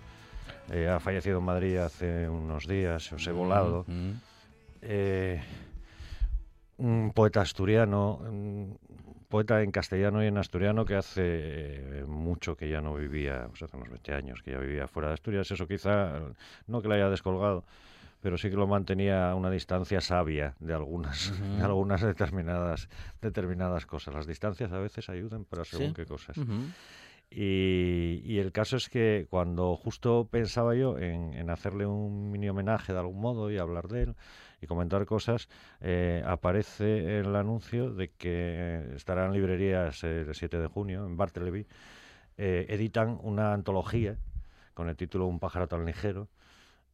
Eh, 0.71 0.89
ha 0.89 0.99
fallecido 1.01 1.39
en 1.39 1.45
Madrid 1.45 1.77
hace 1.77 2.29
unos 2.29 2.67
días, 2.67 3.13
os 3.13 3.27
he 3.27 3.33
volado. 3.33 3.85
Mm, 3.87 4.11
Eh, 4.83 5.39
un 6.79 7.13
poeta 7.15 7.43
asturiano, 7.43 8.15
un 8.17 8.79
poeta 9.29 9.63
en 9.63 9.71
castellano 9.71 10.25
y 10.25 10.27
en 10.29 10.39
asturiano 10.39 10.87
que 10.87 10.95
hace 10.97 12.05
mucho 12.07 12.57
que 12.57 12.71
ya 12.71 12.81
no 12.81 12.95
vivía, 12.95 13.47
pues 13.49 13.63
hace 13.63 13.77
unos 13.77 13.91
20 13.91 14.15
años 14.15 14.41
que 14.43 14.53
ya 14.53 14.59
vivía 14.59 14.89
fuera 14.89 15.09
de 15.09 15.15
Asturias. 15.15 15.51
Eso 15.51 15.67
quizá, 15.69 16.19
no 16.67 16.81
que 16.81 16.89
le 16.89 16.95
haya 16.95 17.11
descolgado, 17.11 17.65
pero 18.23 18.39
sí 18.39 18.49
que 18.49 18.57
lo 18.57 18.67
mantenía 18.67 19.31
a 19.31 19.35
una 19.35 19.51
distancia 19.51 20.01
sabia 20.01 20.55
de 20.59 20.73
algunas, 20.73 21.39
de 21.39 21.57
Ujú. 21.57 21.65
algunas 21.65 22.01
determinadas, 22.01 22.89
determinadas 23.21 23.85
cosas. 23.85 24.15
Las 24.15 24.27
distancias 24.27 24.73
a 24.73 24.79
veces 24.79 25.11
ayudan 25.11 25.45
para 25.45 25.65
según 25.67 25.89
Sí. 25.89 25.93
qué 25.95 26.07
cosas. 26.07 26.39
Ujú. 26.39 26.65
Y, 27.31 28.23
y 28.25 28.39
el 28.39 28.51
caso 28.51 28.77
es 28.77 28.89
que 28.89 29.27
cuando 29.31 29.77
justo 29.77 30.29
pensaba 30.29 30.75
yo 30.75 30.99
en, 30.99 31.33
en 31.35 31.49
hacerle 31.51 31.87
un 31.87 32.31
mini 32.33 32.49
homenaje 32.49 32.93
de 32.93 32.99
algún 32.99 33.21
modo 33.21 33.51
y 33.53 33.59
hablar 33.59 33.87
de 33.87 34.03
él 34.03 34.17
y 34.61 34.67
comentar 34.67 35.07
cosas, 35.07 35.49
eh, 35.81 36.23
aparece 36.27 37.19
el 37.21 37.35
anuncio 37.37 37.91
de 37.91 38.11
que 38.11 38.95
estará 38.95 39.27
en 39.27 39.33
librerías 39.33 40.05
eh, 40.05 40.23
el 40.23 40.35
7 40.35 40.59
de 40.59 40.67
junio, 40.67 41.07
en 41.07 41.17
Bartleby, 41.17 41.67
eh, 42.37 42.67
editan 42.69 43.19
una 43.23 43.53
antología 43.53 44.19
con 44.75 44.89
el 44.89 44.97
título 44.97 45.27
Un 45.27 45.39
pájaro 45.39 45.69
tan 45.69 45.85
ligero, 45.85 46.29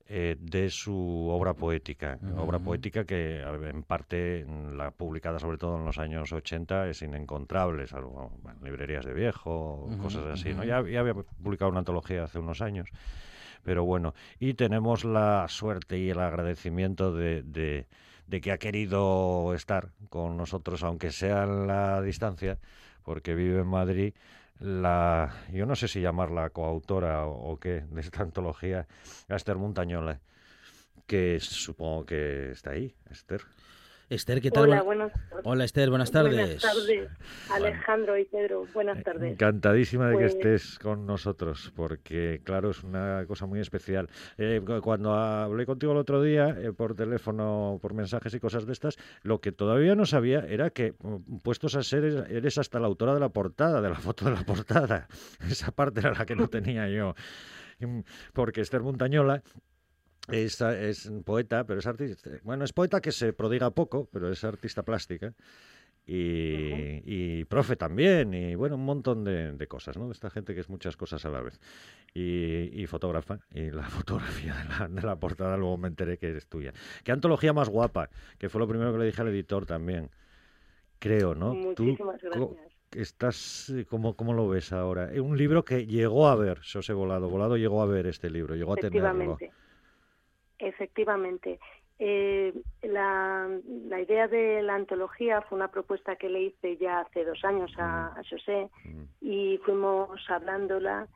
eh, 0.09 0.37
de 0.39 0.71
su 0.71 1.29
obra 1.31 1.55
poética. 1.55 2.19
Obra 2.37 2.59
Ujú. 2.59 2.67
poética 2.67 3.05
que 3.05 3.41
en 3.41 3.83
parte 3.83 4.47
la 4.77 4.91
publicada 4.91 5.39
sobre 5.39 5.59
todo 5.59 5.77
en 5.79 5.85
los 5.85 5.99
años 5.99 6.33
80 6.33 6.89
es 6.89 7.03
inencontrable, 7.03 7.87
salvo 7.87 8.31
bueno, 8.43 8.61
librerías 8.63 9.05
de 9.05 9.15
viejo, 9.15 9.89
Ujú, 9.91 10.03
cosas 10.03 10.27
así. 10.27 10.55
¿no? 10.55 10.65
Ya, 10.65 10.83
ya 10.83 11.01
había 11.01 11.15
publicado 11.15 11.71
una 11.71 11.81
antología 11.81 12.25
hace 12.25 12.39
unos 12.39 12.61
años. 12.63 12.89
Pero 13.65 13.85
bueno, 13.85 14.15
y 14.39 14.55
tenemos 14.55 15.05
la 15.05 15.47
suerte 15.49 15.99
y 15.99 16.11
el 16.11 16.21
agradecimiento 16.21 17.13
de, 17.15 17.43
de- 17.43 17.87
de 18.27 18.41
que 18.41 18.51
ha 18.53 18.59
querido 18.59 19.55
estar 19.55 19.91
con 20.09 20.37
nosotros, 20.37 20.83
aunque 20.83 21.11
sea 21.13 21.45
en 21.45 21.67
la 21.69 22.03
distancia, 22.03 22.59
porque 23.05 23.35
vive 23.37 23.61
en 23.61 23.69
Madrid, 23.69 24.15
la, 24.61 25.35
yo 25.53 25.67
no 25.67 25.77
sé 25.77 25.89
si 25.89 26.01
llamarla 26.01 26.51
coautora 26.51 27.27
o, 27.27 27.53
o 27.53 27.61
qué, 27.61 27.83
de 27.91 28.01
esta 28.01 28.23
antología, 28.23 28.87
Esther 29.29 29.57
Montañola, 29.57 30.21
que 31.07 31.39
supongo 31.41 32.07
que 32.07 32.51
está 32.53 32.71
ahí, 32.71 32.95
Esther. 33.11 33.43
Esther, 34.09 34.41
¿qué 34.41 34.53
tal? 34.53 34.65
Hola, 34.69 34.83
Buena- 34.83 35.07
buenas 35.09 35.45
Hola, 35.45 35.65
Esther, 35.65 35.91
buenas 35.91 36.13
tardes. 36.13 36.35
Buenas 36.37 36.63
tardes, 36.63 37.09
Alejandro 37.51 38.17
y 38.17 38.25
Pedro. 38.25 38.65
Buenas 38.73 39.03
tardes. 39.03 39.33
Encantadísima 39.33 40.07
de 40.09 40.15
Pues- 40.15 40.35
que 40.37 40.39
estés 40.55 40.79
con 40.79 41.07
nosotros, 41.07 41.73
porque 41.75 42.41
claro, 42.45 42.71
es 42.71 42.85
una 42.85 43.25
cosa 43.27 43.47
muy 43.47 43.59
especial. 43.59 44.09
Eh, 44.39 44.63
cu- 44.65 44.81
cuando 44.81 45.13
hablé 45.13 45.67
contigo 45.67 45.91
el 45.91 45.99
otro 45.99 46.23
día, 46.23 46.51
eh, 46.57 46.73
por 46.73 46.95
teléfono, 46.95 47.81
por 47.83 47.95
mensajes 47.95 48.33
y 48.33 48.39
cosas 48.39 48.65
de 48.65 48.75
estas, 48.75 48.97
lo 49.23 49.41
que 49.41 49.51
todavía 49.51 49.97
no 49.97 50.07
sabía 50.07 50.47
era 50.49 50.71
que, 50.71 50.95
mm, 51.03 51.39
puestos 51.43 51.75
a 51.75 51.83
ser, 51.83 52.05
eres- 52.05 52.31
eres 52.31 52.59
hasta 52.59 52.79
la 52.79 52.87
autora 52.87 53.13
de 53.13 53.21
la 53.21 53.31
portada, 53.31 53.81
de 53.83 53.89
la 53.89 53.97
foto 53.97 54.27
de 54.27 54.31
la 54.37 54.45
portada. 54.45 55.09
Esa 55.51 55.73
parte 55.73 55.99
era 55.99 56.13
la 56.13 56.25
que 56.27 56.37
no 56.37 56.47
tenía 56.47 56.89
yo. 56.89 57.17
Mm, 57.81 58.01
Porque 58.33 58.63
Esther 58.63 58.81
Montañola 58.83 59.43
es, 60.29 60.61
es 60.61 61.11
poeta, 61.25 61.65
pero 61.67 61.81
es 61.81 61.87
artista. 61.87 62.31
Bueno, 62.43 62.65
es 62.65 62.73
poeta 62.73 63.01
que 63.01 63.13
se 63.13 63.33
prodiga 63.33 63.71
poco, 63.71 64.09
pero 64.13 64.31
es 64.31 64.43
artista 64.45 64.83
plástica. 64.83 65.35
Y, 66.09 67.03
y 67.05 67.45
profe 67.47 67.75
también, 67.75 68.33
y 68.33 68.55
bueno, 68.55 68.77
un 68.77 68.85
montón 68.85 69.25
de, 69.25 69.53
de 69.53 69.67
cosas, 69.67 69.97
¿no? 69.97 70.07
De 70.07 70.13
esta 70.13 70.31
gente 70.31 70.55
que 70.55 70.61
es 70.61 70.69
muchas 70.69 70.97
cosas 70.97 71.25
a 71.25 71.31
la 71.31 71.41
vez. 71.41 71.59
Y, 72.15 72.71
y 72.81 72.87
fotógrafa, 72.87 73.41
y 73.53 73.71
la 73.73 73.83
fotografía 73.91 74.55
de 74.55 74.65
la, 74.69 74.89
de 74.89 75.03
la 75.03 75.17
portada 75.19 75.57
luego 75.57 75.77
me 75.79 75.89
enteré 75.89 76.17
que 76.17 76.37
es 76.37 76.47
tuya. 76.47 76.73
Qué 77.03 77.11
antología 77.11 77.53
más 77.53 77.69
guapa, 77.69 78.09
que 78.39 78.49
fue 78.49 78.61
lo 78.61 78.69
primero 78.69 78.93
que 78.93 78.99
le 79.01 79.07
dije 79.07 79.21
al 79.21 79.29
editor 79.29 79.67
también. 79.67 80.11
Creo, 81.01 81.35
¿no? 81.35 81.55
Muchísimas 81.55 82.21
Tú 82.21 82.51
gracias. 82.51 82.73
estás, 82.93 83.69
eh, 83.71 83.85
¿cómo, 83.85 84.15
¿cómo 84.17 84.33
lo 84.33 84.49
ves 84.49 84.73
ahora? 84.73 85.13
Eh, 85.13 85.21
Un 85.21 85.37
libro 85.37 85.65
que 85.65 85.87
llegó 85.87 86.29
a 86.29 86.37
ver, 86.37 86.61
José 86.61 86.93
Volado. 86.93 87.29
Volado 87.29 87.57
llegó 87.57 87.83
a 87.83 87.87
ver 87.87 88.07
este 88.07 88.31
libro, 88.31 88.55
llegó 88.55 88.75
a 88.75 88.77
tenerlo. 88.77 89.37
Efectivamente. 90.59 91.59
Eh, 91.99 92.53
la, 92.83 93.49
la 93.89 94.01
idea 94.01 94.29
de 94.29 94.63
la 94.63 94.75
antología 94.75 95.41
fue 95.43 95.57
una 95.57 95.69
propuesta 95.69 96.17
que 96.17 96.29
le 96.29 96.43
hice 96.43 96.77
ya 96.77 97.01
hace 97.01 97.25
dos 97.25 97.43
años 97.43 97.73
a, 97.79 98.09
a 98.09 98.23
José 98.29 98.69
y 99.23 99.59
fuimos 99.65 100.11
hablándola 100.29 101.09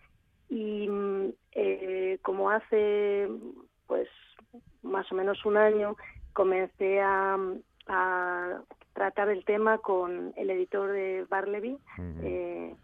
y 0.49 0.89
mm, 0.89 1.33
eh, 1.53 2.19
como 2.23 2.51
hace 2.51 3.29
pues 3.87 4.09
más 4.83 5.11
o 5.13 5.15
menos 5.15 5.45
un 5.45 5.59
año 5.59 5.97
comencé 6.33 7.01
a, 7.01 7.37
a 7.87 8.63
tratar 8.95 9.29
el 9.29 9.45
tema 9.45 9.79
con 9.79 10.33
el 10.37 10.51
editor 10.51 10.91
de 10.93 11.27
Barleby, 11.29 11.79
eh, 12.23 12.75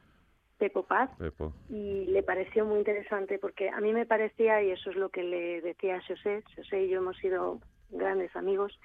Pepo 0.58 0.84
Paz, 0.84 1.10
Pepo. 1.18 1.52
y 1.68 2.06
le 2.06 2.22
pareció 2.22 2.64
muy 2.64 2.78
interesante 2.78 3.38
porque 3.38 3.68
a 3.68 3.80
mí 3.80 3.92
me 3.92 4.06
parecía, 4.06 4.62
y 4.62 4.70
eso 4.70 4.90
es 4.90 4.96
lo 4.96 5.10
que 5.10 5.22
le 5.22 5.60
decía 5.60 5.96
a 5.96 6.02
José, 6.02 6.42
José 6.56 6.84
y 6.84 6.88
yo 6.88 6.98
hemos 6.98 7.16
sido 7.18 7.60
grandes 7.90 8.34
amigos, 8.34 8.78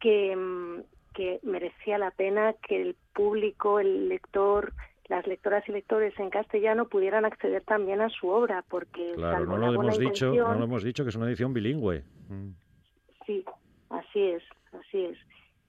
que, 0.00 0.34
mm, 0.36 0.82
que 1.14 1.40
merecía 1.42 1.98
la 1.98 2.10
pena 2.12 2.54
que 2.66 2.80
el 2.80 2.96
público, 3.14 3.80
el 3.80 4.08
lector, 4.08 4.72
las 5.08 5.26
lectoras 5.26 5.68
y 5.68 5.72
lectores 5.72 6.18
en 6.18 6.30
castellano 6.30 6.88
pudieran 6.88 7.24
acceder 7.24 7.62
también 7.64 8.00
a 8.00 8.08
su 8.08 8.28
obra, 8.28 8.64
porque 8.68 9.12
Claro, 9.14 9.44
no 9.44 9.58
lo 9.58 9.72
hemos 9.74 9.98
dicho, 9.98 10.32
no 10.32 10.54
lo 10.54 10.64
hemos 10.64 10.84
dicho 10.84 11.02
que 11.02 11.10
es 11.10 11.16
una 11.16 11.26
edición 11.26 11.52
bilingüe. 11.52 12.04
Mm. 12.28 12.50
Sí, 13.26 13.44
así 13.90 14.22
es, 14.22 14.42
así 14.72 15.04
es, 15.06 15.18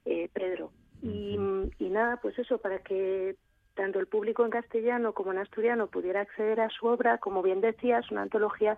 eh, 0.05 0.29
Pedro. 0.31 0.71
Y, 1.01 1.38
y 1.79 1.89
nada, 1.89 2.17
pues 2.21 2.39
eso, 2.39 2.59
para 2.59 2.79
que 2.79 3.36
tanto 3.76 3.99
el 3.99 4.07
público 4.07 4.43
en 4.45 4.51
castellano 4.51 5.13
como 5.13 5.32
en 5.32 5.39
asturiano 5.39 5.88
pudiera 5.88 6.21
acceder 6.21 6.59
a 6.61 6.69
su 6.69 6.86
obra, 6.88 7.17
como 7.17 7.41
bien 7.41 7.61
decías, 7.61 8.09
una 8.11 8.21
antología 8.21 8.78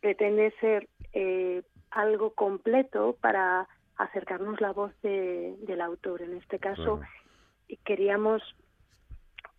pretende 0.00 0.52
ser 0.60 0.88
eh, 1.12 1.62
algo 1.90 2.30
completo 2.34 3.16
para 3.20 3.68
acercarnos 3.96 4.60
la 4.60 4.72
voz 4.72 4.92
de- 5.02 5.56
del 5.60 5.80
autor. 5.80 6.22
En 6.22 6.34
este 6.34 6.58
caso, 6.58 7.00
queríamos 7.84 8.42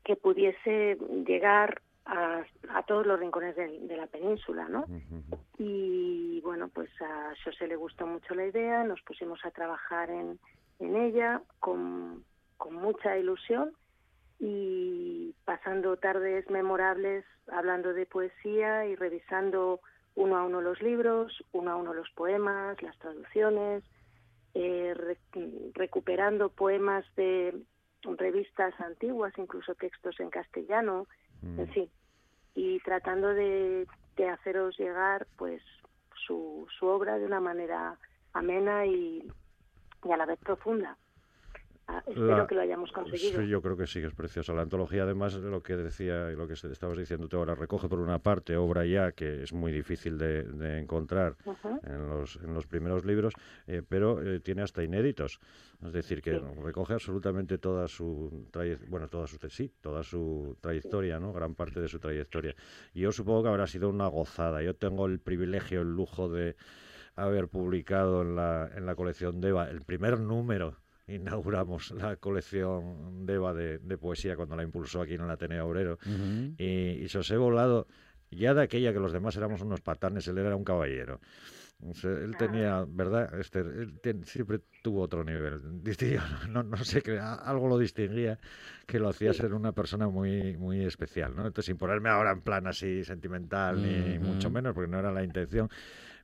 que 0.03 0.15
pudiese 0.15 0.97
llegar 1.26 1.82
a, 2.05 2.43
a 2.70 2.84
todos 2.84 3.05
los 3.05 3.20
rincones 3.20 3.55
del- 3.55 3.88
de, 3.88 3.97
la 3.97 4.07
península, 4.07 4.68
¿no? 4.70 4.86
Y 5.57 6.39
bueno, 6.41 6.70
pues 6.70 6.89
a 7.01 7.34
José 7.43 7.68
le 7.68 7.76
gustó 7.76 8.05
mucho 8.07 8.34
la 8.36 8.45
idea, 8.45 8.84
nos 8.84 9.01
pusimos 9.01 9.43
a 9.43 9.51
trabajar 9.51 10.09
en, 10.09 10.39
en 10.80 10.95
ella 10.95 11.41
con, 11.59 12.24
con 12.57 12.76
mucha 12.76 13.18
ilusión 13.18 13.74
y 14.39 15.33
pasando 15.45 15.97
tardes 15.97 16.49
memorables 16.49 17.25
hablando 17.51 17.93
de 17.93 18.05
poesía 18.05 18.85
y 18.85 18.95
revisando 18.95 19.79
uno 20.15 20.38
a 20.38 20.43
uno 20.43 20.61
los 20.61 20.81
libros, 20.81 21.43
uno 21.53 21.71
a 21.71 21.75
uno 21.75 21.93
los 21.93 22.09
poemas, 22.11 22.81
las 22.81 22.97
traducciones, 22.99 23.83
eh, 24.53 24.93
re- 24.95 25.71
recuperando 25.73 26.49
poemas 26.49 27.05
de 27.15 27.53
revistas 28.03 28.73
antiguas, 28.79 29.33
incluso 29.38 29.75
textos 29.75 30.19
en 30.19 30.29
castellano, 30.29 31.07
en 31.43 31.67
fin, 31.69 31.89
y 32.55 32.79
tratando 32.79 33.27
de, 33.33 33.88
de 34.15 34.29
haceros 34.29 34.77
llegar 34.77 35.27
pues 35.38 35.61
su, 36.25 36.67
su 36.79 36.88
obra 36.88 37.17
de 37.19 37.25
una 37.25 37.39
manera 37.39 37.97
amena 38.33 38.85
y, 38.85 39.23
y 40.03 40.11
a 40.11 40.17
la 40.17 40.25
vez 40.25 40.39
profunda. 40.39 40.97
Ah, 41.89 42.03
espero 42.05 42.38
La- 42.39 42.47
que 42.47 42.55
lo 42.55 42.61
hayamos 42.61 42.91
conseguido. 42.91 43.41
Sí, 43.41 43.47
yo 43.47 43.61
creo 43.61 43.77
que 43.77 43.88
sí, 43.88 43.99
es 43.99 44.13
preciosa. 44.13 44.51
La 44.53 44.63
antología, 44.63 45.03
además, 45.03 45.41
de 45.41 45.49
lo 45.49 45.63
que 45.63 45.77
decía 45.77 46.29
y 46.31 46.35
lo 46.35 46.45
que 46.45 46.53
estabas 46.53 46.97
diciendo 46.97 47.29
tú 47.29 47.38
ahora, 47.38 47.55
recoge 47.55 47.88
por 47.88 47.99
una 47.99 48.19
parte 48.19 48.57
obra 48.57 48.85
ya 48.85 49.13
que 49.13 49.43
es 49.43 49.53
muy 49.53 49.71
difícil 49.71 50.17
de, 50.17 50.43
de 50.43 50.79
encontrar 50.79 51.38
Ujú. 51.45 51.79
en, 51.83 52.09
los, 52.09 52.35
en 52.43 52.53
los 52.53 52.67
primeros 52.67 53.05
libros, 53.05 53.33
eh, 53.67 53.83
pero 53.88 54.21
eh, 54.21 54.41
tiene 54.41 54.63
hasta 54.63 54.83
inéditos. 54.83 55.39
Es 55.81 55.93
decir, 55.93 56.21
que 56.21 56.38
recoge 56.61 56.93
absolutamente 56.93 57.57
toda 57.57 57.88
su 57.88 58.47
trayectoria, 58.51 58.89
bueno, 58.91 59.07
toda 59.07 59.27
su, 59.27 59.38
sí, 59.49 59.71
toda 59.79 60.03
su 60.03 60.57
trayectoria, 60.59 61.21
¿no? 61.21 61.31
Gran 61.31 61.55
parte 61.55 61.79
de 61.79 61.88
su 61.88 61.99
trayectoria. 61.99 62.53
Y 62.93 63.01
yo 63.01 63.13
supongo 63.13 63.43
que 63.43 63.49
habrá 63.49 63.65
sido 63.67 63.88
una 63.88 64.07
gozada. 64.07 64.61
Yo 64.61 64.75
tengo 64.75 65.05
el 65.05 65.19
privilegio, 65.19 65.83
el 65.83 65.95
lujo 65.95 66.27
de 66.27 66.57
haber 67.15 67.47
publicado 67.47 68.23
en 68.23 68.35
la, 68.35 68.69
en 68.75 68.85
la 68.85 68.95
colección 68.95 69.39
Deva 69.39 69.69
el 69.69 69.81
primer 69.81 70.19
número 70.19 70.75
inauguramos 71.08 71.91
la 71.91 72.16
colección 72.18 73.26
Deva 73.26 73.53
de, 73.53 73.78
de 73.80 73.97
poesía 73.97 74.36
cuando 74.36 74.55
la 74.55 74.64
impulsó 74.64 75.01
aquí 75.01 75.14
en 75.14 75.22
el 75.22 75.30
Ateneo 75.30 75.66
Obrero 75.68 75.97
y, 76.58 77.03
y 77.03 77.10
José 77.10 77.38
Volado 77.38 77.88
ya 78.30 78.53
de 78.53 78.62
aquella 78.64 78.91
que 78.91 78.99
los 78.99 79.14
demás 79.14 79.36
éramos 79.38 79.62
unos 79.62 79.80
patanes 79.82 80.28
él 80.28 80.38
era 80.38 80.55
un 80.55 80.66
caballero 80.66 81.22
O 81.82 81.93
sea, 81.93 82.12
él 82.12 82.36
tenía, 82.36 82.84
¿verdad? 82.88 83.39
Esther? 83.39 83.68
Él 83.68 83.99
ten- 84.01 84.26
siempre 84.26 84.60
tuvo 84.82 85.01
otro 85.03 85.24
nivel. 85.24 85.62
Distinguía- 85.84 86.26
No, 86.49 86.64
no 86.64 86.78
sé, 86.84 87.01
que 87.01 87.20
algo 87.20 87.68
lo 87.70 87.78
distinguía 87.78 88.38
que 88.88 88.99
lo 88.99 89.10
hacía 89.10 89.32
ser 89.34 89.53
una 89.53 89.72
persona 89.74 90.10
muy, 90.10 90.58
muy 90.58 90.84
especial, 90.84 91.36
¿no? 91.36 91.41
Entonces, 91.45 91.66
sin 91.68 91.78
ponerme 91.78 92.10
ahora 92.10 92.32
en 92.32 92.41
plan 92.41 92.66
así 92.68 93.03
sentimental, 93.05 93.82
ni 93.82 94.18
Ujú. 94.18 94.26
mucho 94.26 94.49
menos, 94.49 94.74
porque 94.74 94.89
no 94.89 94.97
era 94.99 95.12
la 95.12 95.24
intención, 95.24 95.70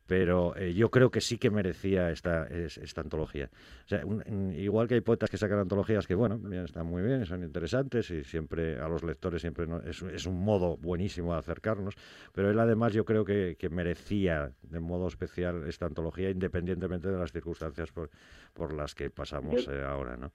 pero 0.06 0.56
eh, 0.56 0.74
yo 0.74 0.90
creo 0.90 1.10
que 1.10 1.22
sí 1.22 1.38
que 1.38 1.50
merecía 1.50 2.12
esta, 2.12 2.46
es- 2.48 2.78
esta 2.78 3.02
antología. 3.02 3.50
O 3.86 3.88
sea, 3.88 4.06
un- 4.06 4.54
igual 4.54 4.88
que 4.88 4.96
hay 4.96 5.02
poetas 5.02 5.30
que 5.30 5.38
sacan 5.38 5.60
antologías 5.60 6.06
que, 6.08 6.16
bueno, 6.16 6.40
están 6.64 6.86
muy 6.88 7.02
bien, 7.04 7.26
son 7.26 7.44
interesantes 7.44 8.10
y 8.12 8.24
siempre 8.24 8.80
a 8.80 8.88
los 8.88 9.04
lectores 9.04 9.42
siempre 9.42 9.66
no- 9.68 9.82
es, 9.82 10.02
es 10.02 10.26
un 10.26 10.44
modo 10.44 10.78
buenísimo 10.78 11.34
de 11.34 11.40
acercarnos, 11.40 11.96
pero 12.34 12.50
él 12.52 12.60
además 12.60 12.94
yo 12.94 13.06
creo 13.06 13.24
que, 13.26 13.56
que 13.58 13.70
merecía 13.70 14.52
de 14.62 14.80
modo 14.80 15.08
especial 15.08 15.68
esta 15.68 15.86
antología 15.86 16.30
independientemente 16.30 17.10
de 17.10 17.18
las 17.18 17.32
circunstancias 17.32 17.92
por, 17.92 18.10
por 18.54 18.74
las 18.74 18.94
que 18.96 19.10
pasamos 19.10 19.68
eh, 19.68 19.84
ahora, 19.84 20.18
¿no? 20.18 20.32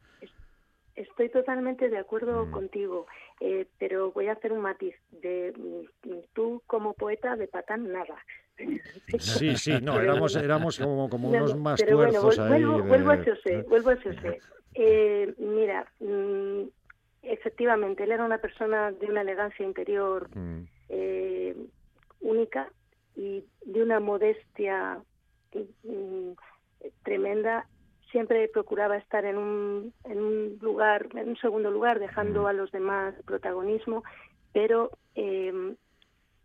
estoy 0.95 1.29
totalmente 1.29 1.89
de 1.89 1.99
acuerdo 1.99 2.47
Mm. 2.47 2.51
contigo, 2.51 3.07
eh, 3.41 3.67
pero 3.79 4.11
voy 4.11 4.27
a 4.27 4.33
hacer 4.33 4.53
un 4.53 4.61
matiz. 4.63 4.97
De 5.13 5.53
mm, 5.57 6.11
tú 6.33 6.61
como 6.67 6.95
poeta 6.95 7.37
de 7.37 7.47
patán 7.47 7.93
nada. 7.93 8.17
Sí, 9.19 9.57
sí, 9.57 9.81
no, 9.83 10.01
éramos, 10.01 10.35
éramos 10.37 10.79
como, 10.79 11.09
como 11.09 11.31
No, 11.31 11.39
unos 11.39 11.55
no, 11.55 11.61
más 11.61 11.83
bueno, 11.85 12.11
tuerzos 12.11 12.39
vuel- 12.39 12.43
ahí. 12.43 12.63
vuelvo, 12.65 12.83
de- 12.83 12.89
vuelvo 12.89 13.11
a 13.11 13.17
José, 13.25 13.63
vuelvo 13.69 13.91
a 13.91 13.97
José. 13.97 14.41
Eh, 14.75 15.35
mira, 15.39 15.91
mm, 16.01 16.63
efectivamente, 17.23 18.05
él 18.05 18.13
era 18.13 18.25
una 18.25 18.39
persona 18.39 18.93
de 18.93 19.07
una 19.07 19.23
elegancia 19.23 19.65
interior 19.65 20.29
Mm, 20.35 20.63
eh, 20.91 21.57
única 22.21 22.71
y 23.15 23.45
de 23.65 23.83
una 23.83 24.01
modestia 24.01 25.03
mm, 25.83 26.33
tremenda. 27.03 27.67
Siempre 28.11 28.49
procuraba 28.49 28.97
estar 28.97 29.25
en 29.25 29.37
un, 29.37 29.95
en 30.05 30.19
un 30.21 30.59
lugar, 30.61 31.09
en 31.15 31.29
un 31.31 31.37
segundo 31.37 31.71
lugar, 31.71 31.99
dejando 31.99 32.47
a 32.47 32.53
los 32.53 32.71
demás 32.73 33.15
protagonismo, 33.27 34.03
pero 34.53 34.91
eh, 35.15 35.75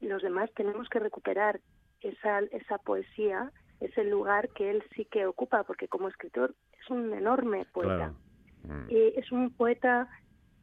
los 0.02 0.22
demás 0.22 0.52
tenemos 0.56 0.90
que 0.90 1.00
recuperar 1.00 1.62
esa, 2.04 2.40
esa 2.52 2.78
poesía, 2.78 3.52
ese 3.80 4.04
lugar 4.04 4.50
que 4.50 4.70
él 4.70 4.84
sí 4.96 5.06
que 5.06 5.26
ocupa, 5.26 5.64
porque 5.64 5.88
como 5.88 6.08
escritor 6.08 6.54
es 6.80 6.90
un 6.90 7.14
enorme 7.14 7.66
poeta. 7.66 7.96
Claro. 7.96 8.16
Mm. 8.64 8.88
Eh, 8.90 9.14
es 9.18 9.32
un 9.32 9.52
poeta 9.52 10.08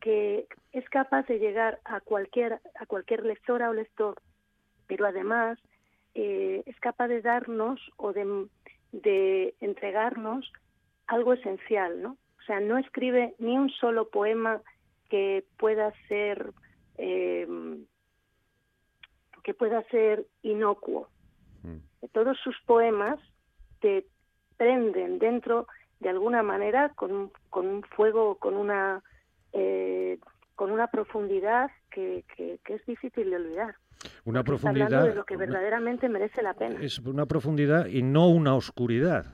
que 0.01 0.47
es 0.73 0.89
capaz 0.89 1.27
de 1.27 1.39
llegar 1.39 1.81
a 1.85 2.01
cualquier 2.01 2.61
a 2.79 2.87
cualquier 2.87 3.25
lectora 3.25 3.69
o 3.69 3.75
lector, 3.75 4.21
pero 4.87 5.07
además 5.07 5.59
eh, 6.15 6.63
es 6.65 6.79
capaz 6.81 7.09
de 7.09 7.21
darnos 7.21 7.81
o 7.97 8.13
de, 8.13 8.47
de 8.93 9.55
entregarnos 9.61 10.51
algo 11.07 11.35
esencial, 11.35 12.01
¿no? 12.01 12.17
O 12.39 12.43
sea, 12.47 12.61
no 12.61 12.79
escribe 12.79 13.35
ni 13.39 13.59
un 13.59 13.69
solo 13.69 14.09
poema 14.09 14.63
que 15.11 15.45
pueda 15.59 15.93
ser 16.09 16.53
eh, 16.97 17.47
que 19.43 19.55
pueda 19.55 19.83
ser 19.85 20.27
inocuo. 20.43 21.09
Todos 22.13 22.39
sus 22.43 22.57
poemas 22.67 23.19
te 23.81 24.07
prenden 24.57 25.19
dentro 25.19 25.67
de 26.01 26.09
alguna 26.09 26.43
manera 26.43 26.91
con, 26.95 27.31
con 27.51 27.67
un 27.67 27.83
fuego, 27.83 28.37
con 28.37 28.55
una 28.55 29.03
eh, 29.53 30.19
con 30.55 30.71
una 30.71 30.89
profundidad 30.89 31.71
que, 31.91 32.25
que, 32.37 32.59
que 32.65 32.75
es 32.75 32.87
difícil 32.87 33.31
de 33.31 33.37
olvidar. 33.37 33.75
Una 34.25 34.45
profundidad. 34.45 35.05
de 35.05 35.15
lo 35.15 35.25
que 35.25 35.37
verdaderamente 35.37 36.09
merece 36.09 36.43
la 36.43 36.55
pena. 36.55 36.81
Es 36.83 36.99
una 37.01 37.27
profundidad 37.27 37.87
y 37.87 38.03
no 38.03 38.29
una 38.29 38.55
oscuridad. 38.55 39.27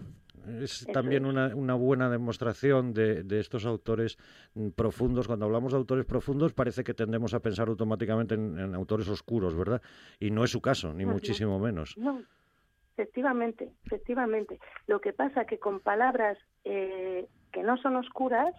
Es 0.61 0.83
Eso 0.83 0.93
también 0.93 1.25
es. 1.25 1.31
una, 1.31 1.55
una 1.57 1.75
buena 1.75 2.09
demostración 2.09 2.93
de, 2.93 3.25
de 3.25 3.41
estos 3.41 3.67
autores 3.67 4.17
profundos. 4.77 5.27
Cuando 5.27 5.45
hablamos 5.47 5.73
de 5.73 5.79
autores 5.79 6.05
profundos 6.05 6.53
parece 6.53 6.85
que 6.85 6.95
tendemos 6.95 7.35
a 7.35 7.41
pensar 7.41 7.69
automáticamente 7.69 8.35
en, 8.37 8.59
en 8.59 8.75
autores 8.75 9.09
oscuros, 9.09 9.57
¿verdad? 9.57 9.83
Y 10.21 10.31
no 10.31 10.45
es 10.45 10.51
su 10.51 10.61
caso, 10.61 10.93
ni 10.95 11.05
Ujú. 11.05 11.15
muchísimo 11.15 11.59
menos. 11.59 11.97
No, 11.97 12.23
efectivamente, 12.97 13.71
efectivamente. 13.85 14.59
Lo 14.87 15.01
que 15.01 15.13
pasa 15.13 15.45
que 15.45 15.59
con 15.59 15.81
palabras 15.81 16.39
eh, 16.65 17.27
que 17.53 17.63
no 17.63 17.77
son 17.77 17.97
oscuras 17.97 18.55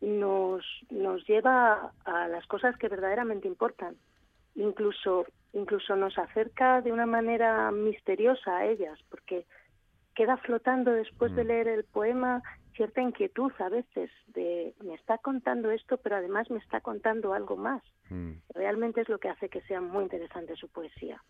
nos, 0.00 0.64
nos 0.90 1.24
lleva 1.26 1.92
a 2.04 2.28
las 2.28 2.46
cosas 2.46 2.76
que 2.76 2.88
verdaderamente 2.88 3.46
importan. 3.46 3.96
Incluso, 4.56 5.26
incluso 5.52 5.94
nos 5.96 6.18
acerca 6.18 6.80
de 6.82 6.92
una 6.92 7.06
manera 7.06 7.70
misteriosa 7.70 8.58
a 8.58 8.66
ellas, 8.66 8.98
porque 9.08 9.46
queda 10.14 10.36
flotando 10.38 10.92
después 10.92 11.34
de 11.34 11.44
leer 11.44 11.68
el 11.68 11.84
poema 11.84 12.42
cierta 12.74 13.00
inquietud 13.00 13.52
a 13.58 13.68
veces 13.68 14.10
de 14.28 14.74
me 14.82 14.94
está 14.94 15.18
contando 15.18 15.70
esto, 15.70 15.98
pero 15.98 16.16
además 16.16 16.50
me 16.50 16.58
está 16.58 16.80
contando 16.80 17.32
algo 17.32 17.56
más. 17.56 17.82
Mm. 18.10 18.32
Realmente 18.54 19.02
es 19.02 19.08
lo 19.08 19.18
que 19.18 19.28
hace 19.28 19.48
que 19.48 19.62
sea 19.62 19.80
muy 19.80 20.02
interesante 20.04 20.56
su 20.56 20.68
poesía. 20.68 21.22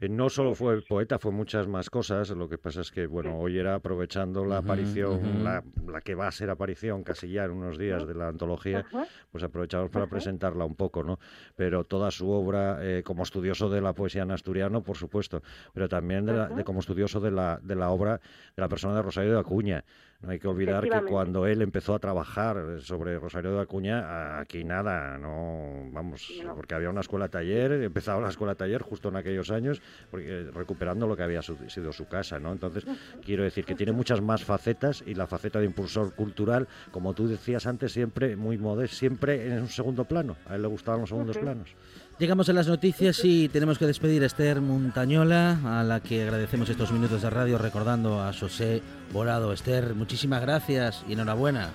Eh, 0.00 0.08
No 0.08 0.30
solo 0.30 0.54
fue 0.54 0.80
poeta, 0.82 1.18
fue 1.18 1.30
muchas 1.30 1.68
más 1.68 1.90
cosas. 1.90 2.30
Lo 2.30 2.48
que 2.48 2.58
pasa 2.58 2.80
es 2.80 2.90
que, 2.90 3.06
bueno, 3.06 3.38
hoy 3.38 3.58
era 3.58 3.74
aprovechando 3.74 4.44
la 4.44 4.58
aparición, 4.58 5.12
ujú. 5.36 5.44
la, 5.44 5.62
la 5.86 6.00
que 6.00 6.14
va 6.14 6.26
a 6.28 6.32
ser 6.32 6.48
aparición 6.50 7.04
casi 7.04 7.30
ya 7.30 7.44
en 7.44 7.50
unos 7.52 7.76
días 7.78 8.06
de 8.06 8.14
la 8.14 8.28
antología, 8.28 8.84
pues 9.30 9.44
aprovechamos 9.44 9.90
para 9.90 10.06
presentarla 10.06 10.64
un 10.64 10.74
poco, 10.74 11.02
¿no? 11.04 11.18
Pero 11.54 11.84
toda 11.84 12.10
su 12.10 12.30
obra, 12.30 12.78
eh, 12.82 13.02
como 13.02 13.22
estudioso 13.22 13.68
de 13.68 13.80
la 13.80 13.92
poesía 13.92 14.22
en 14.22 14.30
asturiano, 14.30 14.82
por 14.82 14.96
supuesto, 14.96 15.42
pero 15.74 15.88
también 15.88 16.24
de 16.24 16.32
la- 16.32 16.48
de 16.48 16.64
como 16.64 16.80
estudioso 16.80 17.20
de 17.20 17.30
la, 17.30 17.60
de 17.62 17.74
la 17.76 17.90
obra 17.90 18.20
de 18.56 18.60
la 18.62 18.68
persona 18.68 18.94
de 18.94 19.02
Rosario 19.02 19.32
de 19.34 19.40
Acuña. 19.40 19.84
No 20.22 20.32
hay 20.32 20.38
que 20.38 20.48
olvidar 20.48 20.82
que 20.86 21.00
cuando 21.08 21.46
él 21.46 21.62
empezó 21.62 21.94
a 21.94 21.98
trabajar 21.98 22.58
eh, 22.58 22.80
sobre 22.82 23.18
Rosario 23.18 23.54
de 23.54 23.62
Acuña, 23.62 24.38
aquí 24.38 24.64
nada, 24.64 25.16
no, 25.16 25.88
vamos, 25.92 26.42
No. 26.44 26.54
porque 26.54 26.74
había 26.74 26.90
una 26.90 27.00
escuela 27.00 27.28
taller, 27.28 27.72
empezaba 27.72 28.20
la 28.20 28.28
escuela 28.28 28.54
taller 28.54 28.82
justo 28.82 29.08
en 29.08 29.16
aquellos 29.16 29.50
años, 29.50 29.80
porque, 30.10 30.50
recuperando 30.52 31.06
lo 31.06 31.16
que 31.16 31.22
había 31.22 31.40
su- 31.40 31.56
sido 31.70 31.90
su 31.92 32.06
casa, 32.06 32.38
¿no? 32.38 32.52
Entonces, 32.52 32.84
quiero 33.24 33.44
decir 33.44 33.64
que 33.64 33.74
tiene 33.74 33.92
muchas 33.92 34.20
más 34.20 34.44
facetas 34.44 35.02
y 35.06 35.14
la 35.14 35.26
faceta 35.26 35.58
de 35.58 35.64
impulsor 35.64 36.14
cultural, 36.14 36.68
como 36.90 37.14
tú 37.14 37.26
decías 37.26 37.66
antes, 37.66 37.92
siempre 37.92 38.36
muy 38.36 38.58
modesto, 38.58 38.96
siempre 38.96 39.46
en 39.46 39.62
un 39.62 39.68
segundo 39.68 40.04
plano. 40.04 40.36
A 40.44 40.56
él 40.56 40.60
le 40.62 40.68
gustaban 40.68 41.00
los 41.00 41.08
segundos 41.08 41.38
planos. 41.38 41.74
Llegamos 42.20 42.50
a 42.50 42.52
las 42.52 42.68
noticias 42.68 43.24
y 43.24 43.48
tenemos 43.48 43.78
que 43.78 43.86
despedir 43.86 44.22
a 44.22 44.26
Esther 44.26 44.60
Montañola, 44.60 45.58
a 45.64 45.82
la 45.82 46.00
que 46.00 46.22
agradecemos 46.22 46.68
estos 46.68 46.92
minutos 46.92 47.22
de 47.22 47.30
radio 47.30 47.56
recordando 47.56 48.20
a 48.22 48.30
José 48.34 48.82
Borado. 49.10 49.54
Esther, 49.54 49.94
muchísimas 49.94 50.42
gracias 50.42 51.02
y 51.08 51.14
enhorabuena. 51.14 51.70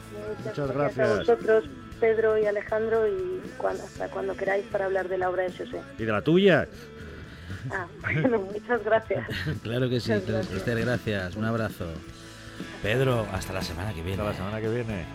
Muchas 0.45 0.69
A 0.69 0.73
gracias. 0.73 1.17
vosotros, 1.17 1.63
Pedro 1.99 2.37
y 2.37 2.45
Alejandro, 2.45 3.07
y 3.07 3.41
cuan- 3.57 3.77
hasta 3.83 4.07
cuando 4.09 4.35
queráis 4.37 4.65
para 4.67 4.85
hablar 4.85 5.09
de 5.09 5.17
la 5.17 5.31
obra 5.31 5.43
de 5.43 5.49
José. 5.51 5.81
¿Y 5.97 6.03
de 6.05 6.11
la 6.11 6.21
tuya? 6.21 6.67
Ah, 7.71 7.87
bueno, 8.01 8.39
muchas 8.53 8.83
gracias. 8.85 9.27
Claro 9.63 9.89
que 9.89 9.99
sí, 9.99 10.11
Muchas 10.11 10.27
gracias. 10.29 10.57
Esther, 10.57 10.81
gracias. 10.81 11.35
Un 11.35 11.45
abrazo. 11.45 11.85
Pedro, 12.83 13.25
hasta 13.33 13.51
la 13.51 13.63
semana 13.63 13.93
que 13.95 14.03
viene. 14.03 14.21
Hasta 14.21 14.31
la 14.31 14.37
semana 14.37 14.61
que 14.61 14.69
viene. 14.69 15.05